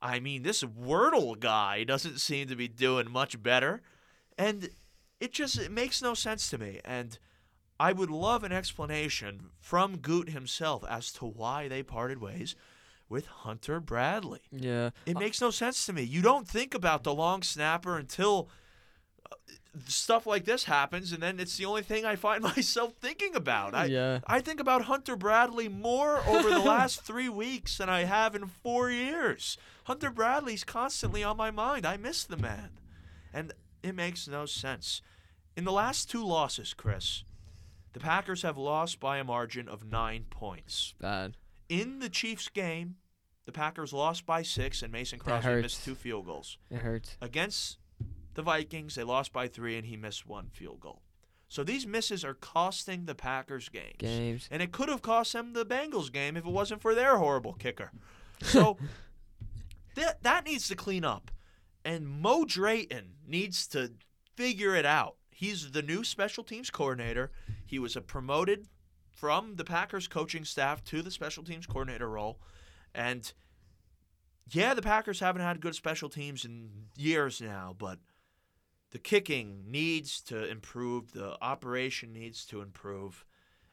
I 0.00 0.18
mean, 0.18 0.42
this 0.42 0.62
Wirtel 0.62 1.38
guy 1.38 1.84
doesn't 1.84 2.18
seem 2.18 2.48
to 2.48 2.56
be 2.56 2.68
doing 2.68 3.10
much 3.10 3.42
better, 3.42 3.82
and 4.38 4.70
it 5.20 5.32
just 5.32 5.58
it 5.58 5.70
makes 5.70 6.00
no 6.00 6.14
sense 6.14 6.48
to 6.50 6.58
me. 6.58 6.80
And 6.84 7.18
I 7.80 7.92
would 7.92 8.10
love 8.10 8.44
an 8.44 8.52
explanation 8.52 9.50
from 9.58 9.98
Gute 9.98 10.30
himself 10.30 10.84
as 10.88 11.12
to 11.14 11.24
why 11.26 11.68
they 11.68 11.82
parted 11.82 12.20
ways 12.20 12.54
with 13.08 13.26
Hunter 13.26 13.78
Bradley. 13.78 14.40
yeah. 14.50 14.90
It 15.04 15.16
uh, 15.16 15.20
makes 15.20 15.40
no 15.40 15.50
sense 15.50 15.84
to 15.86 15.92
me. 15.92 16.02
You 16.02 16.22
don't 16.22 16.48
think 16.48 16.74
about 16.74 17.04
the 17.04 17.12
long 17.12 17.42
snapper 17.42 17.98
until 17.98 18.48
uh, 19.30 19.34
stuff 19.86 20.26
like 20.26 20.44
this 20.46 20.64
happens, 20.64 21.12
and 21.12 21.22
then 21.22 21.38
it's 21.38 21.56
the 21.58 21.66
only 21.66 21.82
thing 21.82 22.06
I 22.06 22.16
find 22.16 22.42
myself 22.56 22.94
thinking 23.00 23.34
about. 23.34 23.74
I, 23.74 23.84
Yeah. 23.86 24.20
I 24.26 24.40
think 24.40 24.60
about 24.60 24.82
Hunter 24.82 25.14
Bradley 25.16 25.68
more 25.68 26.18
over 26.26 26.48
the 26.48 26.58
last 26.60 27.02
three 27.04 27.28
weeks 27.28 27.78
than 27.78 27.90
I 27.90 28.04
have 28.04 28.34
in 28.34 28.46
four 28.46 28.90
years. 28.90 29.58
Hunter 29.84 30.10
Bradley's 30.10 30.64
constantly 30.64 31.22
on 31.22 31.36
my 31.36 31.50
mind. 31.50 31.84
I 31.84 31.96
miss 31.96 32.24
the 32.24 32.36
man. 32.36 32.70
And 33.34 33.52
it 33.82 33.94
makes 33.94 34.26
no 34.28 34.46
sense. 34.46 35.02
In 35.56 35.64
the 35.64 35.72
last 35.72 36.08
two 36.10 36.24
losses, 36.24 36.72
Chris, 36.72 37.24
the 37.92 38.00
Packers 38.00 38.42
have 38.42 38.56
lost 38.56 39.00
by 39.00 39.18
a 39.18 39.24
margin 39.24 39.68
of 39.68 39.84
nine 39.84 40.26
points. 40.30 40.94
Bad. 41.00 41.36
In 41.68 41.98
the 41.98 42.08
Chiefs 42.08 42.48
game, 42.48 42.96
the 43.44 43.52
Packers 43.52 43.92
lost 43.92 44.26
by 44.26 44.42
six, 44.42 44.82
and 44.82 44.92
Mason 44.92 45.18
Crosby 45.18 45.62
missed 45.62 45.84
two 45.84 45.94
field 45.94 46.26
goals. 46.26 46.58
It 46.70 46.78
hurts. 46.78 47.16
Against 47.20 47.78
the 48.34 48.42
Vikings, 48.42 48.94
they 48.94 49.04
lost 49.04 49.32
by 49.32 49.48
three, 49.48 49.76
and 49.76 49.86
he 49.86 49.96
missed 49.96 50.26
one 50.26 50.48
field 50.50 50.80
goal. 50.80 51.02
So 51.48 51.62
these 51.62 51.86
misses 51.86 52.24
are 52.24 52.32
costing 52.32 53.04
the 53.04 53.14
Packers 53.14 53.68
games. 53.68 53.96
Games. 53.98 54.48
And 54.50 54.62
it 54.62 54.72
could 54.72 54.88
have 54.88 55.02
cost 55.02 55.34
them 55.34 55.52
the 55.52 55.66
Bengals 55.66 56.10
game 56.10 56.36
if 56.36 56.46
it 56.46 56.50
wasn't 56.50 56.80
for 56.80 56.94
their 56.94 57.18
horrible 57.18 57.52
kicker. 57.52 57.90
So 58.40 58.78
that 59.96 60.22
that 60.22 60.46
needs 60.46 60.66
to 60.68 60.74
clean 60.74 61.04
up. 61.04 61.30
And 61.84 62.08
Mo 62.08 62.46
Drayton 62.46 63.16
needs 63.26 63.66
to 63.68 63.92
figure 64.34 64.74
it 64.74 64.86
out. 64.86 65.16
He's 65.32 65.72
the 65.72 65.82
new 65.82 66.04
special 66.04 66.44
teams 66.44 66.70
coordinator. 66.70 67.30
He 67.66 67.78
was 67.78 67.96
a 67.96 68.00
promoted 68.00 68.68
from 69.10 69.56
the 69.56 69.64
Packers 69.64 70.08
coaching 70.08 70.44
staff 70.44 70.84
to 70.84 71.02
the 71.02 71.10
special 71.10 71.42
teams 71.42 71.66
coordinator 71.66 72.08
role. 72.08 72.38
And 72.94 73.32
yeah, 74.50 74.74
the 74.74 74.82
Packers 74.82 75.20
haven't 75.20 75.42
had 75.42 75.60
good 75.60 75.74
special 75.74 76.08
teams 76.08 76.44
in 76.44 76.70
years 76.96 77.40
now, 77.40 77.74
but 77.78 77.98
the 78.90 78.98
kicking 78.98 79.64
needs 79.66 80.20
to 80.22 80.48
improve, 80.50 81.12
the 81.12 81.36
operation 81.42 82.12
needs 82.12 82.44
to 82.46 82.60
improve. 82.60 83.24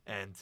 And 0.08 0.34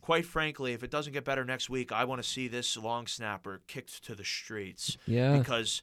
quite 0.00 0.24
frankly, 0.26 0.72
if 0.72 0.82
it 0.84 0.90
doesn't 0.90 1.12
get 1.12 1.24
better 1.24 1.44
next 1.44 1.68
week, 1.68 1.90
I 1.90 2.04
want 2.04 2.22
to 2.22 2.28
see 2.28 2.46
this 2.46 2.76
long 2.76 3.06
snapper 3.06 3.62
kicked 3.66 4.04
to 4.04 4.14
the 4.14 4.24
streets 4.24 4.96
Yeah. 5.06 5.36
because 5.38 5.82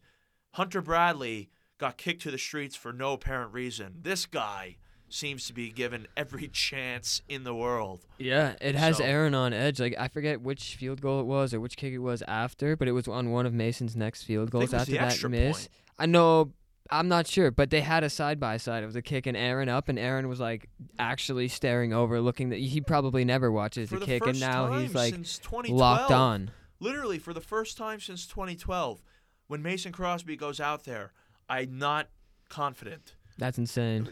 Hunter 0.53 0.81
Bradley 0.81 1.49
got 1.77 1.97
kicked 1.97 2.21
to 2.23 2.31
the 2.31 2.37
streets 2.37 2.75
for 2.75 2.91
no 2.93 3.13
apparent 3.13 3.53
reason. 3.53 3.95
This 4.01 4.25
guy 4.25 4.77
seems 5.09 5.47
to 5.47 5.53
be 5.53 5.69
given 5.69 6.07
every 6.17 6.47
chance 6.51 7.21
in 7.29 7.43
the 7.43 7.55
world. 7.55 8.05
Yeah, 8.17 8.55
it 8.59 8.75
has 8.75 8.97
So- 8.97 9.03
Aaron 9.05 9.33
on 9.35 9.53
edge. 9.53 9.79
Like 9.79 9.95
I 9.97 10.07
forget 10.07 10.41
which 10.41 10.75
field 10.75 11.01
goal 11.01 11.19
it 11.21 11.25
was 11.25 11.53
or 11.53 11.59
which 11.59 11.77
kick 11.77 11.93
it 11.93 11.99
was 11.99 12.21
after, 12.27 12.75
but 12.75 12.87
it 12.87 12.91
was 12.93 13.07
on 13.07 13.31
one 13.31 13.45
of 13.45 13.53
Mason's 13.53 13.95
next 13.95 14.23
field 14.23 14.51
goals 14.51 14.73
after 14.73 14.91
that 14.93 15.23
miss. 15.29 15.57
point. 15.57 15.69
I 15.99 16.05
know. 16.05 16.51
I'm 16.89 17.09
not 17.09 17.27
sure, 17.27 17.51
but 17.51 17.69
they 17.69 17.81
had 17.81 18.05
a 18.05 18.09
side 18.09 18.39
by 18.39 18.55
side. 18.55 18.81
It 18.81 18.85
was 18.85 18.95
a 18.95 19.01
kick 19.01 19.27
and 19.27 19.35
Aaron 19.35 19.67
up, 19.67 19.89
and 19.89 19.99
Aaron 19.99 20.29
was 20.29 20.39
like 20.39 20.69
actually 20.97 21.49
staring 21.49 21.91
over, 21.91 22.21
looking. 22.21 22.49
That 22.49 22.59
he 22.59 22.79
probably 22.79 23.25
never 23.25 23.51
watches 23.51 23.89
For 23.89 23.99
the 23.99 24.05
kick, 24.05 24.25
and 24.25 24.39
now 24.39 24.71
he's 24.79 24.95
like 24.95 25.13
since 25.13 25.37
2012, 25.39 25.77
locked 25.79 26.11
on. 26.11 26.51
Literally, 26.79 27.19
for 27.19 27.33
the 27.33 27.41
first 27.41 27.75
time 27.77 27.99
since 27.99 28.25
2012, 28.25 29.01
when 29.47 29.61
Mason 29.61 29.91
Crosby 29.91 30.37
goes 30.37 30.61
out 30.61 30.85
there, 30.85 31.11
I'm 31.49 31.77
not 31.77 32.09
confident. 32.49 33.15
That's 33.37 33.57
insane. 33.57 34.09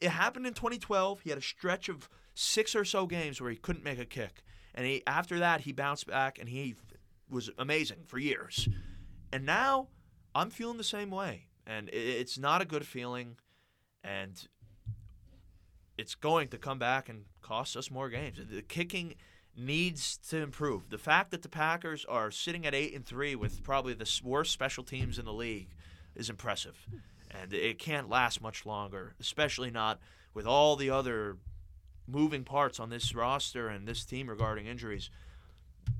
It 0.00 0.10
happened 0.10 0.46
in 0.46 0.54
2012. 0.54 1.20
He 1.22 1.30
had 1.30 1.38
a 1.38 1.42
stretch 1.42 1.88
of 1.88 2.08
six 2.34 2.74
or 2.74 2.84
so 2.84 3.06
games 3.06 3.40
where 3.40 3.50
he 3.50 3.56
couldn't 3.56 3.84
make 3.84 3.98
a 3.98 4.04
kick, 4.04 4.42
and 4.74 4.86
he 4.86 5.02
after 5.06 5.38
that 5.38 5.62
he 5.62 5.72
bounced 5.72 6.06
back 6.06 6.38
and 6.38 6.48
he 6.48 6.74
was 7.28 7.50
amazing 7.58 7.98
for 8.06 8.18
years. 8.18 8.68
And 9.32 9.44
now 9.44 9.88
I'm 10.34 10.50
feeling 10.50 10.78
the 10.78 10.84
same 10.84 11.10
way, 11.10 11.46
and 11.66 11.90
it's 11.92 12.38
not 12.38 12.62
a 12.62 12.64
good 12.64 12.86
feeling, 12.86 13.36
and 14.02 14.48
it's 15.98 16.14
going 16.14 16.48
to 16.48 16.58
come 16.58 16.78
back 16.78 17.08
and 17.08 17.24
cost 17.42 17.76
us 17.76 17.90
more 17.90 18.08
games. 18.08 18.38
The 18.50 18.62
kicking 18.62 19.14
needs 19.56 20.16
to 20.28 20.38
improve. 20.38 20.88
The 20.88 20.98
fact 20.98 21.30
that 21.32 21.42
the 21.42 21.48
Packers 21.48 22.04
are 22.06 22.30
sitting 22.30 22.64
at 22.64 22.74
eight 22.74 22.94
and 22.94 23.04
three 23.04 23.34
with 23.34 23.62
probably 23.62 23.94
the 23.94 24.10
worst 24.24 24.52
special 24.52 24.82
teams 24.82 25.18
in 25.18 25.24
the 25.24 25.32
league 25.32 25.68
is 26.14 26.30
impressive, 26.30 26.86
and 27.30 27.52
it 27.52 27.78
can't 27.78 28.08
last 28.08 28.40
much 28.42 28.66
longer, 28.66 29.14
especially 29.20 29.70
not 29.70 30.00
with 30.34 30.46
all 30.46 30.76
the 30.76 30.90
other 30.90 31.36
moving 32.06 32.44
parts 32.44 32.80
on 32.80 32.90
this 32.90 33.14
roster 33.14 33.68
and 33.68 33.86
this 33.86 34.04
team 34.04 34.28
regarding 34.28 34.66
injuries. 34.66 35.10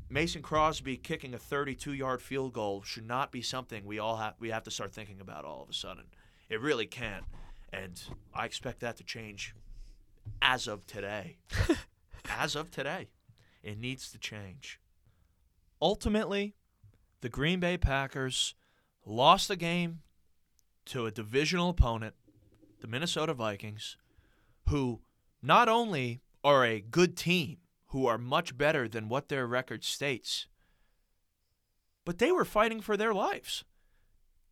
Mason 0.09 0.43
Crosby 0.43 0.97
kicking 0.97 1.35
a 1.35 1.39
32-yard 1.39 2.21
field 2.21 2.53
goal 2.53 2.83
should 2.83 3.07
not 3.07 3.31
be 3.31 3.43
something 3.43 3.85
we 3.85 3.99
all 3.99 4.17
have 4.17 4.35
we 4.41 4.51
have 4.51 4.65
to 4.65 4.71
start 4.71 4.93
thinking 4.93 5.21
about 5.21 5.45
all 5.45 5.63
of 5.63 5.69
a 5.69 5.73
sudden. 5.75 6.05
It 6.49 6.61
really 6.61 6.87
can't, 6.87 7.25
and 7.73 8.03
I 8.35 8.45
expect 8.45 8.81
that 8.81 8.97
to 8.97 9.05
change 9.05 9.55
as 10.43 10.67
of 10.67 10.87
today. 10.87 11.39
as 12.29 12.57
of 12.57 12.71
today, 12.71 13.09
it 13.63 13.79
needs 13.79 14.11
to 14.11 14.19
change. 14.19 14.81
Ultimately, 15.81 16.55
the 17.21 17.29
Green 17.29 17.61
Bay 17.61 17.79
Packers 17.79 18.55
lost 19.05 19.49
the 19.49 19.57
game 19.57 20.01
to 20.87 21.07
a 21.07 21.11
divisional 21.11 21.71
opponent, 21.71 22.15
the 22.81 22.87
Minnesota 22.87 23.35
Vikings, 23.35 23.97
who 24.69 25.01
not 25.43 25.69
only 25.69 26.21
are 26.43 26.65
a 26.65 26.81
good 26.81 27.17
team, 27.17 27.59
who 27.87 28.07
are 28.07 28.19
much 28.19 28.57
better 28.57 28.89
than 28.89 29.09
what 29.09 29.29
their 29.29 29.47
record 29.47 29.85
states, 29.85 30.47
but 32.05 32.19
they 32.19 32.33
were 32.33 32.45
fighting 32.45 32.81
for 32.81 32.97
their 32.97 33.13
lives. 33.13 33.65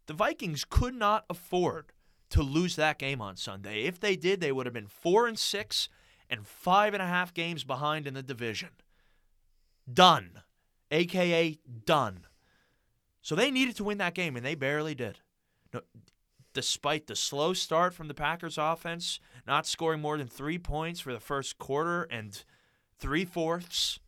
The 0.07 0.15
Vikings 0.15 0.65
could 0.69 0.95
not 0.95 1.25
afford 1.31 1.93
to 2.31 2.43
lose 2.43 2.77
that 2.77 2.99
game 2.99 3.21
on 3.21 3.37
Sunday. 3.37 3.85
If 3.85 4.01
they 4.01 4.17
did, 4.17 4.41
they 4.41 4.53
would 4.53 4.67
have 4.67 4.75
been 4.75 4.89
four 4.89 5.27
and 5.27 5.39
six 5.39 5.89
and 6.29 6.47
five 6.47 6.95
and 6.95 7.03
a 7.03 7.07
half 7.07 7.33
games 7.33 7.65
behind 7.65 8.07
in 8.07 8.15
the 8.15 8.23
division. 8.23 8.71
Done. 9.93 10.43
AKA 10.91 11.59
done. 11.85 12.27
So 13.29 13.35
they 13.35 13.51
needed 13.51 13.77
to 13.77 13.85
win 13.85 13.99
that 13.99 14.15
game, 14.15 14.37
and 14.37 14.47
they 14.47 14.55
barely 14.55 14.95
did. 14.95 15.19
No, 15.75 15.83
despite 16.55 17.09
the 17.09 17.15
slow 17.15 17.53
start 17.53 17.93
from 17.93 18.09
the 18.09 18.15
Packers 18.15 18.57
offense, 18.57 19.21
not 19.47 19.67
scoring 19.67 20.01
more 20.01 20.17
than 20.17 20.29
three 20.29 20.57
points 20.57 20.99
for 20.99 21.13
the 21.13 21.21
first 21.21 21.59
quarter 21.59 22.05
and 22.05 22.43
three 22.99 23.27
fourths, 23.27 24.01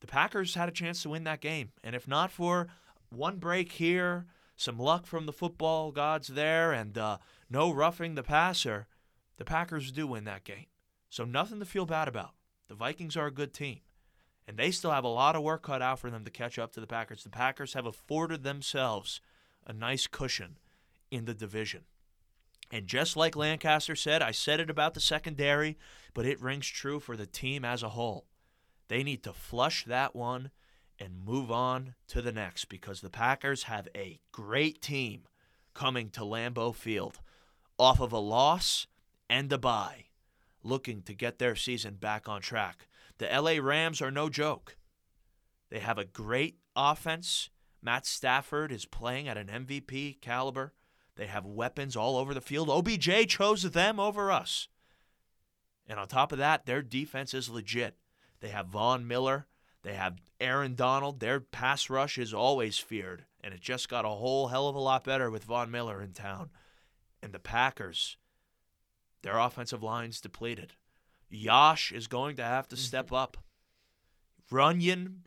the 0.00 0.06
Packers 0.06 0.54
had 0.54 0.70
a 0.70 0.72
chance 0.72 1.02
to 1.02 1.10
win 1.10 1.24
that 1.24 1.42
game. 1.42 1.72
And 1.84 1.94
if 1.94 2.08
not 2.08 2.30
for 2.30 2.68
one 3.10 3.36
break 3.36 3.72
here, 3.72 4.24
some 4.56 4.78
luck 4.78 5.04
from 5.04 5.26
the 5.26 5.32
football 5.34 5.92
gods 5.92 6.28
there, 6.28 6.72
and 6.72 6.96
uh, 6.96 7.18
no 7.50 7.70
roughing 7.70 8.14
the 8.14 8.22
passer, 8.22 8.86
the 9.36 9.44
Packers 9.44 9.92
do 9.92 10.06
win 10.06 10.24
that 10.24 10.44
game. 10.44 10.68
So 11.10 11.26
nothing 11.26 11.58
to 11.58 11.66
feel 11.66 11.84
bad 11.84 12.08
about. 12.08 12.30
The 12.68 12.74
Vikings 12.74 13.18
are 13.18 13.26
a 13.26 13.30
good 13.30 13.52
team. 13.52 13.80
And 14.48 14.56
they 14.56 14.70
still 14.70 14.92
have 14.92 15.04
a 15.04 15.08
lot 15.08 15.36
of 15.36 15.42
work 15.42 15.62
cut 15.62 15.82
out 15.82 15.98
for 15.98 16.10
them 16.10 16.24
to 16.24 16.30
catch 16.30 16.58
up 16.58 16.72
to 16.72 16.80
the 16.80 16.86
Packers. 16.86 17.22
The 17.22 17.28
Packers 17.28 17.74
have 17.74 17.84
afforded 17.84 18.42
themselves 18.42 19.20
a 19.66 19.74
nice 19.74 20.06
cushion 20.06 20.56
in 21.10 21.26
the 21.26 21.34
division. 21.34 21.82
And 22.70 22.86
just 22.86 23.14
like 23.14 23.36
Lancaster 23.36 23.94
said, 23.94 24.22
I 24.22 24.30
said 24.30 24.58
it 24.58 24.70
about 24.70 24.94
the 24.94 25.00
secondary, 25.00 25.76
but 26.14 26.24
it 26.24 26.40
rings 26.40 26.66
true 26.66 26.98
for 26.98 27.14
the 27.14 27.26
team 27.26 27.62
as 27.62 27.82
a 27.82 27.90
whole. 27.90 28.24
They 28.88 29.02
need 29.02 29.22
to 29.24 29.34
flush 29.34 29.84
that 29.84 30.16
one 30.16 30.50
and 30.98 31.24
move 31.24 31.50
on 31.50 31.94
to 32.08 32.22
the 32.22 32.32
next 32.32 32.70
because 32.70 33.02
the 33.02 33.10
Packers 33.10 33.64
have 33.64 33.86
a 33.94 34.18
great 34.32 34.80
team 34.80 35.24
coming 35.74 36.08
to 36.10 36.20
Lambeau 36.20 36.74
Field 36.74 37.20
off 37.78 38.00
of 38.00 38.12
a 38.12 38.18
loss 38.18 38.86
and 39.28 39.52
a 39.52 39.58
bye, 39.58 40.06
looking 40.62 41.02
to 41.02 41.14
get 41.14 41.38
their 41.38 41.54
season 41.54 41.94
back 41.94 42.30
on 42.30 42.40
track. 42.40 42.87
The 43.18 43.26
LA 43.26 43.60
Rams 43.60 44.00
are 44.00 44.10
no 44.10 44.28
joke. 44.28 44.76
They 45.70 45.80
have 45.80 45.98
a 45.98 46.04
great 46.04 46.56
offense. 46.74 47.50
Matt 47.82 48.06
Stafford 48.06 48.72
is 48.72 48.86
playing 48.86 49.28
at 49.28 49.36
an 49.36 49.48
MVP 49.48 50.20
caliber. 50.20 50.72
They 51.16 51.26
have 51.26 51.44
weapons 51.44 51.96
all 51.96 52.16
over 52.16 52.32
the 52.32 52.40
field. 52.40 52.70
OBJ 52.70 53.26
chose 53.28 53.62
them 53.62 53.98
over 53.98 54.30
us. 54.30 54.68
And 55.86 55.98
on 55.98 56.06
top 56.06 56.32
of 56.32 56.38
that, 56.38 56.66
their 56.66 56.82
defense 56.82 57.34
is 57.34 57.50
legit. 57.50 57.96
They 58.40 58.48
have 58.48 58.68
Von 58.68 59.06
Miller. 59.06 59.46
They 59.82 59.94
have 59.94 60.20
Aaron 60.40 60.74
Donald. 60.74 61.18
Their 61.18 61.40
pass 61.40 61.90
rush 61.90 62.18
is 62.18 62.32
always 62.32 62.78
feared. 62.78 63.24
And 63.42 63.52
it 63.52 63.60
just 63.60 63.88
got 63.88 64.04
a 64.04 64.10
whole 64.10 64.48
hell 64.48 64.68
of 64.68 64.76
a 64.76 64.80
lot 64.80 65.04
better 65.04 65.30
with 65.30 65.44
Von 65.44 65.70
Miller 65.70 66.00
in 66.02 66.12
town. 66.12 66.50
And 67.22 67.32
the 67.32 67.38
Packers, 67.38 68.16
their 69.22 69.38
offensive 69.38 69.82
line's 69.82 70.20
depleted. 70.20 70.74
Yosh 71.30 71.92
is 71.92 72.06
going 72.06 72.36
to 72.36 72.44
have 72.44 72.68
to 72.68 72.76
mm-hmm. 72.76 72.82
step 72.82 73.12
up. 73.12 73.36
Runyan, 74.50 75.18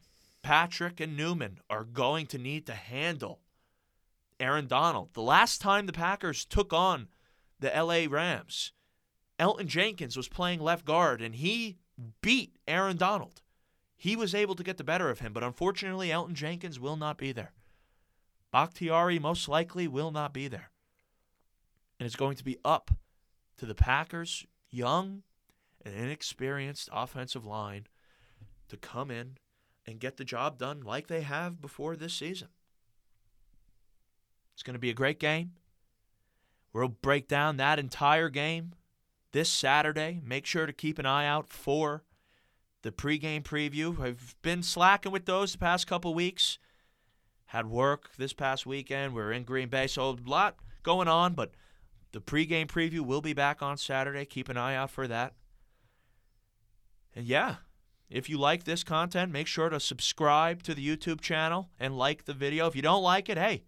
Patrick, 0.41 0.99
and 0.99 1.15
Newman 1.15 1.59
are 1.69 1.83
going 1.83 2.25
to 2.27 2.37
need 2.37 2.65
to 2.65 2.73
handle 2.73 3.39
Aaron 4.39 4.67
Donald. 4.67 5.09
The 5.13 5.21
last 5.21 5.61
time 5.61 5.85
the 5.85 5.93
Packers 5.93 6.45
took 6.45 6.73
on 6.73 7.07
the 7.59 7.69
LA 7.69 8.07
Rams, 8.09 8.71
Elgton 9.39 9.67
Jenkins 9.67 10.17
was 10.17 10.27
playing 10.27 10.59
left 10.59 10.85
guard 10.85 11.21
and 11.21 11.35
he 11.35 11.77
beat 12.21 12.57
Aaron 12.67 12.97
Donald. 12.97 13.41
He 13.95 14.15
was 14.15 14.33
able 14.33 14.55
to 14.55 14.63
get 14.63 14.77
the 14.77 14.83
better 14.83 15.11
of 15.11 15.19
him, 15.19 15.31
but 15.31 15.43
unfortunately, 15.43 16.09
Elgton 16.09 16.33
Jenkins 16.33 16.79
will 16.79 16.95
not 16.95 17.19
be 17.19 17.31
there. 17.31 17.53
Bakhtiari 18.51 19.19
most 19.19 19.47
likely 19.47 19.87
will 19.87 20.11
not 20.11 20.33
be 20.33 20.47
there. 20.47 20.71
And 21.99 22.07
it's 22.07 22.15
going 22.15 22.35
to 22.37 22.43
be 22.43 22.57
up 22.65 22.91
to 23.57 23.67
the 23.67 23.75
Packers' 23.75 24.45
young 24.71 25.21
and 25.85 25.95
inexperienced 25.95 26.89
offensive 26.91 27.45
line 27.45 27.87
to 28.69 28.77
come 28.77 29.11
in 29.11 29.37
and 29.85 29.99
get 29.99 30.17
the 30.17 30.25
job 30.25 30.57
done 30.57 30.81
like 30.81 31.07
they 31.07 31.21
have 31.21 31.61
before 31.61 31.95
this 31.95 32.13
season. 32.13 32.49
It's 34.53 34.63
going 34.63 34.75
to 34.75 34.79
be 34.79 34.89
a 34.89 34.95
great 34.95 35.19
game. 35.19 35.53
We'll 36.73 36.87
break 36.87 37.27
down 37.27 37.57
that 37.57 37.79
entire 37.79 38.29
game 38.29 38.73
this 39.31 39.49
Saturday. 39.49 40.21
Make 40.23 40.45
sure 40.45 40.65
to 40.65 40.73
keep 40.73 40.99
an 40.99 41.05
eye 41.05 41.25
out 41.25 41.49
for 41.49 42.03
the 42.81 42.91
pregame 42.91 43.43
preview. 43.43 43.99
I've 43.99 44.35
been 44.41 44.63
slacking 44.63 45.11
with 45.11 45.25
those 45.25 45.51
the 45.51 45.57
past 45.57 45.87
couple 45.87 46.13
weeks. 46.13 46.59
Had 47.47 47.67
work 47.67 48.11
this 48.17 48.33
past 48.33 48.65
weekend. 48.65 49.13
We're 49.13 49.33
in 49.33 49.43
Green 49.43 49.67
Bay, 49.67 49.87
so 49.87 50.11
a 50.11 50.17
lot 50.25 50.55
going 50.83 51.07
on, 51.07 51.33
but 51.33 51.51
the 52.13 52.21
pregame 52.21 52.67
preview 52.67 53.01
will 53.01 53.21
be 53.21 53.33
back 53.33 53.61
on 53.61 53.77
Saturday. 53.77 54.25
Keep 54.25 54.49
an 54.49 54.57
eye 54.57 54.75
out 54.75 54.89
for 54.89 55.07
that. 55.07 55.33
Yeah, 57.15 57.55
if 58.09 58.29
you 58.29 58.37
like 58.37 58.65
this 58.65 58.83
content, 58.83 59.31
make 59.31 59.47
sure 59.47 59.69
to 59.69 59.79
subscribe 59.79 60.63
to 60.63 60.73
the 60.73 60.85
YouTube 60.85 61.21
channel 61.21 61.69
and 61.79 61.97
like 61.97 62.25
the 62.25 62.33
video. 62.33 62.67
If 62.67 62.75
you 62.75 62.81
don't 62.81 63.03
like 63.03 63.29
it, 63.29 63.37
hey, 63.37 63.63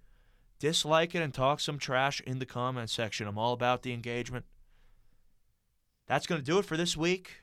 dislike 0.60 1.16
it 1.16 1.22
and 1.22 1.34
talk 1.34 1.62
some 1.62 1.80
trash 1.80 2.20
in 2.22 2.40
the 2.40 2.46
comment 2.46 2.90
section. 2.90 3.28
I'm 3.28 3.38
all 3.38 3.54
about 3.54 3.84
the 3.84 3.94
engagement. 3.94 4.46
That's 6.08 6.28
going 6.28 6.42
to 6.42 6.46
do 6.46 6.60
it 6.60 6.66
for 6.66 6.76
this 6.76 6.98
week. 6.98 7.36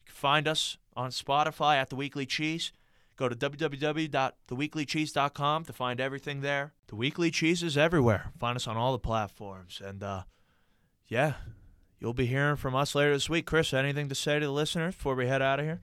You 0.00 0.04
can 0.06 0.14
find 0.14 0.46
us 0.46 0.76
on 0.94 1.08
Spotify 1.10 1.76
at 1.76 1.88
The 1.88 1.96
Weekly 1.96 2.26
Cheese. 2.26 2.72
Go 3.16 3.26
to 3.28 3.36
www.theweeklycheese.com 3.36 5.64
to 5.64 5.72
find 5.72 6.00
everything 6.00 6.40
there. 6.40 6.72
The 6.88 6.96
Weekly 6.96 7.30
Cheese 7.30 7.62
is 7.62 7.78
everywhere. 7.78 8.32
Find 8.38 8.56
us 8.56 8.66
on 8.66 8.76
all 8.76 8.92
the 8.92 8.98
platforms. 8.98 9.80
And 9.82 10.02
uh, 10.02 10.24
yeah, 11.08 11.34
you'll 12.02 12.12
be 12.12 12.26
hearing 12.26 12.56
from 12.56 12.74
us 12.74 12.96
later 12.96 13.12
this 13.12 13.30
week. 13.30 13.46
Chris, 13.46 13.72
anything 13.72 14.08
to 14.08 14.14
say 14.14 14.40
to 14.40 14.46
the 14.46 14.52
listeners 14.52 14.96
before 14.96 15.14
we 15.14 15.28
head 15.28 15.40
out 15.40 15.60
of 15.60 15.64
here? 15.64 15.80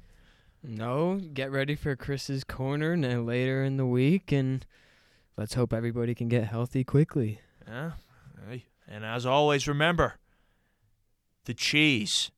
No, 0.61 1.15
get 1.15 1.49
ready 1.49 1.75
for 1.75 1.95
Chris's 1.95 2.43
corner 2.43 2.97
now 2.97 3.21
later 3.21 3.63
in 3.63 3.77
the 3.77 3.85
week, 3.85 4.33
and 4.33 4.65
let's 5.37 5.53
hope 5.53 5.71
everybody 5.71 6.13
can 6.13 6.27
get 6.27 6.43
healthy 6.43 6.83
quickly. 6.83 7.39
Yeah. 7.65 7.91
And 8.91 9.05
as 9.05 9.23
always, 9.23 9.67
remember 9.67 10.15
the 11.45 11.53
cheese 11.53 12.31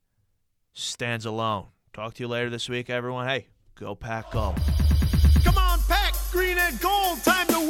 stands 0.73 1.25
alone. 1.25 1.67
Talk 1.93 2.13
to 2.15 2.23
you 2.23 2.27
later 2.27 2.49
this 2.49 2.67
week, 2.67 2.89
everyone. 2.89 3.25
Hey, 3.25 3.47
go 3.75 3.95
pack, 3.95 4.31
go. 4.31 4.53
Come 5.45 5.57
on, 5.57 5.79
pack 5.87 6.13
green 6.29 6.57
and 6.57 6.77
gold. 6.81 7.23
Time 7.23 7.47
to 7.47 7.69